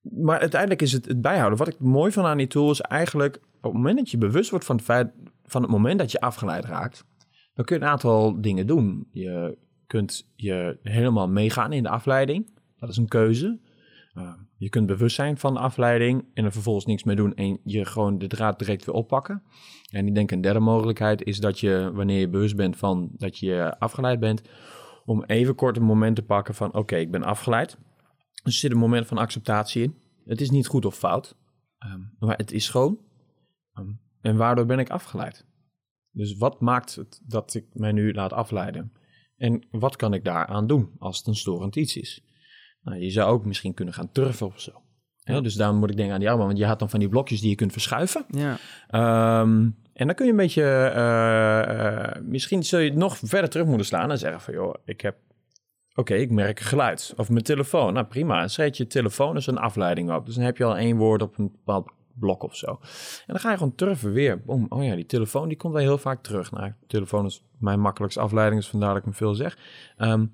maar 0.00 0.38
uiteindelijk 0.38 0.82
is 0.82 0.92
het 0.92 1.04
het 1.04 1.20
bijhouden. 1.20 1.58
Wat 1.58 1.68
ik 1.68 1.80
mooi 1.80 2.12
van 2.12 2.24
aan 2.24 2.38
die 2.38 2.46
tool 2.46 2.70
is 2.70 2.80
eigenlijk... 2.80 3.36
op 3.36 3.62
het 3.62 3.72
moment 3.72 3.96
dat 3.96 4.10
je 4.10 4.18
bewust 4.18 4.50
wordt 4.50 4.64
van 4.64 4.76
het 4.76 4.84
feit... 4.84 5.10
van 5.44 5.62
het 5.62 5.70
moment 5.70 5.98
dat 5.98 6.12
je 6.12 6.20
afgeleid 6.20 6.64
raakt... 6.64 7.04
dan 7.54 7.64
kun 7.64 7.76
je 7.76 7.82
een 7.82 7.88
aantal 7.88 8.40
dingen 8.40 8.66
doen. 8.66 9.08
Je 9.12 9.58
kunt 9.86 10.26
je 10.34 10.78
helemaal 10.82 11.28
meegaan 11.28 11.72
in 11.72 11.82
de 11.82 11.88
afleiding. 11.88 12.50
Dat 12.78 12.88
is 12.88 12.96
een 12.96 13.08
keuze. 13.08 13.58
Uh, 14.18 14.32
je 14.56 14.68
kunt 14.68 14.86
bewust 14.86 15.14
zijn 15.14 15.38
van 15.38 15.54
de 15.54 15.60
afleiding 15.60 16.24
en 16.34 16.44
er 16.44 16.52
vervolgens 16.52 16.86
niks 16.86 17.04
mee 17.04 17.16
doen 17.16 17.34
en 17.34 17.60
je 17.64 17.84
gewoon 17.84 18.18
de 18.18 18.26
draad 18.26 18.58
direct 18.58 18.84
weer 18.84 18.94
oppakken. 18.94 19.42
En 19.90 20.06
ik 20.06 20.14
denk 20.14 20.30
een 20.30 20.40
derde 20.40 20.60
mogelijkheid 20.60 21.22
is 21.22 21.40
dat 21.40 21.60
je, 21.60 21.90
wanneer 21.94 22.20
je 22.20 22.28
bewust 22.28 22.56
bent 22.56 22.76
van 22.76 23.10
dat 23.16 23.38
je 23.38 23.78
afgeleid 23.78 24.20
bent, 24.20 24.42
om 25.04 25.24
even 25.24 25.54
kort 25.54 25.76
een 25.76 25.82
moment 25.82 26.16
te 26.16 26.22
pakken 26.22 26.54
van 26.54 26.74
oké, 26.74 26.96
ik 26.96 27.10
ben 27.10 27.22
afgeleid. 27.22 27.78
Dus 28.42 28.54
er 28.54 28.60
zit 28.60 28.70
een 28.70 28.78
moment 28.78 29.06
van 29.06 29.18
acceptatie 29.18 29.82
in. 29.82 29.94
Het 30.24 30.40
is 30.40 30.50
niet 30.50 30.66
goed 30.66 30.84
of 30.84 30.96
fout, 30.96 31.36
um, 31.86 32.14
maar 32.18 32.36
het 32.36 32.52
is 32.52 32.68
gewoon. 32.68 32.98
Um, 33.74 34.00
en 34.20 34.36
waardoor 34.36 34.66
ben 34.66 34.78
ik 34.78 34.90
afgeleid? 34.90 35.46
Dus 36.10 36.36
wat 36.36 36.60
maakt 36.60 36.94
het 36.94 37.20
dat 37.26 37.54
ik 37.54 37.66
mij 37.72 37.92
nu 37.92 38.12
laat 38.12 38.32
afleiden? 38.32 38.92
En 39.36 39.66
wat 39.70 39.96
kan 39.96 40.14
ik 40.14 40.24
daaraan 40.24 40.66
doen 40.66 40.90
als 40.98 41.18
het 41.18 41.26
een 41.26 41.34
storend 41.34 41.76
iets 41.76 41.96
is? 41.96 42.22
Nou, 42.88 43.02
je 43.02 43.10
zou 43.10 43.30
ook 43.30 43.44
misschien 43.44 43.74
kunnen 43.74 43.94
gaan 43.94 44.12
turven 44.12 44.46
of 44.46 44.60
zo. 44.60 44.82
Ja. 45.16 45.40
Dus 45.40 45.54
daarom 45.54 45.76
moet 45.76 45.90
ik 45.90 45.96
denken 45.96 46.14
aan 46.14 46.20
jou, 46.20 46.38
want 46.38 46.58
je 46.58 46.66
had 46.66 46.78
dan 46.78 46.90
van 46.90 46.98
die 46.98 47.08
blokjes 47.08 47.40
die 47.40 47.50
je 47.50 47.54
kunt 47.54 47.72
verschuiven. 47.72 48.24
Ja. 48.30 48.58
Um, 49.40 49.76
en 49.92 50.06
dan 50.06 50.14
kun 50.14 50.24
je 50.24 50.30
een 50.30 50.36
beetje, 50.36 50.92
uh, 50.96 51.76
uh, 51.76 52.22
misschien 52.22 52.62
zul 52.62 52.78
je 52.78 52.88
het 52.88 52.98
nog 52.98 53.18
verder 53.22 53.50
terug 53.50 53.66
moeten 53.66 53.86
slaan 53.86 54.10
en 54.10 54.18
zeggen 54.18 54.40
van, 54.40 54.54
joh, 54.54 54.74
ik 54.84 55.00
heb, 55.00 55.16
oké, 55.90 56.00
okay, 56.00 56.18
ik 56.18 56.30
merk 56.30 56.60
geluid. 56.60 57.14
Of 57.16 57.28
mijn 57.28 57.44
telefoon, 57.44 57.92
nou 57.92 58.06
prima, 58.06 58.48
zet 58.48 58.76
je 58.76 58.86
telefoon 58.86 59.34
dus 59.34 59.46
een 59.46 59.58
afleiding 59.58 60.12
op. 60.12 60.26
Dus 60.26 60.34
dan 60.34 60.44
heb 60.44 60.56
je 60.56 60.64
al 60.64 60.76
één 60.76 60.96
woord 60.96 61.22
op 61.22 61.38
een 61.38 61.50
bepaald 61.50 61.90
blok 62.14 62.42
of 62.42 62.56
zo. 62.56 62.66
En 62.66 62.78
dan 63.26 63.38
ga 63.38 63.50
je 63.50 63.56
gewoon 63.56 63.74
turven 63.74 64.12
weer. 64.12 64.42
Boom. 64.42 64.66
Oh 64.68 64.84
ja, 64.84 64.94
die 64.94 65.06
telefoon 65.06 65.48
die 65.48 65.56
komt 65.56 65.72
wel 65.72 65.82
heel 65.82 65.98
vaak 65.98 66.22
terug. 66.22 66.50
Nou, 66.52 66.72
telefoon 66.86 67.26
is 67.26 67.44
mijn 67.58 67.80
makkelijkste 67.80 68.20
afleiding, 68.20 68.60
dus 68.60 68.70
vandaar 68.70 68.88
dat 68.88 68.98
ik 68.98 69.04
hem 69.04 69.14
veel 69.14 69.34
zeg. 69.34 69.58
Ehm, 69.96 70.26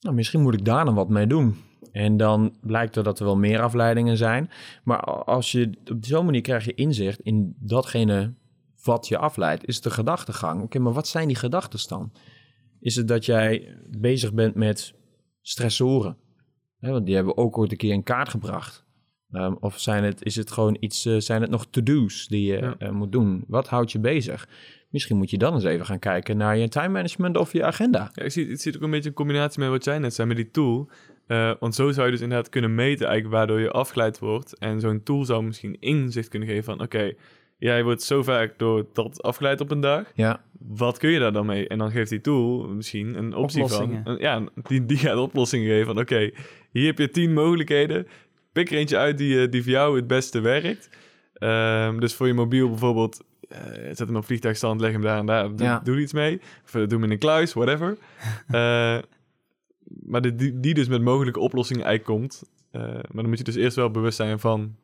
nou, 0.00 0.14
misschien 0.14 0.42
moet 0.42 0.54
ik 0.54 0.64
daar 0.64 0.84
dan 0.84 0.94
wat 0.94 1.08
mee 1.08 1.26
doen. 1.26 1.56
En 1.92 2.16
dan 2.16 2.56
blijkt 2.60 2.96
er 2.96 3.02
dat 3.02 3.18
er 3.18 3.24
wel 3.24 3.36
meer 3.36 3.60
afleidingen 3.60 4.16
zijn. 4.16 4.50
Maar 4.84 5.00
als 5.04 5.52
je 5.52 5.70
op 5.92 6.04
zo'n 6.04 6.24
manier 6.24 6.40
krijg 6.40 6.64
je 6.64 6.74
inzicht 6.74 7.20
in 7.20 7.56
datgene 7.58 8.34
wat 8.82 9.08
je 9.08 9.18
afleidt, 9.18 9.66
is 9.66 9.74
het 9.74 9.84
de 9.84 9.90
gedachtegang. 9.90 10.62
Oké, 10.62 10.78
maar 10.78 10.92
wat 10.92 11.08
zijn 11.08 11.26
die 11.26 11.36
gedachten 11.36 11.88
dan? 11.88 12.12
Is 12.80 12.96
het 12.96 13.08
dat 13.08 13.24
jij 13.24 13.78
bezig 13.98 14.34
bent 14.34 14.54
met 14.54 14.94
stressoren? 15.40 16.16
Want 16.78 17.06
die 17.06 17.14
hebben 17.14 17.36
ook 17.36 17.58
ooit 17.58 17.70
een 17.70 17.76
keer 17.76 17.92
in 17.92 18.02
kaart 18.02 18.28
gebracht. 18.28 18.85
Ehm, 19.32 19.52
of 19.60 19.78
zijn 19.78 20.04
het, 20.04 20.22
is 20.24 20.36
het 20.36 20.50
gewoon 20.50 20.76
iets, 20.80 21.06
eh, 21.06 21.14
zijn 21.18 21.40
het 21.40 21.50
nog 21.50 21.66
to-do's 21.70 22.28
die 22.28 22.46
je 22.52 22.58
Ja. 22.58 22.74
eh, 22.78 22.90
moet 22.90 23.12
doen? 23.12 23.44
Wat 23.48 23.68
houdt 23.68 23.92
je 23.92 23.98
bezig? 23.98 24.48
Misschien 24.90 25.16
moet 25.16 25.30
je 25.30 25.38
dan 25.38 25.54
eens 25.54 25.64
even 25.64 25.86
gaan 25.86 25.98
kijken 25.98 26.36
naar 26.36 26.56
je 26.56 26.68
time 26.68 26.88
management 26.88 27.36
of 27.36 27.52
je 27.52 27.64
agenda. 27.64 28.10
Ja, 28.14 28.22
ik 28.22 28.30
zie, 28.30 28.48
het 28.50 28.60
zit 28.60 28.76
ook 28.76 28.82
een 28.82 28.90
beetje 28.90 29.08
in 29.08 29.14
combinatie 29.14 29.60
met 29.60 29.68
wat 29.68 29.84
jij 29.84 29.98
net 29.98 30.14
zei 30.14 30.28
met 30.28 30.36
die 30.36 30.50
tool. 30.50 30.88
Eh, 31.26 31.52
want 31.60 31.74
zo 31.74 31.90
zou 31.92 32.06
je 32.06 32.12
dus 32.12 32.20
inderdaad 32.20 32.48
kunnen 32.48 32.74
meten 32.74 33.06
eigenlijk 33.06 33.36
waardoor 33.36 33.60
je 33.60 33.70
afgeleid 33.70 34.18
wordt. 34.18 34.58
En 34.58 34.80
zo'n 34.80 35.02
tool 35.02 35.24
zou 35.24 35.44
misschien 35.44 35.76
inzicht 35.80 36.28
kunnen 36.28 36.48
geven 36.48 36.64
van... 36.64 36.80
Oké, 36.80 37.12
jij 37.58 37.84
wordt 37.84 38.02
zo 38.02 38.22
vaak 38.22 38.58
door 38.58 38.86
dat 38.92 39.22
afgeleid 39.22 39.60
op 39.60 39.70
een 39.70 39.80
dag. 39.80 40.04
Ja, 40.14 40.44
Wat 40.58 40.98
kun 40.98 41.10
je 41.10 41.18
daar 41.18 41.32
dan 41.32 41.46
mee? 41.46 41.68
En 41.68 41.78
dan 41.78 41.90
geeft 41.90 42.10
die 42.10 42.20
tool 42.20 42.68
misschien 42.68 43.18
een 43.18 43.34
optie 43.34 43.66
van... 43.66 44.00
een- 44.04 44.18
ja, 44.18 44.42
die, 44.54 44.86
die 44.86 44.96
gaat 44.96 45.16
oplossingen 45.16 45.66
geven 45.66 45.86
van... 45.86 45.98
Oké, 45.98 46.30
hier 46.72 46.86
heb 46.86 46.98
je 46.98 47.10
tien 47.10 47.32
mogelijkheden. 47.32 48.06
Pik 48.56 48.70
er 48.70 48.76
eentje 48.78 48.96
uit 48.96 49.18
die, 49.18 49.42
eh, 49.42 49.50
die 49.50 49.62
voor 49.62 49.72
jou 49.72 49.96
het 49.96 50.06
beste 50.06 50.40
werkt. 50.40 50.88
Ehm, 51.34 51.98
dus 52.00 52.14
voor 52.14 52.26
je 52.26 52.34
mobiel 52.34 52.68
bijvoorbeeld... 52.68 53.24
eh, 53.48 53.58
zet 53.86 53.98
hem 53.98 54.16
op 54.16 54.24
vliegtuigstand, 54.24 54.80
leg 54.80 54.92
hem 54.92 55.00
daar 55.02 55.18
en 55.18 55.26
daar. 55.26 55.48
Doe, 55.56 55.66
Ja. 55.66 55.80
doe 55.84 55.94
er 55.94 56.00
iets 56.00 56.12
mee. 56.12 56.40
Of 56.64 56.74
eh, 56.74 56.80
doe 56.80 56.88
hem 56.92 57.04
in 57.04 57.10
een 57.10 57.18
kluis, 57.18 57.52
whatever. 57.52 57.96
Eh, 58.48 58.98
maar 60.06 60.20
de, 60.20 60.34
die, 60.34 60.60
die 60.60 60.74
dus 60.74 60.88
met 60.88 61.02
mogelijke 61.02 61.40
oplossingen 61.40 61.84
eigenlijk 61.84 62.18
komt. 62.20 62.42
Eh, 62.70 62.80
maar 62.82 63.04
dan 63.22 63.28
moet 63.28 63.38
je 63.38 63.44
dus 63.44 63.54
eerst 63.54 63.76
wel 63.76 63.90
bewust 63.90 64.16
zijn 64.16 64.38
van... 64.40 64.76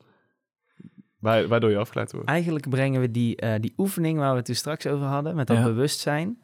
Waar, 1.18 1.48
waardoor 1.48 1.70
je 1.70 1.76
afgeleid 1.78 2.12
wordt. 2.12 2.28
Eigenlijk 2.28 2.68
brengen 2.68 3.00
we 3.00 3.10
die, 3.10 3.36
eh, 3.36 3.60
die 3.60 3.72
oefening 3.76 4.18
waar 4.18 4.30
we 4.30 4.36
het 4.36 4.44
toen 4.44 4.54
straks 4.54 4.86
over 4.86 5.06
hadden, 5.06 5.34
met 5.34 5.46
dat 5.46 5.56
Ja. 5.56 5.62
bewustzijn. 5.64 6.42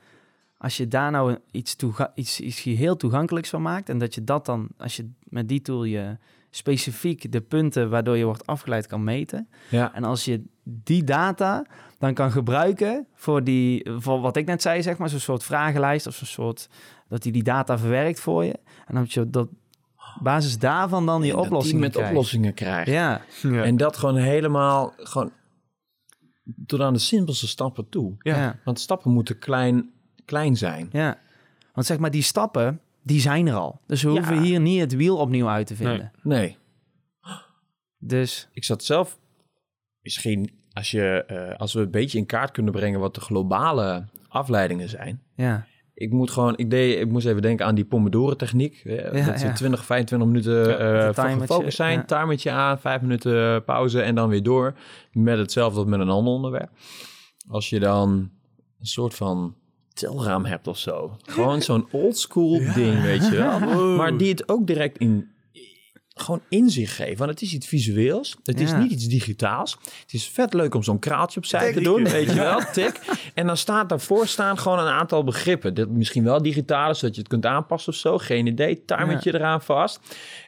Als 0.58 0.76
je 0.76 0.88
daar 0.88 1.10
nou 1.10 1.36
iets, 1.50 1.76
toega- 1.76 2.12
iets, 2.14 2.40
iets 2.40 2.62
heel 2.62 2.96
toegankelijks 2.96 3.48
van 3.48 3.62
maakt 3.62 3.88
en 3.88 3.98
dat 3.98 4.14
je 4.14 4.24
dat 4.24 4.46
dan, 4.46 4.68
als 4.76 4.96
je 4.96 5.10
met 5.22 5.48
die 5.48 5.60
tool 5.62 5.84
je 5.84 6.16
specifiek 6.50 7.32
de 7.32 7.40
punten 7.40 7.90
waardoor 7.90 8.16
je 8.16 8.24
wordt 8.24 8.46
afgeleid 8.46 8.86
kan 8.86 9.04
meten. 9.04 9.48
ja, 9.70 9.94
En 9.94 10.04
als 10.04 10.24
je 10.24 10.42
die 10.62 11.04
data 11.04 11.66
dan 11.98 12.14
kan 12.14 12.30
gebruiken 12.30 13.06
voor, 13.14 13.44
die, 13.44 13.90
voor 13.96 14.20
wat 14.20 14.36
ik 14.36 14.46
net 14.46 14.62
zei, 14.62 14.82
zeg 14.82 14.98
maar, 14.98 15.08
zo'n 15.08 15.18
soort 15.18 15.44
vragenlijst 15.44 16.06
of 16.06 16.14
zo'n 16.14 16.26
soort, 16.26 16.68
dat 17.08 17.22
hij 17.22 17.32
die 17.32 17.42
data 17.42 17.78
verwerkt 17.78 18.20
voor 18.20 18.44
je. 18.44 18.52
En 18.86 18.94
dan 18.94 18.98
moet 18.98 19.12
je 19.12 19.28
op 19.32 19.50
basis 20.22 20.58
daarvan 20.58 21.06
dan 21.06 21.20
die 21.20 21.30
En 21.30 21.36
dat 21.36 21.44
die 21.44 21.52
oplossingen 21.54 21.80
met 21.82 21.92
krijgt. 21.92 22.10
oplossingen 22.10 22.54
krijgt. 22.54 22.90
Ja, 22.90 23.20
Ja. 23.42 23.64
En 23.64 23.76
dat 23.76 23.96
gewoon 23.96 24.16
helemaal, 24.16 24.92
gewoon 24.96 25.32
tot 26.66 26.80
aan 26.80 26.92
de 26.92 26.98
simpelste 26.98 27.48
stappen 27.48 27.88
toe. 27.88 28.14
ja. 28.18 28.36
Ja. 28.36 28.42
ja. 28.42 28.58
Want 28.64 28.80
stappen 28.80 29.10
moeten 29.12 29.38
klein, 29.38 29.90
klein 30.24 30.56
zijn. 30.56 30.88
Want 31.72 31.86
zeg 31.86 31.98
maar, 31.98 32.10
die 32.10 32.22
stappen, 32.22 32.80
die 33.08 33.20
zijn 33.20 33.46
er 33.46 33.54
al. 33.54 33.80
Dus 33.86 34.02
we 34.02 34.08
Ja. 34.10 34.14
hoeven 34.16 34.42
hier 34.42 34.60
niet 34.60 34.80
het 34.80 34.96
wiel 34.96 35.16
opnieuw 35.16 35.48
uit 35.48 35.66
te 35.66 35.74
vinden. 35.76 36.12
Nee, 36.22 36.56
Dus 37.98 38.48
ik 38.52 38.64
zat 38.64 38.84
zelf 38.84 39.18
misschien 40.00 40.50
als, 40.72 40.90
je, 40.90 41.24
eh, 41.26 41.58
als 41.58 41.72
we 41.72 41.80
een 41.80 41.90
beetje 41.90 42.18
in 42.18 42.26
kaart 42.26 42.50
kunnen 42.50 42.72
brengen 42.72 43.00
wat 43.00 43.14
de 43.14 43.20
globale 43.20 44.04
afleidingen 44.28 44.88
zijn. 44.88 45.22
ja, 45.34 45.66
Ik 45.94 46.12
moet 46.12 46.30
gewoon, 46.30 46.56
ik, 46.56 46.70
deed, 46.70 47.00
ik 47.00 47.08
moest 47.08 47.26
even 47.26 47.42
denken 47.42 47.66
aan 47.66 47.74
die 47.74 47.84
Pomodoro-techniek. 47.84 48.80
Ja, 48.84 49.10
dat 49.26 49.38
ze 49.40 49.46
ja. 49.46 49.52
20, 49.52 49.84
25 49.84 50.28
minuten 50.28 50.78
eh 50.78 51.08
timertje, 51.08 51.38
gefocust 51.46 51.76
zijn. 51.76 51.98
ja. 51.98 52.04
Timertje 52.04 52.50
aan, 52.50 52.78
vijf 52.80 53.00
minuten 53.00 53.64
pauze 53.64 54.00
en 54.02 54.14
dan 54.14 54.28
weer 54.28 54.42
door. 54.42 54.74
Met 55.12 55.38
hetzelfde 55.38 55.78
als 55.78 55.88
met 55.88 56.00
een 56.00 56.08
ander 56.08 56.32
onderwerp. 56.32 56.70
Als 57.48 57.68
je 57.70 57.80
dan 57.80 58.30
een 58.80 58.86
soort 58.86 59.14
van 59.14 59.54
telraam 59.98 60.44
hebt 60.44 60.66
of 60.66 60.78
zo. 60.78 61.16
Gewoon 61.30 61.62
zo'n 61.62 61.88
oldschool 61.92 62.60
ding, 62.74 63.02
weet 63.02 63.26
je 63.28 63.36
wel. 63.36 63.58
Maar 63.96 64.16
die 64.16 64.28
het 64.30 64.48
ook 64.48 64.66
direct 64.66 64.98
in, 64.98 65.36
gewoon 66.14 66.40
in 66.48 66.70
zich 66.70 66.96
geven. 66.96 67.16
Want 67.18 67.30
het 67.30 67.42
is 67.42 67.52
iets 67.54 67.66
visueels. 67.66 68.36
Het 68.42 68.60
is 68.60 68.70
Ja. 68.70 68.78
niet 68.78 68.90
iets 68.90 69.06
digitaals. 69.06 69.76
Het 70.02 70.12
is 70.12 70.28
vet 70.28 70.54
leuk 70.54 70.74
om 70.74 70.82
zo'n 70.82 70.98
kraaltje 70.98 71.38
opzij 71.38 71.72
te 71.72 71.80
doen, 71.80 72.04
weet 72.04 72.26
je 72.32 72.34
wel. 72.50 72.60
Tik. 72.72 73.00
En 73.34 73.46
dan 73.46 73.56
staat 73.56 73.88
daarvoor 73.88 74.26
staan 74.26 74.58
gewoon 74.58 74.78
een 74.78 74.86
aantal 74.92 75.24
begrippen. 75.24 75.74
Dit 75.74 75.88
misschien 75.90 76.24
wel 76.24 76.42
digitaal, 76.42 76.94
zodat 76.94 77.14
je 77.14 77.20
het 77.20 77.30
kunt 77.30 77.46
aanpassen 77.46 77.92
of 77.92 77.98
zo. 77.98 78.18
Geen 78.18 78.46
idee. 78.46 78.84
Timertje 78.84 79.34
eraan 79.34 79.62
vast. 79.62 80.00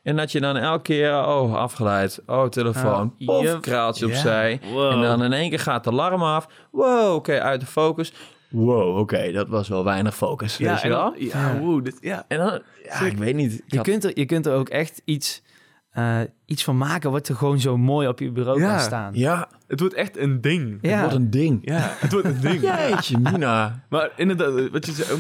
En 0.03 0.17
dat 0.17 0.33
je 0.33 0.41
dan 0.41 0.57
elke 0.57 0.83
keer, 0.83 1.11
oh, 1.27 1.55
afgeleid. 1.55 2.23
Oh, 2.27 2.47
telefoon. 2.49 3.15
Oh, 3.19 3.27
Pof, 3.27 3.43
yep. 3.43 3.61
kraaltje 3.61 4.07
Ja. 4.07 4.13
opzij. 4.13 4.61
Wow. 4.73 4.93
En 4.93 5.01
dan 5.01 5.23
in 5.23 5.33
één 5.33 5.49
keer 5.51 5.59
gaat 5.61 5.85
de 5.85 5.91
alarm 5.91 6.23
af. 6.23 6.47
Wow, 6.71 7.15
oké, 7.15 7.41
uit 7.41 7.61
de 7.61 7.67
focus. 7.67 8.13
Wow, 8.51 8.97
oké, 8.97 9.33
dat 9.33 9.49
was 9.49 9.69
wel 9.69 9.85
weinig 9.85 10.17
focus, 10.17 10.57
weet 10.57 10.81
je 10.81 10.89
wel. 10.89 11.11
dan- 11.11 11.15
ja, 11.19 11.53
Ja. 11.53 11.59
wow, 11.59 11.85
dit, 11.85 11.97
ja. 12.01 12.25
En 12.29 12.39
dan, 12.39 12.61
ja, 12.85 13.01
ik 13.01 13.17
weet 13.17 13.35
niet. 13.35 13.53
Ik 13.55 13.63
je 13.67 13.77
had- 13.77 13.87
kunt, 13.87 14.05
er, 14.05 14.11
je 14.19 14.25
kunt 14.27 14.47
er 14.47 14.53
ook 14.55 14.69
echt 14.69 15.03
iets, 15.05 15.43
eh, 15.91 16.21
iets 16.47 16.65
van 16.65 16.77
maken 16.79 17.11
wat 17.11 17.29
er 17.29 17.35
gewoon 17.35 17.61
zo 17.61 17.77
mooi 17.77 18.09
op 18.09 18.19
je 18.19 18.31
bureau 18.33 18.61
Ja. 18.61 18.71
kan 18.71 18.81
staan. 18.81 19.15
Ja, 19.15 19.49
Het 19.67 19.81
wordt 19.81 19.95
echt 19.95 20.17
een 20.17 20.41
ding. 20.41 20.73
het 20.81 20.91
Ja. 20.91 21.01
wordt 21.01 21.15
een 21.15 21.31
ding. 21.31 21.59
Ja, 21.63 21.79
het 21.99 22.13
wordt 22.13 22.27
een 22.27 22.41
ding. 22.51 22.61
Jeetje, 22.61 23.19
Mina. 23.19 23.85
Maar 23.89 24.11
inderdaad, 24.17 24.71
wat 24.71 24.87
je 24.87 24.93
zei, 24.93 25.19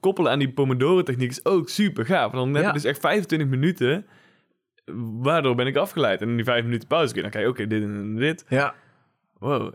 koppelen 0.00 0.32
aan 0.32 0.38
die 0.38 0.52
Pomodoro-techniek 0.52 1.30
is 1.30 1.44
ook 1.44 1.68
super 1.68 2.06
gaaf. 2.06 2.32
Want 2.32 2.44
dan 2.44 2.54
heb 2.54 2.62
Ja. 2.62 2.68
je 2.68 2.74
dus 2.74 2.84
echt 2.84 3.00
25 3.00 3.48
minuten. 3.48 4.06
Waardoor 5.20 5.54
ben 5.54 5.66
ik 5.66 5.76
afgeleid? 5.76 6.20
En 6.20 6.28
in 6.28 6.36
die 6.36 6.44
5 6.44 6.64
minuten 6.64 6.88
pauze 6.88 7.06
kun 7.14 7.16
je 7.16 7.22
dan 7.22 7.30
kijken, 7.30 7.50
oké, 7.50 7.66
dit 7.66 7.82
en 7.82 8.16
dit. 8.16 8.44
Ja. 8.48 8.74
Wow. 9.38 9.72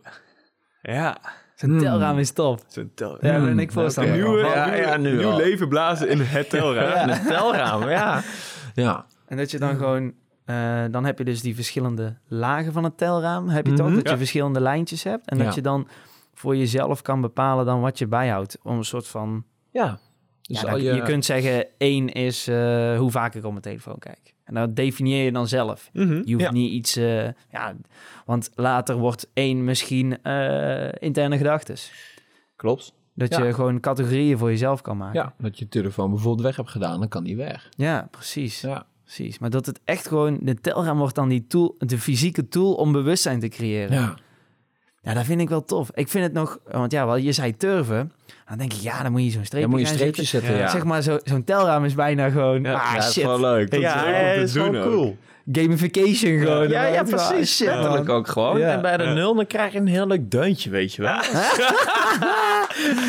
Ja, 0.82 1.18
Zo'n 1.58 1.70
Hmm. 1.70 1.80
telraam 1.80 2.18
is 2.18 2.32
top. 2.32 2.64
zo'n 2.68 2.92
tel. 2.96 3.18
Ja, 3.26 3.40
ben 3.40 3.60
ik 3.60 3.70
Oké. 3.72 3.80
voorstander 3.82 4.14
Een 4.14 4.20
nieuwe. 4.20 4.40
Ja, 4.40 4.74
ja, 4.74 4.98
nu 4.98 5.18
nieuw 5.18 5.30
al. 5.32 5.38
leven 5.38 5.68
blazen 5.70 6.10
in 6.10 6.20
het 6.20 6.50
telraam. 6.50 7.10
Een 7.10 7.24
telraam, 7.26 7.90
ja. 7.90 8.22
Ja. 8.74 9.06
En 9.28 9.38
dat 9.38 9.52
je 9.52 9.60
dan 9.60 9.76
gewoon... 9.76 10.14
eh, 10.46 10.84
dan 10.92 11.06
heb 11.06 11.18
je 11.18 11.24
dus 11.24 11.42
die 11.42 11.56
verschillende 11.56 12.18
lagen 12.28 12.74
van 12.74 12.84
het 12.84 12.98
telraam, 12.98 13.50
heb 13.50 13.66
je 13.68 13.74
toch? 13.74 13.86
Mhm. 13.88 13.96
Dat 13.96 14.04
je 14.06 14.12
Ja. 14.12 14.18
verschillende 14.18 14.60
lijntjes 14.62 15.04
hebt. 15.04 15.30
En 15.30 15.38
Ja. 15.38 15.44
dat 15.44 15.56
je 15.56 15.62
dan 15.62 15.88
voor 16.34 16.56
jezelf 16.56 17.02
kan 17.02 17.22
bepalen 17.22 17.66
dan 17.66 17.82
wat 17.82 17.98
je 17.98 18.08
bijhoudt. 18.08 18.58
Om 18.64 18.78
een 18.78 18.84
soort 18.86 19.08
van... 19.08 19.44
Ja. 19.72 20.00
Dus 20.42 20.62
ja, 20.62 20.68
al 20.68 20.74
dan- 20.74 20.84
je, 20.84 20.94
je... 20.94 21.02
kunt 21.02 21.26
zeggen, 21.26 21.66
één 21.78 22.10
is 22.10 22.48
eh, 22.48 22.98
hoe 22.98 23.12
vaak 23.12 23.36
ik 23.36 23.44
op 23.44 23.50
mijn 23.52 23.64
telefoon 23.64 24.00
kijk. 24.00 24.36
En 24.48 24.54
dat 24.54 24.76
definieer 24.76 25.24
je 25.24 25.32
dan 25.32 25.48
zelf. 25.48 25.90
Mhm. 25.94 26.22
Je 26.26 26.34
hoeft 26.34 26.46
Ja. 26.46 26.52
niet 26.52 26.72
iets... 26.72 26.96
eh, 26.96 27.24
ja, 27.52 27.76
want 28.26 28.50
later 28.56 28.96
wordt 28.98 29.30
één 29.34 29.64
misschien 29.64 30.24
eh, 30.24 30.88
interne 31.00 31.38
gedachtes. 31.38 31.92
Klopt. 32.56 32.94
Dat 33.14 33.36
Ja. 33.36 33.44
je 33.44 33.54
gewoon 33.54 33.80
categorieën 33.80 34.38
voor 34.38 34.50
jezelf 34.50 34.82
kan 34.82 34.98
maken. 34.98 35.20
Ja, 35.20 35.34
dat 35.38 35.58
je 35.58 35.64
je 35.64 35.70
telefoon 35.72 36.10
bijvoorbeeld 36.10 36.46
weg 36.46 36.56
hebt 36.56 36.70
gedaan, 36.70 37.00
dan 37.00 37.08
kan 37.08 37.24
die 37.24 37.36
weg. 37.36 37.70
Ja, 37.78 38.08
precies. 38.12 38.62
Ja. 38.62 38.86
precies. 39.04 39.40
Maar 39.40 39.50
dat 39.50 39.66
het 39.66 39.80
echt 39.84 40.08
gewoon... 40.08 40.38
De 40.42 40.56
telraam 40.56 40.98
wordt 40.98 41.16
dan 41.16 41.30
die 41.30 41.48
tool, 41.48 41.76
de 41.80 41.98
fysieke 41.98 42.48
tool 42.48 42.74
om 42.74 42.92
bewustzijn 42.92 43.40
te 43.40 43.48
creëren. 43.48 43.98
Ja. 43.98 44.16
Ja, 45.08 45.14
dat 45.14 45.26
vind 45.26 45.42
ik 45.42 45.50
wel 45.50 45.64
tof. 45.64 45.90
Ik 45.94 46.08
vind 46.08 46.24
het 46.24 46.34
nog... 46.34 46.60
Want 46.72 46.92
ja, 46.92 47.06
wel, 47.06 47.16
je 47.16 47.32
zei 47.32 47.58
turven. 47.58 48.12
Dan 48.50 48.58
denk 48.58 48.74
ik, 48.74 48.80
ja, 48.80 49.04
dan 49.04 49.12
moet 49.12 49.24
je 49.24 49.30
zo'n 49.32 49.46
streepje 49.46 49.62
Dan 49.68 49.70
moet 49.70 49.80
je 49.80 49.86
gaan 49.86 49.96
streepjes 49.96 50.30
zetten. 50.30 50.50
zetten, 50.50 50.66
ja. 50.68 50.74
Zeg 50.74 50.84
maar, 50.84 51.02
zo- 51.02 51.20
zo'n 51.24 51.44
telraam 51.44 51.86
is 51.86 51.94
bijna 51.96 52.30
gewoon... 52.30 52.64
Ja, 52.64 52.74
ah, 52.74 52.84
ja, 52.92 52.94
dat 53.00 53.04
is 53.08 53.12
shit. 53.14 53.24
wel 53.24 53.40
leuk. 53.40 53.72
Dat 53.72 53.80
is 53.80 53.86
ja, 53.86 54.04
te 54.04 54.34
dat 54.36 54.44
is 54.48 54.52
doen 54.54 54.78
ook. 54.78 54.84
cool. 54.92 55.18
Gamification 55.52 56.40
gewoon. 56.40 56.68
Ja, 56.70 56.86
ja, 56.86 57.04
precies. 57.04 57.56
shit. 57.56 57.68
Letterlijk 57.68 58.10
ook 58.10 58.28
gewoon. 58.28 58.60
Ja. 58.60 58.72
En 58.72 58.82
bij 58.82 58.98
de 58.98 59.04
Ja. 59.04 59.14
nul, 59.14 59.36
dan 59.36 59.48
krijg 59.48 59.72
je 59.74 59.80
een 59.80 59.88
heel 59.88 60.08
leuk 60.08 60.32
deuntje, 60.32 60.70
weet 60.70 60.94
je 60.94 61.02
wel. 61.02 61.12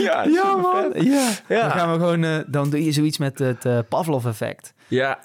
ja, 0.00 0.24
Ja, 0.34 0.56
man. 0.56 0.92
Ja. 0.94 1.28
Ja. 1.48 1.60
Dan 1.62 1.70
gaan 1.70 1.92
we 1.92 1.98
gewoon... 1.98 2.24
eh, 2.24 2.36
dan 2.46 2.70
doe 2.70 2.84
je 2.84 2.92
zoiets 2.92 3.18
met 3.18 3.38
het 3.38 3.64
eh, 3.64 3.78
Pavlov-effect. 3.88 4.74
Ja, 4.88 5.18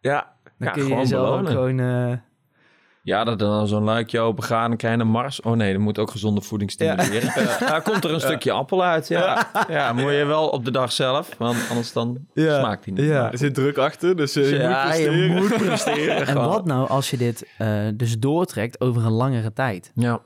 ja. 0.00 0.32
Dan 0.58 0.68
Ja, 0.68 0.70
kun 0.70 0.82
je 0.82 0.88
gewoon 0.88 1.02
jezelf 1.02 1.46
gewoon... 1.48 1.80
eh, 1.80 2.12
Ja, 3.04 3.24
dat 3.24 3.40
er 3.40 3.46
dan 3.46 3.66
zo'n 3.68 3.82
luikje 3.84 4.20
open 4.20 4.44
gaat 4.44 4.70
en 4.70 4.76
krijg 4.76 4.94
je 4.94 5.00
een 5.00 5.08
mars. 5.08 5.40
Oh 5.40 5.52
nee, 5.52 5.72
dat 5.72 5.80
moet 5.80 5.98
ook 5.98 6.10
gezonde 6.10 6.40
voeding 6.40 6.70
stimuleren. 6.70 7.30
Ja. 7.44 7.58
Daar 7.58 7.82
komt 7.82 8.04
er 8.04 8.12
een 8.12 8.20
stukje 8.20 8.52
appel 8.52 8.84
uit, 8.84 9.08
ja. 9.08 9.50
Ja, 9.68 9.92
moet 9.92 10.12
je 10.12 10.24
wel 10.24 10.48
op 10.48 10.64
de 10.64 10.70
dag 10.70 10.92
zelf, 10.92 11.34
want 11.38 11.56
anders 11.68 11.92
dan 11.92 12.18
Ja. 12.34 12.58
smaakt 12.58 12.84
hij 12.84 12.94
niet. 12.94 13.04
Ja. 13.04 13.32
Er 13.32 13.38
zit 13.38 13.54
druk 13.54 13.78
achter, 13.78 14.16
dus 14.16 14.36
eh, 14.36 14.50
je 14.50 14.56
Ja, 14.56 14.68
moet 14.68 14.88
presteren. 14.88 15.16
je 15.18 15.40
moet 15.40 15.54
presteren. 15.56 16.26
En 16.26 16.34
wat 16.34 16.64
nou 16.64 16.88
als 16.88 17.10
je 17.10 17.16
dit 17.16 17.46
eh, 17.58 17.78
dus 17.94 18.18
doortrekt 18.18 18.80
over 18.80 19.04
een 19.04 19.12
langere 19.12 19.52
tijd? 19.52 19.90
Ja, 19.94 20.20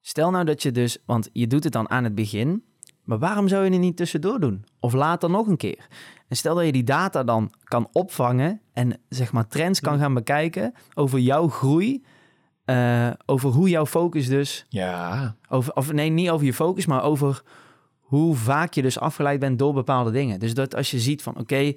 Stel 0.00 0.30
nou 0.30 0.44
dat 0.44 0.62
je 0.62 0.72
dus, 0.72 0.98
want 1.06 1.28
je 1.32 1.46
doet 1.46 1.64
het 1.64 1.72
dan 1.72 1.90
aan 1.90 2.04
het 2.04 2.14
begin, 2.14 2.62
maar 3.04 3.18
waarom 3.18 3.48
zou 3.48 3.64
je 3.64 3.70
het 3.70 3.80
niet 3.80 3.96
tussendoor 3.96 4.40
doen? 4.40 4.64
Of 4.80 4.92
later 4.92 5.30
nog 5.30 5.46
een 5.46 5.56
keer? 5.56 5.86
En 6.28 6.36
stel 6.36 6.54
dat 6.54 6.64
je 6.64 6.72
die 6.72 6.84
data 6.84 7.24
dan 7.24 7.52
kan 7.64 7.88
opvangen 7.92 8.60
en 8.72 8.98
zeg 9.08 9.32
maar 9.32 9.46
trends 9.46 9.80
kan 9.80 9.98
gaan 9.98 10.14
bekijken 10.14 10.74
over 10.94 11.18
jouw 11.18 11.48
groei 11.48 12.04
eh, 12.68 13.10
over 13.26 13.50
hoe 13.50 13.68
jouw 13.68 13.86
focus 13.86 14.28
dus... 14.28 14.66
Ja, 14.68 15.36
Over, 15.48 15.74
of 15.74 15.92
nee, 15.92 16.08
niet 16.10 16.30
over 16.30 16.46
je 16.46 16.52
focus, 16.54 16.86
maar 16.86 17.02
over 17.02 17.42
hoe 18.00 18.34
vaak 18.36 18.72
je 18.74 18.82
dus 18.82 18.98
afgeleid 18.98 19.40
bent 19.40 19.58
door 19.58 19.72
bepaalde 19.72 20.10
dingen. 20.10 20.40
Dus 20.40 20.54
dat 20.54 20.74
als 20.74 20.90
je 20.90 20.98
ziet 20.98 21.22
van, 21.22 21.38
oké, 21.38 21.56
je 21.56 21.74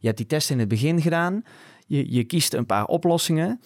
hebt 0.00 0.16
die 0.16 0.26
test 0.26 0.50
in 0.50 0.58
het 0.58 0.68
begin 0.68 1.00
gedaan. 1.00 1.44
Je, 1.86 2.12
je 2.12 2.24
kiest 2.24 2.54
een 2.54 2.66
paar 2.66 2.84
oplossingen. 2.86 3.60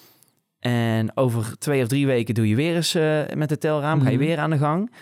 En 0.59 1.17
over 1.17 1.59
twee 1.59 1.83
of 1.83 1.89
drie 1.89 2.07
weken 2.07 2.35
doe 2.35 2.49
je 2.49 2.55
weer 2.57 2.75
eens 2.77 2.95
eh, 2.95 3.21
met 3.35 3.51
het 3.51 3.61
telraam, 3.61 4.01
ga 4.01 4.09
je 4.11 4.17
Mhm. 4.17 4.27
weer 4.27 4.39
aan 4.39 4.51
de 4.51 4.59
gang. 4.59 4.93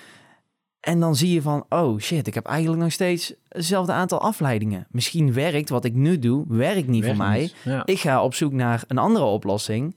En 0.81 1.01
dan 1.01 1.17
zie 1.17 1.33
je 1.33 1.43
van, 1.43 1.65
oh 1.69 1.99
shit, 1.99 2.27
ik 2.27 2.35
heb 2.35 2.47
eigenlijk 2.47 2.83
nog 2.83 2.93
steeds 2.93 3.35
hetzelfde 3.49 3.93
aantal 3.93 4.21
afleidingen. 4.21 4.87
Misschien 4.91 5.33
werkt 5.33 5.69
wat 5.69 5.85
ik 5.85 5.95
nu 5.95 6.19
doe, 6.19 6.45
werkt 6.49 6.89
niet 6.89 7.05
voor 7.05 7.17
mij. 7.17 7.41
niet. 7.41 7.55
Ja. 7.65 7.83
Ik 7.87 7.99
ga 8.01 8.23
op 8.25 8.35
zoek 8.35 8.53
naar 8.53 8.85
een 8.89 8.99
andere 8.99 9.25
oplossing. 9.25 9.97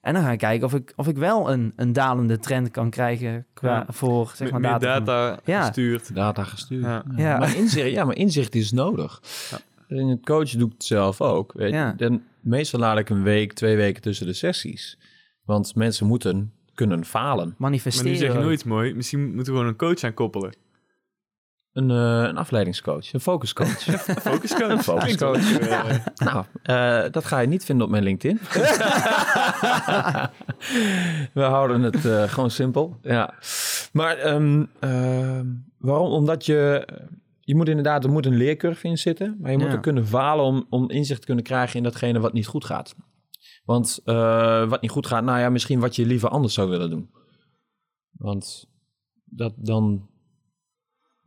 En 0.00 0.14
dan 0.14 0.22
ga 0.22 0.30
ik 0.32 0.38
kijken 0.38 0.66
of 0.66 0.74
ik, 0.74 0.92
of 0.96 1.08
ik 1.08 1.16
wel 1.16 1.52
een, 1.52 1.72
een 1.76 1.92
dalende 1.92 2.38
trend 2.38 2.70
kan 2.70 2.90
krijgen 2.90 3.46
qua, 3.54 3.68
Ja. 3.74 3.86
voor 3.88 4.32
zeg 4.34 4.50
maar, 4.50 4.60
data. 4.62 5.00
data 5.00 5.40
Ja. 5.44 5.62
gestuurd. 5.64 6.14
Data 6.14 6.44
gestuurd. 6.44 6.82
Ja. 6.84 7.02
Ja. 7.16 7.38
Maar, 7.38 7.56
inzicht, 7.56 7.90
ja, 7.90 8.04
maar 8.04 8.16
inzicht 8.16 8.54
is 8.54 8.72
nodig. 8.72 9.22
En 9.88 10.06
het 10.08 10.24
coach 10.24 10.50
doet 10.50 10.72
het 10.72 10.84
zelf 10.84 11.20
ook. 11.20 11.52
Weet 11.52 11.70
je. 11.70 11.76
Ja. 11.76 11.92
Dan, 11.96 12.22
meestal 12.40 12.80
laat 12.80 12.98
ik 12.98 13.08
een 13.10 13.22
week, 13.22 13.52
twee 13.52 13.76
weken 13.76 14.02
tussen 14.02 14.26
de 14.26 14.32
sessies. 14.32 14.98
Want 15.44 15.74
mensen 15.74 16.06
moeten 16.06 16.52
kunnen 16.74 17.04
falen. 17.04 17.46
Maar 17.46 17.54
Manifesteren. 17.58 18.10
nu 18.10 18.16
zeg 18.16 18.32
je 18.32 18.38
nooit 18.38 18.52
iets 18.54 18.64
mooi. 18.64 18.94
Misschien 18.94 19.20
moeten 19.34 19.38
we 19.52 19.58
gewoon 19.58 19.66
een 19.66 19.76
coach 19.76 20.02
aan 20.02 20.14
koppelen. 20.14 20.52
Een, 21.72 21.90
eh, 21.90 22.28
een 22.28 22.36
afleidingscoach, 22.36 23.12
een 23.12 23.20
focuscoach. 23.20 23.82
Focuscoach. 24.30 24.70
Een 24.70 24.82
focuscoach. 24.82 25.58
Nou, 26.14 26.44
eh, 26.62 27.04
dat 27.10 27.24
ga 27.24 27.38
je 27.38 27.46
niet 27.46 27.64
vinden 27.64 27.84
op 27.84 27.90
mijn 27.92 28.02
LinkedIn. 28.02 28.38
We 31.34 31.42
houden 31.42 31.82
het 31.82 32.04
eh, 32.04 32.22
gewoon 32.22 32.50
simpel. 32.50 32.98
Ja. 33.02 33.34
Maar 33.92 34.16
ehm, 34.16 34.64
ehm, 34.80 35.46
waarom? 35.78 36.12
Omdat 36.12 36.46
je... 36.46 36.88
Je 37.40 37.56
moet 37.56 37.68
inderdaad, 37.68 38.04
er 38.04 38.10
moet 38.10 38.26
een 38.26 38.36
leercurve 38.36 38.86
in 38.86 38.98
zitten. 38.98 39.36
Maar 39.40 39.50
je 39.50 39.58
moet 39.58 39.66
Ja. 39.66 39.72
er 39.72 39.80
kunnen 39.80 40.06
falen 40.06 40.44
om, 40.44 40.66
om 40.68 40.90
inzicht 40.90 41.20
te 41.20 41.26
kunnen 41.26 41.44
krijgen 41.44 41.76
in 41.76 41.82
datgene 41.82 42.20
wat 42.20 42.32
niet 42.32 42.46
goed 42.46 42.64
gaat. 42.64 42.94
Want 43.64 44.00
wat 44.68 44.80
niet 44.80 44.90
goed 44.90 45.06
gaat, 45.06 45.24
nou 45.24 45.38
ja, 45.38 45.48
misschien 45.48 45.80
wat 45.80 45.96
je 45.96 46.06
liever 46.06 46.28
anders 46.28 46.54
zou 46.54 46.68
willen 46.70 46.90
doen. 46.90 47.10
Want 48.10 48.70
dat 49.24 49.52
dan... 49.56 50.08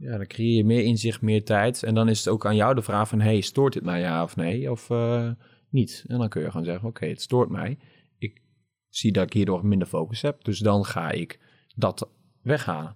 Ja, 0.04 0.18
dan 0.18 0.28
creëer 0.28 0.56
je 0.56 0.66
meer 0.66 0.84
inzicht, 0.84 1.22
meer 1.22 1.44
tijd. 1.44 1.84
En 1.84 1.94
dan 1.94 2.10
is 2.10 2.18
het 2.18 2.28
ook 2.28 2.46
aan 2.46 2.56
jou 2.56 2.76
de 2.76 2.82
vraag 2.82 3.08
van... 3.08 3.22
hey, 3.22 3.42
stoort 3.42 3.74
dit 3.74 3.84
mij 3.84 4.00
ja 4.00 4.24
of 4.24 4.36
nee? 4.36 4.72
Of 4.72 4.90
eh, 4.90 5.32
niet? 5.70 6.04
En 6.08 6.18
dan 6.18 6.30
kun 6.30 6.42
je 6.42 6.52
gewoon 6.52 6.66
zeggen... 6.66 6.88
oké, 6.88 7.06
het 7.06 7.22
stoort 7.22 7.50
mij. 7.50 7.78
Ik 8.18 8.42
zie 8.90 9.12
dat 9.12 9.26
ik 9.26 9.34
hierdoor 9.34 9.66
minder 9.66 9.88
focus 9.88 10.22
heb. 10.22 10.44
Dus 10.44 10.60
dan 10.60 10.86
ga 10.86 11.12
ik 11.12 11.40
dat 11.76 12.10
weghalen. 12.42 12.96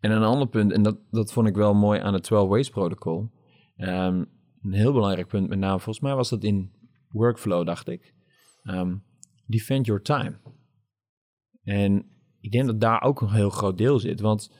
En 0.00 0.10
een 0.10 0.22
ander 0.22 0.48
punt, 0.48 0.72
en 0.72 0.82
dat, 0.82 0.98
dat 1.10 1.32
vond 1.32 1.48
ik 1.48 1.54
wel 1.54 1.74
mooi 1.74 2.00
aan 2.00 2.14
het 2.14 2.22
12 2.22 2.48
Ways 2.48 2.70
protocol. 2.70 3.30
Ehm, 3.76 4.24
een 4.62 4.72
heel 4.72 4.92
belangrijk 4.92 5.28
punt, 5.28 5.48
met 5.48 5.58
name 5.58 5.80
volgens 5.80 6.00
mij 6.00 6.14
was 6.14 6.28
dat 6.28 6.44
in 6.44 6.72
workflow, 7.08 7.66
dacht 7.66 7.88
ik. 7.88 8.14
Ehm, 8.62 8.96
defend 9.46 9.86
your 9.86 10.02
time. 10.02 10.36
En 11.62 12.06
ik 12.40 12.50
denk 12.50 12.66
dat 12.66 12.80
daar 12.80 13.02
ook 13.02 13.20
een 13.20 13.32
heel 13.32 13.50
groot 13.50 13.78
deel 13.78 13.98
zit. 13.98 14.20
Want 14.20 14.50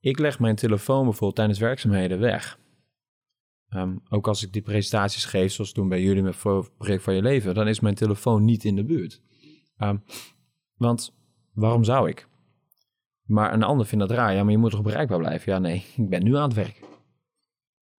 ik 0.00 0.18
leg 0.18 0.38
mijn 0.38 0.54
telefoon 0.54 1.02
bijvoorbeeld 1.02 1.36
tijdens 1.36 1.58
werkzaamheden 1.58 2.18
weg. 2.18 2.58
Ehm, 3.68 3.96
ook 4.08 4.28
als 4.28 4.42
ik 4.42 4.52
die 4.52 4.62
presentaties 4.62 5.24
geef, 5.24 5.52
zoals 5.52 5.72
toen 5.72 5.88
bij 5.88 6.02
jullie 6.02 6.22
met 6.22 6.36
Project 6.78 7.02
van 7.02 7.14
Je 7.14 7.22
Leven, 7.22 7.54
dan 7.54 7.68
is 7.68 7.80
mijn 7.80 7.94
telefoon 7.94 8.44
niet 8.44 8.64
in 8.64 8.76
de 8.76 8.84
buurt. 8.84 9.20
Ehm, 9.76 9.96
want 10.74 11.14
waarom 11.52 11.84
zou 11.84 12.08
ik? 12.08 12.28
Maar 13.22 13.52
een 13.52 13.62
ander 13.62 13.86
vindt 13.86 14.08
dat 14.08 14.16
raar. 14.16 14.34
Ja, 14.34 14.42
maar 14.42 14.52
je 14.52 14.58
moet 14.58 14.70
toch 14.70 14.82
bereikbaar 14.82 15.18
blijven? 15.18 15.52
Ja, 15.52 15.58
nee, 15.58 15.84
ik 15.96 16.08
ben 16.08 16.24
nu 16.24 16.36
aan 16.36 16.42
het 16.42 16.54
werk. 16.54 16.88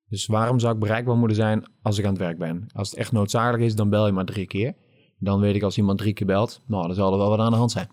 Dus 0.07 0.25
waarom 0.25 0.59
zou 0.59 0.73
ik 0.73 0.79
bereikbaar 0.79 1.15
moeten 1.15 1.37
zijn 1.37 1.65
als 1.81 1.97
ik 1.97 2.05
aan 2.05 2.11
het 2.11 2.21
werk 2.21 2.37
ben? 2.37 2.67
Als 2.73 2.89
het 2.89 2.99
echt 2.99 3.11
noodzakelijk 3.11 3.63
is, 3.63 3.75
dan 3.75 3.89
bel 3.89 4.05
je 4.05 4.11
maar 4.11 4.25
drie 4.25 4.47
keer. 4.47 4.75
Dan 5.17 5.39
weet 5.39 5.55
ik 5.55 5.63
als 5.63 5.77
iemand 5.77 5.97
drie 5.97 6.13
keer 6.13 6.27
belt, 6.27 6.61
nou, 6.67 6.85
dan 6.85 6.95
zal 6.95 7.11
er 7.11 7.17
wel 7.17 7.29
wat 7.29 7.39
aan 7.39 7.51
de 7.51 7.57
hand 7.57 7.71
zijn. 7.71 7.89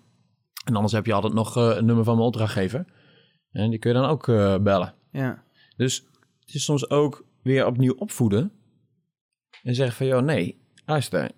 En 0.64 0.74
anders 0.74 0.92
heb 0.92 1.06
je 1.06 1.12
altijd 1.12 1.32
nog 1.32 1.56
eh, 1.56 1.76
een 1.76 1.84
nummer 1.84 2.04
van 2.04 2.14
mijn 2.14 2.26
opdrachtgever. 2.26 2.86
En 3.50 3.70
die 3.70 3.78
kun 3.78 3.92
je 3.92 3.98
dan 4.00 4.08
ook 4.08 4.28
eh, 4.28 4.58
bellen. 4.58 4.94
Ja. 5.12 5.42
Dus 5.76 6.06
het 6.40 6.54
is 6.54 6.64
soms 6.64 6.90
ook 6.90 7.24
weer 7.42 7.66
opnieuw 7.66 7.94
opvoeden. 7.94 8.52
En 9.62 9.74
zeggen 9.74 9.96
van, 9.96 10.06
joh, 10.06 10.22
nee, 10.22 10.60
luister. 10.86 11.30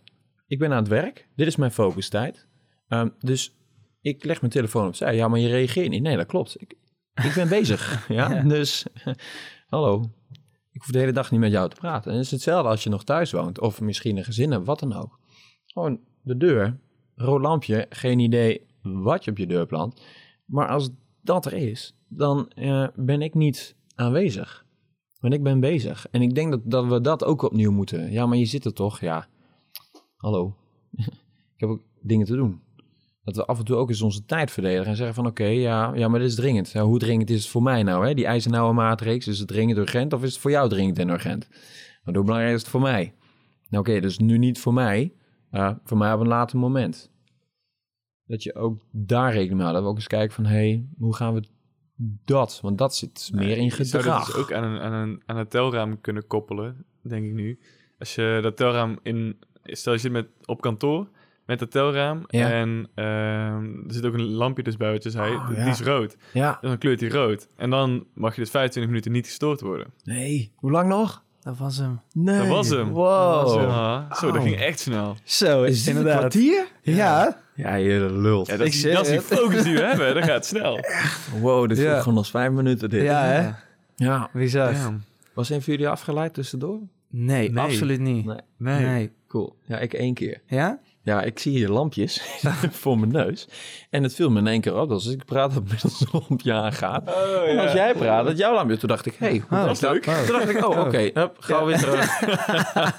Ik 0.46 0.58
ben 0.58 0.70
aan 0.70 0.78
het 0.78 0.88
werk. 0.88 1.28
Dit 1.36 1.46
is 1.46 1.56
mijn 1.56 1.70
focustijd. 1.70 2.46
Ehm, 2.88 3.08
dus 3.18 3.54
ik 4.00 4.24
leg 4.24 4.40
mijn 4.40 4.52
telefoon 4.52 4.86
opzij. 4.86 5.14
Ja, 5.16 5.28
maar 5.28 5.38
je 5.38 5.48
reageert 5.48 5.88
niet. 5.90 6.02
Nee, 6.02 6.16
dat 6.16 6.26
klopt. 6.26 6.60
Ik, 6.60 6.74
ik 7.14 7.32
ben 7.34 7.48
bezig. 7.48 8.08
Ja, 8.08 8.32
Ja. 8.34 8.42
dus 8.42 8.86
hallo. 9.68 10.10
Ik 10.72 10.80
hoef 10.82 10.90
de 10.90 10.98
hele 10.98 11.12
dag 11.12 11.30
niet 11.30 11.40
met 11.40 11.50
jou 11.52 11.68
te 11.68 11.76
praten. 11.76 12.10
En 12.10 12.16
het 12.16 12.24
is 12.26 12.30
hetzelfde 12.30 12.68
als 12.68 12.82
je 12.82 12.90
nog 12.90 13.04
thuis 13.04 13.32
woont. 13.32 13.60
Of 13.60 13.80
misschien 13.80 14.16
een 14.16 14.24
gezin 14.24 14.50
hebt, 14.50 14.66
wat 14.66 14.80
dan 14.80 14.92
ook. 14.92 15.18
Gewoon 15.66 16.00
de 16.22 16.36
deur, 16.36 16.78
rood 17.14 17.40
lampje, 17.40 17.86
geen 17.90 18.18
idee 18.18 18.66
wat 18.82 19.24
je 19.24 19.30
op 19.30 19.38
je 19.38 19.46
deur 19.46 19.66
plant. 19.66 20.02
Maar 20.44 20.68
als 20.68 20.90
dat 21.22 21.46
er 21.46 21.52
is, 21.52 21.96
dan 22.08 22.48
eh, 22.48 22.86
ben 22.94 23.22
ik 23.22 23.34
niet 23.34 23.76
aanwezig. 23.94 24.64
Want 25.20 25.34
ik 25.34 25.42
ben 25.42 25.60
bezig. 25.60 26.06
En 26.10 26.22
ik 26.22 26.34
denk 26.34 26.50
dat, 26.50 26.60
dat 26.64 26.86
we 26.86 27.00
dat 27.00 27.24
ook 27.24 27.42
opnieuw 27.42 27.72
moeten. 27.72 28.12
Ja, 28.12 28.26
maar 28.26 28.38
je 28.38 28.44
zit 28.44 28.64
er 28.64 28.72
toch? 28.72 29.00
Ja. 29.00 29.26
Hallo. 30.16 30.56
ik 31.54 31.56
heb 31.56 31.68
ook 31.68 31.82
dingen 32.02 32.26
te 32.26 32.36
doen. 32.36 32.60
Dat 33.24 33.36
we 33.36 33.44
af 33.44 33.58
en 33.58 33.64
toe 33.64 33.76
ook 33.76 33.88
eens 33.88 34.02
onze 34.02 34.24
tijd 34.24 34.50
verdedigen 34.50 34.86
en 34.86 34.96
zeggen 34.96 35.14
van 35.14 35.26
oké, 35.26 35.44
ja, 35.44 35.94
ja, 35.94 36.08
maar 36.08 36.20
dit 36.20 36.28
is 36.28 36.34
dringend. 36.34 36.72
Hoe 36.72 36.98
dringend 36.98 37.30
is 37.30 37.42
het 37.42 37.50
voor 37.50 37.62
mij 37.62 37.82
nou? 37.82 38.06
Hè? 38.06 38.14
Die 38.14 38.26
Eisenhower 38.26 38.74
matrix, 38.74 39.26
is 39.26 39.38
het 39.38 39.48
dringend 39.48 39.78
urgent 39.78 40.12
of 40.12 40.22
is 40.22 40.32
het 40.32 40.40
voor 40.40 40.50
jou 40.50 40.68
dringend 40.68 40.98
en 40.98 41.08
urgent? 41.08 41.48
Maar 42.04 42.14
hoe 42.14 42.24
belangrijk 42.24 42.54
is 42.54 42.60
het 42.60 42.70
voor 42.70 42.80
mij? 42.80 43.14
Nou 43.68 43.88
oké, 43.88 44.00
dus 44.00 44.18
nu 44.18 44.38
niet 44.38 44.60
voor 44.60 44.74
mij, 44.74 45.12
uh, 45.52 45.70
voor 45.84 45.96
mij 45.96 46.12
op 46.12 46.20
een 46.20 46.28
later 46.28 46.58
moment. 46.58 47.09
Dat 48.30 48.42
je 48.42 48.54
ook 48.54 48.82
daar 48.90 49.32
rekening 49.32 49.52
mee 49.52 49.62
houdt. 49.62 49.74
Dat 49.74 49.82
we 49.82 49.88
ook 49.90 49.96
eens 49.96 50.06
kijken 50.06 50.34
van 50.34 50.44
hé, 50.44 50.50
hey, 50.56 50.84
hoe 50.98 51.16
gaan 51.16 51.34
we 51.34 51.42
dat? 52.24 52.58
Want 52.62 52.78
dat 52.78 52.96
zit 52.96 53.30
meer 53.34 53.56
in 53.56 53.64
Je 53.64 53.70
zou 53.70 53.84
dat 53.84 53.90
gedrag. 54.02 54.26
dus 54.26 54.34
ook 54.36 54.52
aan, 54.52 54.64
een, 54.64 54.80
aan, 54.80 54.92
een, 54.92 55.22
aan 55.26 55.36
het 55.36 55.50
telraam 55.50 56.00
kunnen 56.00 56.26
koppelen, 56.26 56.84
denk 57.02 57.26
ik 57.26 57.32
nu. 57.32 57.58
Als 57.98 58.14
je 58.14 58.38
dat 58.42 58.56
telraam 58.56 58.98
in... 59.02 59.38
Stel 59.62 59.92
je 59.92 59.98
zit 59.98 60.12
met, 60.12 60.26
op 60.44 60.60
kantoor 60.60 61.08
met 61.46 61.60
het 61.60 61.70
telraam 61.70 62.24
Ja. 62.26 62.50
en 62.50 62.88
ehm, 62.94 63.86
er 63.86 63.94
zit 63.94 64.06
ook 64.06 64.14
een 64.14 64.30
lampje 64.30 64.62
dus 64.62 64.76
bij 64.76 64.92
wat 64.92 65.02
je 65.02 65.10
zei. 65.10 65.34
Oh, 65.34 65.48
die 65.48 65.56
ja. 65.56 65.66
is 65.66 65.80
rood. 65.80 66.16
Ja, 66.32 66.58
En 66.60 66.68
dan 66.68 66.78
kleurt 66.78 67.00
hij 67.00 67.08
rood. 67.08 67.48
En 67.56 67.70
dan 67.70 68.06
mag 68.14 68.34
je 68.34 68.40
dus 68.40 68.50
25 68.50 68.92
minuten 68.92 69.12
niet 69.12 69.26
gestoord 69.26 69.60
worden. 69.60 69.92
nee. 70.04 70.52
Hoe 70.56 70.70
lang 70.70 70.88
nog? 70.88 71.24
Dat 71.42 71.58
was 71.58 71.76
hem. 71.78 72.00
Nee. 72.12 72.38
Dat 72.38 72.46
was 72.46 72.68
hem. 72.68 72.88
Wow. 72.90 73.34
Dat 73.34 73.42
was 73.44 73.54
hem. 73.54 73.68
Ah, 73.70 74.12
zo, 74.12 74.30
dat 74.30 74.42
ging 74.42 74.56
echt 74.56 74.80
snel. 74.80 75.16
Zo, 75.24 75.62
Is 75.62 75.84
dit 75.84 75.96
een 75.96 76.02
kwartier? 76.02 76.66
Ja. 76.82 77.38
Ja, 77.54 77.74
je 77.74 77.98
lult. 78.12 78.46
Ja, 78.46 78.56
dat, 78.56 78.66
Ik 78.66 78.72
is, 78.72 78.82
dat 78.82 79.00
is 79.02 79.08
die 79.08 79.16
het. 79.16 79.24
focus 79.26 79.62
die 79.62 79.74
we 79.74 79.82
hebben. 79.82 80.14
Dat 80.14 80.24
gaat 80.24 80.46
snel. 80.46 80.78
Wow, 81.40 81.68
dit 81.68 81.78
Ja. 81.78 81.90
voelt 81.90 82.02
gewoon 82.02 82.18
als 82.18 82.30
vijf 82.30 82.50
minuten 82.50 82.90
dit. 82.90 83.02
Ja, 83.02 83.22
hè? 83.24 83.50
Ja. 83.96 84.30
Bizar. 84.32 84.72
Damn. 84.72 85.04
Was 85.34 85.50
een 85.50 85.62
van 85.62 85.72
jullie 85.72 85.88
afgeleid 85.88 86.34
tussendoor? 86.34 86.78
Nee, 87.08 87.50
Nee. 87.50 87.64
absoluut 87.64 88.00
niet. 88.00 88.24
Nee. 88.24 88.36
Nee. 88.56 88.84
Nee. 88.86 89.12
Cool. 89.28 89.56
Ja, 89.64 89.78
ik 89.78 89.92
één 89.94 90.14
keer. 90.14 90.40
Ja? 90.46 90.78
Ja, 91.10 91.22
ik 91.22 91.38
zie 91.38 91.52
hier 91.52 91.68
lampjes 91.68 92.22
voor 92.80 92.98
mijn 92.98 93.12
neus. 93.12 93.48
En 93.90 94.02
het 94.02 94.14
viel 94.14 94.30
me 94.30 94.38
in 94.38 94.46
één 94.46 94.60
keer 94.60 94.80
op. 94.80 94.88
Dus 94.88 95.06
ik 95.06 95.24
praat 95.24 95.54
dat 95.54 95.68
middels 95.68 96.00
een 96.00 96.22
lampje 96.28 96.52
aangaat. 96.52 97.06
en 97.46 97.58
als 97.58 97.72
jij 97.72 97.94
praat, 97.94 98.26
dat 98.26 98.38
jouw 98.38 98.54
lampje. 98.54 98.76
Toen 98.76 98.88
dacht 98.88 99.06
ik, 99.06 99.14
hé, 99.14 99.26
hey, 99.26 99.42
hoe 99.48 99.58
Oh, 99.58 99.64
dat? 99.64 99.80
leuk. 99.80 100.02
Toen 100.02 100.38
dacht 100.38 100.48
ik, 100.48 100.66
oh, 100.66 100.78
oké. 100.78 101.10
hup, 101.14 101.36
Gauw 101.38 101.66
weer 101.66 101.78
terug. 101.84 102.20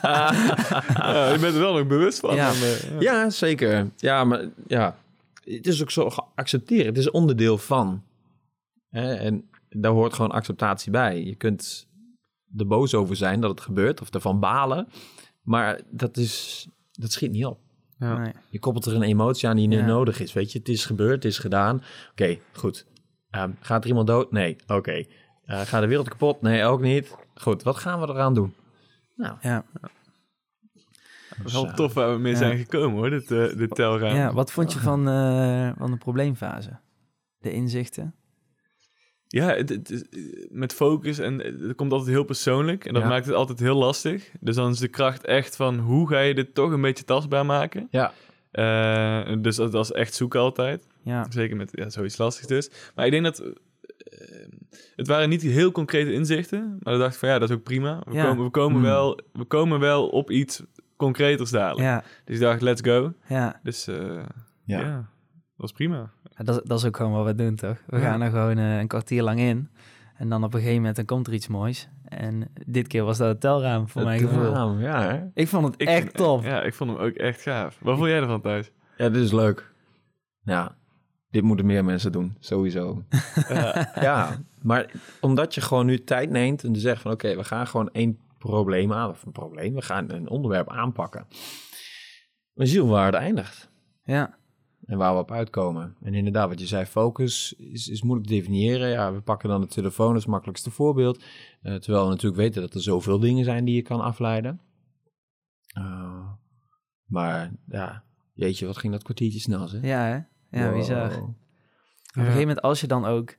Ja, 0.01 1.31
je 1.31 1.37
bent 1.39 1.53
er 1.53 1.59
wel 1.59 1.73
nog 1.73 1.87
bewust 1.87 2.19
van. 2.19 2.35
Ja. 2.35 2.49
Eh, 2.51 2.99
ja. 2.99 3.29
Zeker. 3.29 3.89
Ja, 3.95 4.23
maar 4.23 4.45
ja, 4.67 4.95
het 5.43 5.67
is 5.67 5.81
ook 5.81 5.91
zo 5.91 6.09
geaccepteren. 6.09 6.85
Het 6.85 6.97
is 6.97 7.11
onderdeel 7.11 7.57
van. 7.57 8.03
En 8.89 9.49
daar 9.69 9.91
hoort 9.91 10.13
gewoon 10.13 10.31
acceptatie 10.31 10.91
bij. 10.91 11.23
Je 11.23 11.35
kunt 11.35 11.87
er 12.57 12.67
boos 12.67 12.93
over 12.93 13.15
zijn 13.15 13.41
dat 13.41 13.49
het 13.49 13.61
gebeurt 13.61 14.01
of 14.01 14.13
ervan 14.13 14.39
balen. 14.39 14.87
Maar 15.41 15.81
dat, 15.89 16.17
is, 16.17 16.67
dat 16.91 17.11
schiet 17.11 17.31
niet 17.31 17.45
op. 17.45 17.59
Ja. 18.01 18.17
Nee. 18.17 18.33
Je 18.49 18.59
koppelt 18.59 18.85
er 18.85 18.95
een 18.95 19.01
emotie 19.01 19.49
aan 19.49 19.55
die 19.55 19.67
niet 19.67 19.79
Ja. 19.79 19.85
nodig 19.85 20.19
is. 20.19 20.33
Weet 20.33 20.51
je, 20.51 20.59
het 20.59 20.69
is 20.69 20.85
gebeurd, 20.85 21.13
het 21.23 21.25
is 21.25 21.37
gedaan. 21.37 21.83
Oké, 22.11 22.37
goed. 22.53 22.85
Ehm, 23.29 23.51
gaat 23.59 23.81
er 23.83 23.89
iemand 23.89 24.07
dood? 24.07 24.31
Nee. 24.31 24.55
Oké. 24.67 25.03
Eh, 25.45 25.61
gaat 25.61 25.81
de 25.81 25.87
wereld 25.87 26.09
kapot? 26.09 26.41
Nee, 26.41 26.63
ook 26.63 26.81
niet. 26.81 27.15
Goed, 27.35 27.63
wat 27.63 27.75
gaan 27.77 28.01
we 28.01 28.07
eraan 28.07 28.33
doen? 28.33 28.53
Nou, 29.15 29.35
Ja. 29.41 29.65
Wel 31.51 31.73
tof 31.73 31.93
waar 31.93 32.13
we 32.13 32.19
mee 32.19 32.31
Ja. 32.31 32.37
zijn 32.37 32.57
gekomen 32.57 32.97
hoor, 32.97 33.09
dit, 33.09 33.31
eh 33.31 33.57
dit 33.57 33.75
telraam. 33.75 34.15
ja, 34.15 34.33
wat 34.33 34.51
vond 34.51 34.73
je 34.73 34.79
van, 34.79 35.07
eh, 35.07 35.71
van 35.77 35.91
de 35.91 35.97
probleemfase? 35.97 36.79
De 37.37 37.51
inzichten? 37.51 38.15
Ja, 39.33 39.47
het, 39.55 39.69
het 39.69 39.89
is, 39.89 40.03
met 40.49 40.73
focus 40.73 41.19
en 41.19 41.39
het 41.39 41.75
komt 41.75 41.91
altijd 41.91 42.09
heel 42.11 42.23
persoonlijk. 42.23 42.85
En 42.85 42.93
dat 42.93 43.01
Ja. 43.03 43.07
maakt 43.09 43.25
het 43.25 43.35
altijd 43.35 43.59
heel 43.59 43.75
lastig. 43.75 44.31
Dus 44.39 44.55
dan 44.55 44.71
is 44.71 44.79
de 44.79 44.87
kracht 44.87 45.25
echt 45.25 45.55
van 45.55 45.79
hoe 45.79 46.07
ga 46.07 46.19
je 46.19 46.33
dit 46.33 46.53
toch 46.53 46.71
een 46.71 46.81
beetje 46.81 47.03
tastbaar 47.03 47.45
maken. 47.45 47.87
ja. 47.91 48.13
Eh, 48.51 49.35
dus 49.39 49.55
dat 49.55 49.71
was 49.71 49.91
echt 49.91 50.13
zoeken 50.13 50.39
altijd. 50.39 50.87
Ja. 51.03 51.25
Zeker 51.29 51.55
met 51.55 51.69
ja, 51.73 51.89
zoiets 51.89 52.17
lastigs 52.17 52.47
dus. 52.47 52.69
Maar 52.95 53.05
ik 53.05 53.11
denk 53.11 53.23
dat... 53.23 53.39
eh, 53.39 53.49
het 54.95 55.07
waren 55.07 55.29
niet 55.29 55.41
heel 55.41 55.71
concrete 55.71 56.13
inzichten. 56.13 56.77
Maar 56.79 56.93
dan 56.93 57.01
dacht 57.01 57.13
ik 57.13 57.19
van 57.19 57.29
ja, 57.29 57.39
dat 57.39 57.49
is 57.49 57.55
ook 57.55 57.63
prima. 57.63 58.01
We 58.05 58.13
Ja. 58.13 58.25
komen, 58.25 58.43
we 58.45 58.49
komen, 58.51 58.75
Hmm. 58.77 58.89
wel, 58.89 59.19
we 59.33 59.43
komen 59.43 59.79
wel 59.79 60.07
op 60.09 60.31
iets 60.31 60.63
concreters 60.95 61.49
dadelijk. 61.49 61.87
Ja, 61.87 62.03
Dus 62.25 62.35
ik 62.35 62.41
dacht, 62.41 62.61
let's 62.61 62.81
go. 62.81 63.13
ja. 63.27 63.59
Dus 63.63 63.87
eh, 63.87 63.95
Ja. 64.65 64.79
ja. 64.79 65.09
Dat 65.61 65.69
was 65.69 65.71
prima. 65.71 66.11
Ja, 66.37 66.43
Dat, 66.43 66.61
dat 66.67 66.79
is 66.79 66.85
ook 66.85 66.97
gewoon 66.97 67.11
wat 67.11 67.25
we 67.25 67.35
doen, 67.35 67.55
toch? 67.55 67.77
We 67.87 67.97
Ja. 67.97 68.03
gaan 68.03 68.21
er 68.21 68.29
gewoon 68.29 68.57
eh, 68.57 68.79
een 68.79 68.87
kwartier 68.87 69.23
lang 69.23 69.39
in. 69.39 69.69
En 70.17 70.29
dan 70.29 70.43
op 70.43 70.53
een 70.53 70.59
gegeven 70.59 70.77
moment 70.79 70.95
dan 70.95 71.05
komt 71.05 71.27
er 71.27 71.33
iets 71.33 71.47
moois. 71.47 71.89
En 72.05 72.51
dit 72.67 72.87
keer 72.87 73.03
was 73.03 73.17
dat 73.17 73.27
het 73.27 73.41
telraam, 73.41 73.87
voor 73.87 74.03
mijn 74.03 74.19
gevoel. 74.19 74.53
raam, 74.53 74.79
ja, 74.79 75.01
hè? 75.01 75.23
Ik 75.33 75.47
vond 75.47 75.65
het 75.65 75.81
Ik 75.81 75.87
echt 75.87 76.01
vind- 76.01 76.13
tof. 76.13 76.45
Ja, 76.45 76.61
ik 76.63 76.73
vond 76.73 76.89
hem 76.89 76.99
ook 76.99 77.13
echt 77.13 77.41
gaaf. 77.41 77.77
Wat 77.81 77.97
vond 77.97 78.09
jij 78.09 78.19
ervan 78.19 78.41
thuis? 78.41 78.71
Ja, 78.97 79.09
dit 79.09 79.23
is 79.23 79.31
leuk. 79.31 79.71
Ja, 80.43 80.75
dit 81.29 81.43
moeten 81.43 81.65
meer 81.65 81.85
mensen 81.85 82.11
doen, 82.11 82.35
sowieso. 82.39 83.03
ja, 84.07 84.29
maar 84.61 84.91
omdat 85.21 85.55
je 85.55 85.61
gewoon 85.61 85.85
nu 85.85 86.03
tijd 86.03 86.29
neemt 86.29 86.63
en 86.63 86.75
zegt 86.75 87.01
van... 87.01 87.11
oké, 87.11 87.35
we 87.35 87.43
gaan 87.43 87.67
gewoon 87.67 87.89
één 87.91 88.19
probleem 88.37 88.93
aan, 88.93 89.09
of 89.09 89.25
een 89.25 89.31
probleem, 89.31 89.73
we 89.75 89.81
gaan 89.81 90.11
een 90.11 90.29
onderwerp 90.29 90.69
aanpakken. 90.69 91.25
We 92.53 92.65
zien 92.65 92.87
waar 92.87 93.05
het 93.05 93.15
eindigt 93.15 93.69
Ja, 94.03 94.37
en 94.85 94.97
waar 94.97 95.13
we 95.13 95.19
op 95.19 95.31
uitkomen. 95.31 95.95
En 96.01 96.13
inderdaad, 96.13 96.49
wat 96.49 96.59
je 96.59 96.65
zei, 96.67 96.85
focus 96.85 97.53
is, 97.53 97.87
is 97.87 98.01
moeilijk 98.01 98.27
te 98.29 98.33
definiëren. 98.35 98.89
Ja, 98.89 99.13
we 99.13 99.21
pakken 99.21 99.49
dan 99.49 99.61
de 99.61 99.67
telefoon 99.67 100.13
als 100.13 100.25
makkelijkste 100.25 100.71
voorbeeld. 100.71 101.23
Eh, 101.61 101.75
terwijl 101.75 102.03
we 102.03 102.09
natuurlijk 102.09 102.41
weten 102.41 102.61
dat 102.61 102.73
er 102.73 102.81
zoveel 102.81 103.19
dingen 103.19 103.43
zijn 103.45 103.65
die 103.65 103.75
je 103.75 103.81
kan 103.81 104.01
afleiden. 104.01 104.61
Eh, 105.67 106.27
maar 107.05 107.51
ja, 107.67 108.03
jeetje, 108.33 108.65
wat 108.65 108.77
ging 108.77 108.93
dat 108.93 109.03
kwartiertje 109.03 109.39
snel, 109.39 109.67
zeg. 109.67 109.81
ja 109.81 110.03
hè? 110.05 110.19
Ja, 110.59 110.69
Wow. 110.69 110.75
bizar. 110.77 111.05
Op 111.21 111.27
een 112.17 112.23
gegeven 112.23 112.39
moment, 112.39 112.61
als 112.61 112.81
je 112.81 112.87
dan 112.87 113.05
ook 113.05 113.37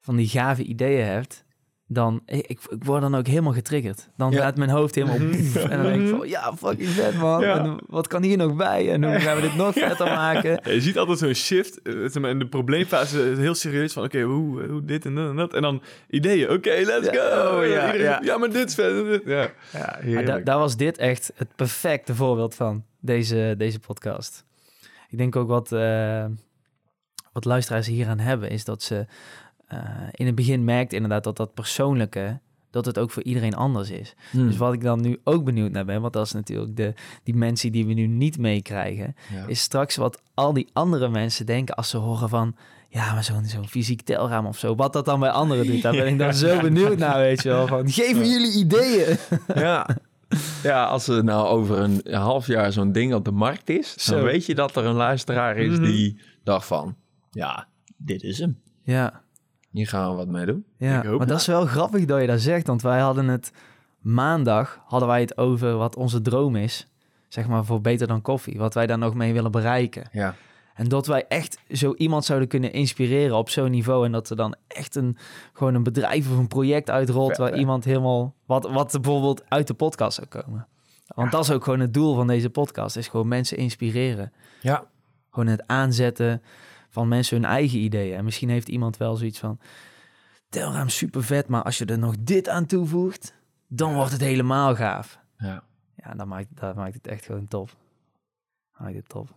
van 0.00 0.16
die 0.16 0.28
gave 0.28 0.62
ideeën 0.62 1.04
hebt, 1.06 1.44
dan, 1.88 2.22
ik, 2.26 2.46
ik 2.48 2.60
word 2.78 3.00
dan 3.00 3.14
ook 3.14 3.26
helemaal 3.26 3.52
getriggerd. 3.52 4.08
Dan 4.16 4.30
Ja. 4.32 4.40
gaat 4.42 4.56
mijn 4.56 4.70
hoofd 4.70 4.94
helemaal 4.94 5.18
boef, 5.30 5.54
en 5.56 5.82
dan 5.82 5.82
denk 5.92 6.02
ik 6.02 6.08
van, 6.16 6.28
ja, 6.28 6.56
fucking 6.56 6.88
vet 6.88 7.14
man. 7.14 7.40
Ja. 7.40 7.58
En 7.58 7.78
wat 7.86 8.06
kan 8.06 8.22
hier 8.22 8.36
nog 8.36 8.54
bij? 8.56 8.92
En 8.92 9.04
hoe 9.04 9.20
gaan 9.20 9.36
we 9.36 9.42
dit 9.42 9.54
nog 9.56 9.72
vetter 9.74 10.06
maken? 10.24 10.50
Ja, 10.64 10.70
je 10.72 10.80
ziet 10.80 10.98
altijd 10.98 11.18
zo'n 11.18 11.34
shift. 11.34 11.80
in 12.14 12.38
de 12.38 12.46
probleemfase 12.50 13.30
is 13.30 13.38
heel 13.38 13.54
serieus 13.54 13.92
van... 13.92 14.04
Oké, 14.04 14.20
hoe, 14.20 14.66
hoe 14.66 14.84
dit 14.84 15.04
en 15.04 15.14
dat 15.14 15.28
en 15.30 15.36
dat. 15.36 15.54
En 15.54 15.62
dan 15.62 15.82
ideeën. 16.10 16.50
Oké, 16.50 16.70
let's 16.84 17.10
Ja, 17.10 17.12
go. 17.36 17.56
oh, 17.58 17.66
ja, 17.66 17.86
Iedereen- 17.86 18.00
ja. 18.00 18.20
ja, 18.22 18.36
maar 18.38 18.50
dit 18.50 18.68
is 18.68 18.74
vet. 18.74 19.22
Ja. 19.24 19.50
Ja, 20.04 20.22
da- 20.22 20.38
daar 20.38 20.58
was 20.58 20.76
dit 20.76 20.98
echt 20.98 21.32
het 21.36 21.48
perfecte 21.56 22.14
voorbeeld 22.14 22.54
van, 22.54 22.84
deze, 23.00 23.54
deze 23.58 23.78
podcast. 23.80 24.44
Ik 25.08 25.18
denk 25.18 25.36
ook 25.36 25.48
wat, 25.48 25.72
eh, 25.72 26.24
wat 27.32 27.44
luisteraars 27.44 27.86
hier 27.86 28.08
aan 28.08 28.18
hebben, 28.18 28.50
is 28.50 28.64
dat 28.64 28.82
ze 28.82 29.06
eh, 29.66 29.78
in 30.12 30.26
het 30.26 30.34
begin 30.34 30.64
merkt 30.64 30.92
inderdaad 30.92 31.24
dat 31.24 31.36
dat 31.36 31.54
persoonlijke, 31.54 32.40
dat 32.70 32.86
het 32.86 32.98
ook 32.98 33.10
voor 33.10 33.22
iedereen 33.22 33.54
anders 33.54 33.90
is. 33.90 34.14
Hmm. 34.30 34.46
Dus 34.46 34.56
wat 34.56 34.72
ik 34.72 34.82
dan 34.82 35.00
nu 35.00 35.20
ook 35.24 35.44
benieuwd 35.44 35.70
naar 35.72 35.84
ben, 35.84 36.00
want 36.00 36.12
dat 36.12 36.26
is 36.26 36.32
natuurlijk 36.32 36.76
de, 36.76 36.94
die 37.22 37.34
mensen 37.34 37.72
die 37.72 37.86
we 37.86 37.92
nu 37.92 38.06
niet 38.06 38.38
meekrijgen, 38.38 39.14
Ja. 39.32 39.46
is 39.46 39.60
straks 39.60 39.96
wat 39.96 40.22
al 40.34 40.52
die 40.52 40.68
andere 40.72 41.08
mensen 41.08 41.46
denken 41.46 41.74
als 41.74 41.88
ze 41.90 41.96
horen 41.96 42.28
van, 42.28 42.56
ja, 42.88 43.12
maar 43.14 43.24
zo'n 43.24 43.44
zo'n 43.44 43.68
fysiek 43.68 44.02
telraam 44.02 44.46
of 44.46 44.58
zo, 44.58 44.74
wat 44.74 44.92
dat 44.92 45.04
dan 45.04 45.20
bij 45.20 45.30
anderen 45.30 45.66
doet, 45.66 45.82
daar 45.82 45.92
ben 45.92 46.06
ik 46.06 46.18
dan 46.18 46.34
zo 46.44 46.60
benieuwd 46.60 46.98
naar, 46.98 47.18
weet 47.18 47.42
je 47.42 47.48
wel, 47.48 47.66
van 47.66 47.90
geef 47.90 48.16
me 48.16 48.26
jullie 48.28 48.52
ideeën. 48.58 49.16
Ja. 49.54 49.88
ja, 50.62 50.84
als 50.84 51.08
er 51.08 51.24
nou 51.24 51.46
over 51.46 51.78
een 51.78 52.02
half 52.14 52.46
jaar 52.46 52.72
zo'n 52.72 52.92
ding 52.92 53.14
op 53.14 53.24
de 53.24 53.30
markt 53.30 53.68
is, 53.70 53.94
Zo. 53.94 54.14
dan 54.14 54.24
weet 54.24 54.46
je 54.46 54.54
dat 54.54 54.76
er 54.76 54.84
een 54.84 54.94
luisteraar 54.94 55.56
is 55.56 55.72
Mhm. 55.78 55.84
die 55.84 56.20
dacht 56.44 56.66
van, 56.66 56.96
ja, 57.30 57.66
dit 57.96 58.22
is 58.22 58.38
hem. 58.38 58.58
Ja. 58.82 59.22
Hier 59.76 59.88
gaan 59.88 60.10
we 60.10 60.16
wat 60.16 60.28
mee 60.28 60.46
doen. 60.46 60.64
Ja, 60.78 60.98
Ik 60.98 61.06
hoop 61.06 61.18
maar 61.18 61.26
dat 61.26 61.40
is 61.40 61.46
wel 61.46 61.66
grappig 61.66 62.04
dat 62.04 62.20
je 62.20 62.26
dat 62.26 62.40
zegt, 62.40 62.66
want 62.66 62.82
wij 62.82 63.00
hadden 63.00 63.28
het 63.28 63.52
maandag 64.00 64.80
hadden 64.84 65.08
wij 65.08 65.20
het 65.20 65.38
over 65.38 65.76
wat 65.76 65.96
onze 65.96 66.20
droom 66.20 66.56
is, 66.56 66.86
zeg 67.28 67.48
maar 67.48 67.64
voor 67.64 67.80
beter 67.80 68.06
dan 68.06 68.22
koffie, 68.22 68.58
wat 68.58 68.74
wij 68.74 68.86
daar 68.86 68.98
nog 68.98 69.14
mee 69.14 69.32
willen 69.32 69.50
bereiken. 69.50 70.08
Ja. 70.12 70.34
En 70.74 70.88
dat 70.88 71.06
wij 71.06 71.24
echt 71.28 71.58
zo 71.70 71.94
iemand 71.94 72.24
zouden 72.24 72.48
kunnen 72.48 72.72
inspireren 72.72 73.36
op 73.36 73.50
zo'n 73.50 73.70
niveau 73.70 74.04
en 74.04 74.12
dat 74.12 74.30
er 74.30 74.36
dan 74.36 74.54
echt 74.68 74.94
een 74.94 75.16
gewoon 75.52 75.74
een 75.74 75.82
bedrijf 75.82 76.30
of 76.30 76.38
een 76.38 76.48
project 76.48 76.90
uitrolt 76.90 77.36
waar 77.36 77.58
iemand 77.58 77.84
helemaal 77.84 78.34
wat 78.46 78.70
wat 78.70 78.92
bijvoorbeeld 78.92 79.42
uit 79.48 79.66
de 79.66 79.74
podcast 79.74 80.16
zou 80.16 80.26
komen. 80.26 80.66
Want 81.06 81.32
dat 81.32 81.42
is 81.42 81.50
ook 81.50 81.64
gewoon 81.64 81.80
het 81.80 81.94
doel 81.94 82.14
van 82.14 82.26
deze 82.26 82.50
podcast, 82.50 82.96
is 82.96 83.08
gewoon 83.08 83.28
mensen 83.28 83.56
inspireren. 83.56 84.32
Ja. 84.60 84.84
Gewoon 85.30 85.48
het 85.48 85.66
aanzetten 85.66 86.42
van 86.96 87.08
mensen 87.08 87.36
hun 87.40 87.50
eigen 87.50 87.78
ideeën. 87.78 88.16
En 88.16 88.24
misschien 88.24 88.48
heeft 88.48 88.68
iemand 88.68 88.96
wel 88.96 89.16
zoiets 89.16 89.38
van... 89.38 89.58
Telraam 90.48 90.88
super 90.88 91.24
vet, 91.24 91.48
maar 91.48 91.62
als 91.62 91.78
je 91.78 91.84
er 91.84 91.98
nog 91.98 92.14
dit 92.20 92.48
aan 92.48 92.66
toevoegt... 92.66 93.34
dan 93.68 93.94
wordt 93.94 94.12
het 94.12 94.20
helemaal 94.20 94.74
gaaf. 94.74 95.18
Ja. 95.38 95.62
Ja, 95.96 96.14
dan 96.14 96.28
maakt, 96.28 96.46
dat 96.50 96.74
maakt 96.74 96.94
het 96.94 97.06
echt 97.06 97.24
gewoon 97.24 97.48
top. 97.48 97.70
Maakt 98.78 98.94
het 98.94 99.08
top. 99.08 99.28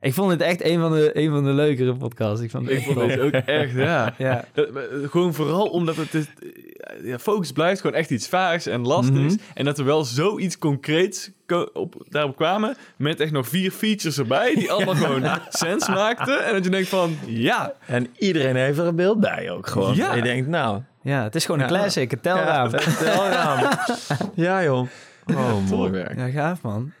Ik 0.00 0.14
vond 0.14 0.30
het 0.30 0.40
echt 0.40 0.64
een 0.64 0.80
van 0.80 0.92
de, 0.92 1.10
een 1.18 1.30
van 1.30 1.44
de 1.44 1.50
leukere 1.52 1.96
podcasts. 1.96 2.40
Ik 2.44 2.50
vond 2.50 2.68
het 2.68 2.76
Ik 2.78 2.84
vond 2.84 2.96
deze 2.96 3.20
ook 3.20 3.32
echt, 3.32 3.72
ja. 3.72 4.14
Ja, 4.18 4.44
Dat- 4.52 4.72
maar, 4.72 4.88
eh, 4.88 5.08
gewoon 5.08 5.34
vooral 5.34 5.66
omdat 5.66 5.96
het 5.96 6.14
is, 6.14 6.26
eh, 6.34 6.65
ja, 7.02 7.18
focus 7.18 7.52
blijft 7.52 7.80
gewoon 7.80 7.96
echt 7.96 8.10
iets 8.10 8.28
vaags 8.28 8.66
en 8.66 8.80
lastigs. 8.86 9.34
Mhm. 9.34 9.42
En 9.54 9.64
dat 9.64 9.78
er 9.78 9.84
wel 9.84 10.04
zoiets 10.04 10.58
concreets 10.58 11.30
ko- 11.46 11.70
op, 11.72 11.94
daarop 12.08 12.36
kwamen. 12.36 12.76
Met 12.96 13.20
echt 13.20 13.32
nog 13.32 13.48
vier 13.48 13.70
features 13.70 14.18
erbij. 14.18 14.54
Die 14.54 14.70
allemaal 14.72 14.94
gewoon 14.94 15.38
sens 15.48 15.88
maakten. 15.88 16.44
En 16.44 16.52
dat 16.52 16.64
je 16.64 16.70
denkt 16.70 16.88
van, 16.88 17.16
ja. 17.26 17.72
En 17.86 18.06
iedereen 18.18 18.56
heeft 18.56 18.78
er 18.78 18.86
een 18.86 18.96
beeld 18.96 19.20
bij 19.20 19.50
ook 19.50 19.66
gewoon. 19.66 19.94
Ja. 19.94 20.10
En 20.10 20.16
je 20.16 20.22
denkt, 20.22 20.48
nou, 20.48 20.80
ja, 21.02 21.22
het 21.22 21.34
is 21.34 21.44
gewoon 21.44 21.60
een 21.60 21.68
Ja. 21.72 21.78
classic, 21.78 22.12
een 22.12 22.20
telraam. 22.20 22.70
Ja, 22.70 22.76
het 22.78 22.98
telraam. 22.98 23.70
ja 24.34 24.62
joh. 24.64 24.86
Oh, 25.34 25.68
mooi 25.70 25.90
werk. 25.90 26.16
Ja, 26.16 26.28
gaaf 26.28 26.62
man. 26.62 26.92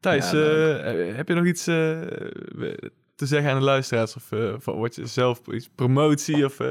Thijs, 0.00 0.30
Ja, 0.30 0.38
eh, 0.38 1.16
heb 1.16 1.28
je 1.28 1.34
nog 1.34 1.44
iets 1.44 1.66
eh, 1.66 1.74
te 3.14 3.26
zeggen 3.26 3.50
aan 3.50 3.58
de 3.58 3.64
luisteraars? 3.64 4.16
Of 4.16 4.32
eh, 4.32 4.54
van 4.58 4.78
wat 4.78 4.94
je 4.94 5.06
zelf, 5.06 5.40
iets 5.52 5.68
promotie 5.74 6.44
of... 6.44 6.60
eh, 6.60 6.68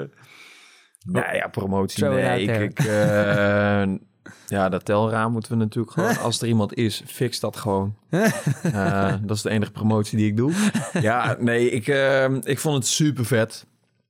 Nou 1.05 1.35
ja, 1.35 1.47
promotie. 1.47 2.03
Throw 2.03 2.13
Nee, 2.13 2.41
ik, 2.41 2.59
ik, 2.59 2.79
eh, 2.79 3.83
ja, 4.57 4.69
dat 4.69 4.85
telraam 4.85 5.31
moeten 5.31 5.51
we 5.51 5.57
natuurlijk 5.57 5.93
gewoon... 5.93 6.17
Als 6.25 6.41
er 6.41 6.47
iemand 6.47 6.73
is, 6.73 7.03
fix 7.05 7.39
dat 7.39 7.57
gewoon. 7.57 7.95
Eh, 8.61 9.13
dat 9.21 9.35
is 9.35 9.41
de 9.41 9.49
enige 9.49 9.71
promotie 9.71 10.17
die 10.17 10.27
ik 10.27 10.37
doe. 10.37 10.53
Ja, 11.01 11.35
nee, 11.39 11.69
ik, 11.69 11.87
eh, 11.87 12.33
ik 12.41 12.59
vond 12.59 12.75
het 12.75 12.87
super 12.87 13.25
vet. 13.25 13.65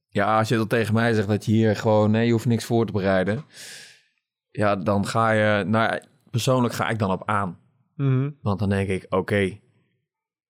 Ja, 0.09 0.37
als 0.37 0.49
je 0.49 0.55
dat 0.55 0.69
tegen 0.69 0.93
mij 0.93 1.13
zegt 1.13 1.27
dat 1.27 1.45
je 1.45 1.51
hier 1.51 1.75
gewoon... 1.75 2.11
Nee, 2.11 2.25
je 2.25 2.31
hoeft 2.31 2.45
niks 2.45 2.65
voor 2.65 2.85
te 2.85 2.91
bereiden. 2.91 3.43
Ja, 4.51 4.75
dan 4.75 5.07
ga 5.07 5.31
je... 5.31 5.63
Nou, 5.63 5.99
persoonlijk 6.31 6.73
ga 6.73 6.89
ik 6.89 6.99
dan 6.99 7.11
op 7.11 7.23
aan. 7.25 7.57
Want 8.41 8.59
dan 8.59 8.69
denk 8.69 8.89
ik, 8.89 9.05
oké, 9.09 9.59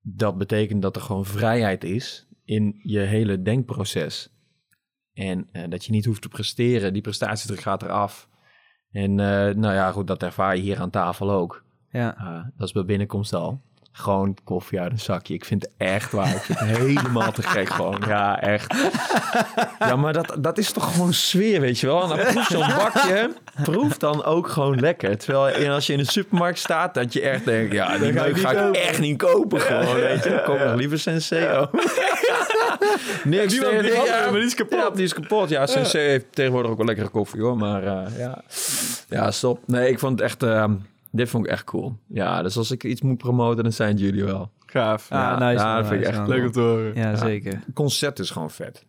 dat 0.02 0.38
betekent 0.38 0.82
dat 0.82 0.96
er 0.96 1.02
gewoon 1.02 1.26
vrijheid 1.26 1.84
is 1.84 2.28
in 2.46 2.80
je 2.84 3.00
hele 3.00 3.42
denkproces. 3.42 4.31
En 5.14 5.50
eh, 5.52 5.64
dat 5.70 5.86
je 5.86 5.92
niet 5.92 6.06
hoeft 6.06 6.22
te 6.22 6.30
presteren. 6.30 6.94
Die 6.94 7.02
prestatiedruk 7.02 7.60
gaat 7.60 7.84
eraf. 7.84 8.28
En 8.92 9.20
eh, 9.20 9.56
nou 9.56 9.74
ja, 9.74 9.92
goed, 9.92 10.08
dat 10.08 10.24
ervaar 10.24 10.56
je 10.56 10.62
hier 10.62 10.80
aan 10.80 10.90
tafel 10.90 11.32
ook. 11.32 11.64
Ja. 11.92 12.16
Ah, 12.18 12.46
dat 12.58 12.68
is 12.68 12.74
bij 12.74 12.86
binnenkomst 12.86 13.34
al. 13.34 13.62
Gewoon 13.94 14.38
koffie 14.44 14.80
uit 14.80 14.92
een 14.92 15.00
zakje. 15.00 15.34
Ik 15.34 15.46
vind 15.46 15.62
het 15.62 15.72
echt 15.78 16.12
waar. 16.12 16.36
Ik 16.36 16.42
vind 16.42 16.60
het 16.60 16.78
helemaal 16.78 17.32
te 17.32 17.42
gek 17.42 17.70
gewoon. 17.70 18.04
Ja, 18.08 18.42
echt. 18.42 18.76
Ja, 19.80 19.96
maar 19.96 20.14
dat, 20.14 20.36
dat 20.40 20.58
is 20.58 20.72
toch 20.72 20.92
gewoon 20.92 21.14
sfeer, 21.14 21.62
weet 21.62 21.80
je 21.80 21.88
wel. 21.88 22.02
En 22.02 22.10
dan 22.10 22.18
proef 22.18 22.46
zo'n 22.46 22.68
bakje. 22.68 23.34
Proef 23.64 23.98
dan 23.98 24.24
ook 24.24 24.48
gewoon 24.48 24.80
lekker. 24.80 25.18
Terwijl 25.18 25.70
als 25.70 25.88
je 25.88 25.94
in 25.94 26.00
de 26.00 26.12
supermarkt 26.12 26.60
staat, 26.60 26.94
dat 26.94 27.14
je 27.14 27.22
echt 27.22 27.46
denkt... 27.46 27.74
Ja, 27.74 27.98
die 27.98 28.14
ga 28.14 28.26
ik 28.26 28.34
meuk 28.34 28.40
ga 28.40 28.52
ik 28.52 28.76
echt 28.76 29.00
niet 29.00 29.18
kopen 29.18 29.62
gewoon, 29.62 29.96
weet 29.96 30.24
je. 30.24 30.30
Ik 30.30 30.44
koop 30.44 30.60
nog 30.60 30.76
liever 30.76 31.00
Senseo. 31.00 31.70
Niks 33.24 33.54
Die, 33.54 33.60
die, 33.60 33.70
die, 33.70 33.80
tegen- 33.82 33.96
hadden 33.98 34.16
we, 34.16 34.22
maar 34.32 34.32
die 34.40 34.44
is 34.44 34.54
kapot. 34.56 34.80
ja, 34.80 34.90
die 34.90 35.04
is 35.04 35.14
kapot. 35.14 35.50
Ja, 35.50 35.66
heeft 35.92 36.26
tegenwoordig 36.32 36.72
ook 36.72 36.78
wel 36.78 36.86
lekkere 36.86 37.10
koffie 37.10 37.42
hoor. 37.42 37.58
Maar 37.58 37.84
eh, 37.84 38.18
ja. 38.18 38.44
ja, 39.10 39.32
stop. 39.32 39.68
Nee, 39.68 39.90
ik 39.90 40.00
vond 40.00 40.12
het 40.20 40.22
echt... 40.30 40.44
ehm, 40.44 40.76
dit 41.12 41.30
vond 41.30 41.46
ik 41.46 41.52
echt 41.52 41.64
cool. 41.64 41.98
Ja, 42.08 42.42
dus 42.42 42.58
als 42.58 42.72
ik 42.72 42.84
iets 42.84 43.02
moet 43.02 43.18
promoten, 43.18 43.64
dan 43.64 43.74
zijn 43.74 43.90
het 43.92 44.00
jullie 44.00 44.24
wel. 44.24 44.52
Gaaf. 44.66 45.12
Ah, 45.12 45.20
Ja, 45.20 45.40
nice, 45.50 45.64
ja, 45.64 45.78
dat 45.78 45.88
vind 45.88 46.02
ik 46.02 46.08
echt. 46.08 46.28
Leuk 46.28 46.46
om 46.46 46.52
te 46.52 46.60
horen. 46.60 46.96
Ja, 46.96 47.10
Ja. 47.10 47.16
zeker. 47.16 47.52
Het 47.54 47.74
concept 47.74 48.20
is 48.20 48.30
gewoon 48.30 48.52
vet. 48.52 48.86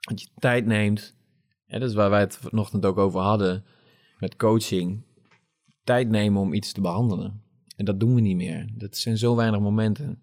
Dat 0.00 0.20
je 0.20 0.28
tijd 0.38 0.66
neemt. 0.66 1.14
Ja, 1.66 1.78
dat 1.78 1.88
is 1.88 1.94
waar 1.94 2.10
wij 2.10 2.20
het 2.20 2.36
vanochtend 2.42 2.86
ook 2.86 2.98
over 2.98 3.20
hadden. 3.20 3.64
Met 4.18 4.36
coaching. 4.36 5.02
Tijd 5.84 6.08
nemen 6.08 6.40
om 6.40 6.52
iets 6.52 6.72
te 6.72 6.80
behandelen. 6.80 7.42
En 7.76 7.84
dat 7.84 8.00
doen 8.00 8.14
we 8.14 8.20
niet 8.20 8.36
meer. 8.36 8.68
Dat 8.74 8.96
zijn 8.96 9.18
zo 9.18 9.36
weinig 9.36 9.60
momenten. 9.60 10.22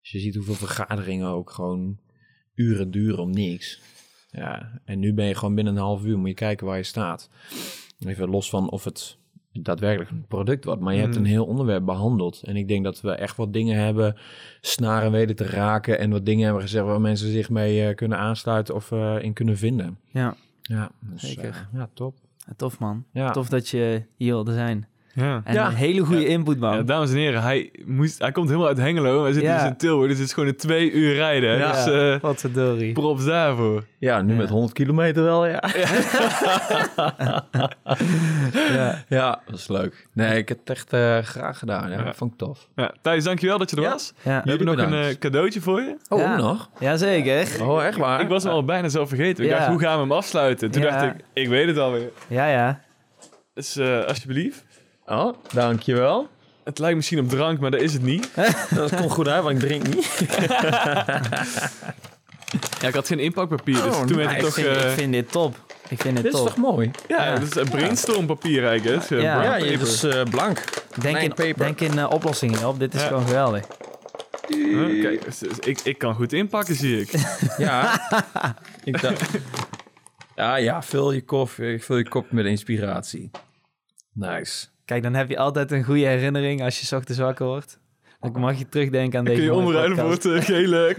Als 0.00 0.10
je 0.10 0.18
ziet 0.18 0.34
hoeveel 0.34 0.54
vergaderingen 0.54 1.28
ook 1.28 1.50
gewoon 1.50 1.98
uren 2.54 2.90
duren 2.90 3.18
om 3.18 3.30
niks. 3.30 3.80
Ja, 4.30 4.80
en 4.84 4.98
nu 4.98 5.14
ben 5.14 5.26
je 5.26 5.34
gewoon 5.34 5.54
binnen 5.54 5.74
een 5.76 5.82
half 5.82 6.04
uur, 6.04 6.18
moet 6.18 6.28
je 6.28 6.34
kijken 6.34 6.66
waar 6.66 6.76
je 6.76 6.82
staat. 6.82 7.28
Even 8.06 8.28
los 8.28 8.50
van 8.50 8.70
of 8.70 8.84
het 8.84 9.16
daadwerkelijk 9.52 10.10
een 10.10 10.24
product 10.28 10.64
wordt. 10.64 10.80
Maar 10.80 10.94
je 10.94 11.00
hebt 11.00 11.14
Mm. 11.14 11.20
een 11.20 11.28
heel 11.30 11.44
onderwerp 11.46 11.84
behandeld. 11.84 12.42
En 12.42 12.56
ik 12.56 12.68
denk 12.68 12.84
dat 12.84 13.00
we 13.00 13.10
echt 13.10 13.36
wat 13.36 13.52
dingen 13.52 13.78
hebben 13.84 14.16
snaren 14.60 15.12
weten 15.12 15.36
te 15.36 15.44
raken. 15.46 15.98
En 15.98 16.10
wat 16.10 16.26
dingen 16.26 16.44
hebben 16.44 16.62
gezegd 16.62 16.84
waar 16.84 17.00
mensen 17.00 17.30
zich 17.30 17.50
mee 17.50 17.86
eh, 17.88 17.94
kunnen 17.94 18.18
aansluiten 18.18 18.74
of 18.74 18.92
eh, 18.92 19.16
in 19.20 19.32
kunnen 19.32 19.56
vinden. 19.56 19.98
Ja, 20.10 20.36
Ja, 20.62 20.90
dus, 21.00 21.20
Zeker. 21.22 21.48
eh, 21.72 21.78
ja, 21.78 21.88
top. 21.94 22.16
tof 22.56 22.78
man. 22.78 23.04
Ja. 23.12 23.30
Tof 23.30 23.48
dat 23.48 23.68
je 23.68 24.02
hier 24.16 24.32
wilde 24.32 24.52
zijn. 24.54 24.88
Ja. 25.14 25.40
En 25.44 25.54
Ja. 25.54 25.66
een 25.66 25.74
hele 25.74 26.00
goede 26.00 26.26
input, 26.26 26.58
man. 26.58 26.76
Ja, 26.76 26.82
dames 26.82 27.10
en 27.10 27.16
heren, 27.16 27.42
hij, 27.42 27.70
moest, 27.84 28.18
hij 28.18 28.32
komt 28.32 28.46
helemaal 28.48 28.68
uit 28.68 28.78
Hengelo. 28.78 29.22
Wij 29.22 29.32
zitten 29.32 29.50
Ja. 29.52 29.58
dus 29.58 29.66
in 29.68 29.76
Tilburg, 29.76 30.08
dus 30.08 30.18
het 30.18 30.26
is 30.26 30.32
gewoon 30.34 30.48
een 30.48 30.56
twee 30.56 30.90
uur 30.92 31.14
rijden. 31.14 31.58
Ja. 31.58 31.72
Dus 31.72 31.86
eh 32.14 32.20
Wat 32.20 32.40
verdorie. 32.40 32.92
props 32.92 33.24
daarvoor. 33.24 33.84
Ja, 33.98 34.22
nu 34.22 34.32
Ja. 34.32 34.38
met 34.38 34.48
100 34.48 34.72
kilometer 34.72 35.22
wel, 35.22 35.46
ja. 35.54 35.62
Ja. 38.52 39.04
Ja, 39.08 39.40
dat 39.46 39.58
is 39.58 39.68
leuk. 39.68 40.06
Nee, 40.12 40.38
ik 40.38 40.48
heb 40.48 40.58
het 40.58 40.70
echt 40.70 40.92
eh, 40.92 41.18
graag 41.18 41.58
gedaan. 41.58 41.90
Ja, 41.90 41.96
Ja. 41.98 42.04
dat 42.04 42.16
vond 42.16 42.32
ik 42.32 42.38
tof. 42.38 42.68
Ja, 42.74 42.94
Thijs, 43.02 43.24
dankjewel 43.24 43.58
dat 43.58 43.70
je 43.70 43.76
er 43.76 43.82
Ja. 43.82 43.90
was. 43.90 44.12
Ja. 44.22 44.40
We 44.44 44.48
hebben 44.48 44.66
nog 44.66 44.86
een 44.86 44.92
eh, 44.94 45.14
cadeautje 45.18 45.60
voor 45.60 45.80
je. 45.80 45.96
Oh, 46.08 46.36
nog? 46.36 46.68
Jazeker. 46.80 47.66
Oh, 47.68 47.84
echt 47.84 47.98
waar? 47.98 48.20
Ik 48.20 48.28
was 48.28 48.42
hem 48.42 48.52
al 48.52 48.64
bijna 48.64 48.88
zelf 48.88 49.08
vergeten. 49.08 49.44
Ik 49.44 49.50
Ja. 49.50 49.56
dacht, 49.56 49.68
hoe 49.68 49.78
gaan 49.80 49.94
we 49.94 50.00
hem 50.00 50.12
afsluiten? 50.12 50.70
Toen 50.70 50.82
Ja. 50.82 50.90
dacht 50.90 51.04
ik, 51.14 51.24
ik 51.32 51.48
weet 51.48 51.66
het 51.66 51.78
alweer. 51.78 52.10
Ja, 52.26 52.46
ja. 52.48 52.80
Dus 53.54 53.76
eh, 53.76 54.04
alsjeblieft. 54.04 54.64
Oh, 55.06 55.34
dankjewel. 55.52 56.28
Het 56.64 56.78
lijkt 56.78 56.96
misschien 56.96 57.18
op 57.18 57.28
drank, 57.28 57.60
maar 57.60 57.70
dat 57.70 57.80
is 57.80 57.92
het 57.92 58.02
niet. 58.02 58.30
Dat 58.74 58.94
komt 58.96 59.10
goed 59.10 59.28
uit, 59.28 59.42
want 59.42 59.62
ik 59.62 59.68
drink 59.68 59.94
niet. 59.94 60.08
Ja, 62.80 62.88
ik 62.88 62.94
had 62.94 63.06
geen 63.06 63.18
inpakpapier, 63.18 63.74
dus 63.82 63.84
Oh, 63.96 64.02
toen 64.02 64.16
werd 64.16 64.28
het 64.28 64.38
Ik 64.38 64.44
toch... 64.44 64.54
vind, 64.54 64.66
eh, 64.66 64.90
ik 64.90 64.98
vind 64.98 65.12
dit 65.12 65.32
top. 65.32 65.56
Ik 65.88 66.00
vind 66.00 66.14
dit 66.14 66.24
Dit 66.24 66.32
is 66.32 66.38
top. 66.38 66.48
toch 66.48 66.56
mooi? 66.56 66.90
ja, 67.08 67.24
ja. 67.26 67.32
het 67.32 67.42
is 67.42 67.54
een 67.54 67.68
brainstormpapier 67.68 68.66
eigenlijk. 68.66 68.84
hè. 68.84 68.92
Het 68.92 69.02
is, 69.10 69.10
eh, 69.16 69.22
Ja. 69.22 69.42
Ja, 69.56 69.56
is 69.56 70.02
eh, 70.02 70.22
blank. 70.30 70.64
Denk 71.00 71.16
in, 71.18 71.28
paper. 71.28 71.58
denk 71.58 71.80
in 71.80 71.98
eh, 71.98 72.10
oplossingen 72.10 72.68
op. 72.68 72.78
Dit 72.78 72.94
is 72.94 73.00
Ja. 73.00 73.06
gewoon 73.06 73.26
geweldig. 73.26 73.66
Huh? 74.48 75.02
Kijk, 75.02 75.24
dus- 75.24 75.38
dus 75.38 75.58
ik, 75.58 75.80
ik 75.80 75.98
kan 75.98 76.14
goed 76.14 76.32
inpakken, 76.32 76.74
zie 76.74 77.00
ik. 77.00 77.10
Ja. 77.56 78.00
ik 78.84 79.00
dacht... 79.00 79.22
Ja, 80.36 80.56
ja, 80.56 80.82
vul 80.82 81.12
je 81.12 81.24
kop, 81.24 81.50
vul 81.78 81.96
je 81.96 82.08
kop 82.08 82.30
met 82.30 82.46
inspiratie. 82.46 83.30
Nice. 84.12 84.66
Kijk, 84.84 85.02
dan 85.02 85.14
heb 85.14 85.28
je 85.28 85.38
altijd 85.38 85.70
een 85.72 85.84
goede 85.84 86.06
herinnering 86.06 86.62
als 86.62 86.80
je 86.80 86.96
ochtends 86.96 87.20
wakker 87.20 87.46
wordt. 87.46 87.82
Dan 88.20 88.40
mag 88.40 88.58
je 88.58 88.68
terugdenken 88.68 89.18
aan 89.18 89.24
Dan 89.24 89.34
deze 89.34 89.46
kun 89.46 89.56
je 89.56 89.62
omruilen 89.64 89.96
voor 89.98 90.10
het 90.10 90.24
eh, 90.24 90.42
gele... 90.42 90.96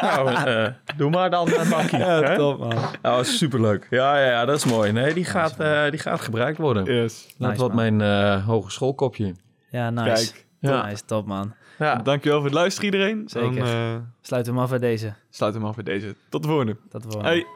Nou, 0.00 0.30
eh, 0.34 0.68
doe 0.96 1.10
maar 1.10 1.30
dan 1.30 1.52
een 1.52 1.68
bakje. 1.68 1.98
Ja, 1.98 2.22
hè? 2.22 2.36
top 2.36 2.58
man. 2.58 2.76
Oh, 3.02 3.22
superleuk. 3.22 3.86
Ja, 3.90 4.18
ja, 4.18 4.26
ja, 4.30 4.44
dat 4.44 4.56
is 4.56 4.64
mooi. 4.64 4.92
Nee, 4.92 5.14
die 5.14 5.24
gaat, 5.24 5.60
eh, 5.60 5.90
die 5.90 5.98
gaat 5.98 6.20
gebruikt 6.20 6.58
worden. 6.58 6.84
Yes. 6.94 7.34
Dat 7.38 7.50
Nice, 7.50 7.74
mijn 7.74 8.00
eh, 8.00 8.46
hogeschoolkopje. 8.46 9.34
Ja, 9.70 9.90
nice. 9.90 10.04
Kijk, 10.32 10.46
Ja. 10.60 10.86
Nice, 10.86 11.04
top 11.04 11.26
man. 11.26 11.54
Ja. 11.78 11.94
dankjewel 11.96 12.38
voor 12.38 12.46
het 12.46 12.54
luisteren 12.58 12.92
iedereen. 12.92 13.22
Zeker. 13.28 13.54
Dan 13.54 13.66
eh, 13.66 13.96
Sluiten 14.20 14.52
we 14.52 14.58
hem 14.58 14.68
af 14.68 14.78
bij 14.78 14.88
deze. 14.88 15.14
sluit 15.30 15.54
hem 15.54 15.64
af 15.64 15.74
bij 15.74 15.84
deze. 15.84 16.14
Tot 16.28 16.42
de 16.42 16.48
volgende. 16.48 16.76
Tot 16.90 17.02
de 17.02 17.08
volgende. 17.10 17.28
Hey. 17.34 17.46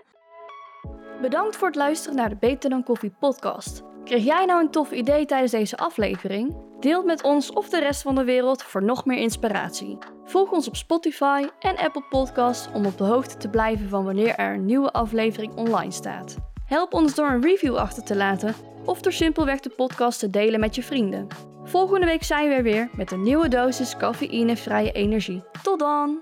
Bedankt 1.23 1.57
voor 1.57 1.67
het 1.67 1.77
luisteren 1.77 2.17
naar 2.17 2.29
de 2.29 2.37
Beter 2.41 2.71
dan 2.71 2.83
Koffie 2.85 3.13
podcast. 3.21 3.83
Kreeg 4.05 4.25
jij 4.25 4.45
nou 4.45 4.61
een 4.61 4.71
tof 4.71 4.93
idee 4.93 5.27
tijdens 5.27 5.53
deze 5.53 5.77
aflevering? 5.77 6.57
Deel 6.81 6.97
het 6.97 7.07
met 7.07 7.23
ons 7.23 7.53
of 7.53 7.69
de 7.69 7.79
rest 7.79 8.03
van 8.03 8.15
de 8.15 8.25
wereld 8.25 8.63
voor 8.63 8.83
nog 8.83 9.05
meer 9.05 9.19
inspiratie. 9.19 9.99
Volg 10.25 10.51
ons 10.51 10.69
op 10.69 10.77
Spotify 10.77 11.47
en 11.61 11.77
Apple 11.77 12.05
Podcasts 12.09 12.69
om 12.75 12.87
op 12.87 12.99
de 12.99 13.05
hoogte 13.05 13.37
te 13.37 13.49
blijven 13.49 13.89
van 13.89 14.05
wanneer 14.05 14.35
er 14.35 14.55
een 14.55 14.65
nieuwe 14.65 14.93
aflevering 14.93 15.55
online 15.55 15.93
staat. 15.93 16.37
Help 16.65 16.95
ons 16.95 17.15
door 17.15 17.29
een 17.29 17.43
review 17.43 17.77
achter 17.77 18.05
te 18.05 18.17
laten 18.17 18.55
of 18.85 19.01
door 19.01 19.13
simpelweg 19.13 19.61
de 19.61 19.71
podcast 19.71 20.19
te 20.19 20.31
delen 20.31 20.61
met 20.61 20.75
je 20.75 20.83
vrienden. 20.83 21.27
Volgende 21.65 22.07
week 22.07 22.23
zijn 22.23 22.49
we 22.49 22.55
er 22.55 22.63
weer 22.63 22.91
met 22.97 23.13
een 23.13 23.23
nieuwe 23.23 23.49
dosis 23.49 23.97
cafeïnevrije 23.97 24.93
energie. 24.93 25.43
Tot 25.63 25.79
dan! 25.79 26.21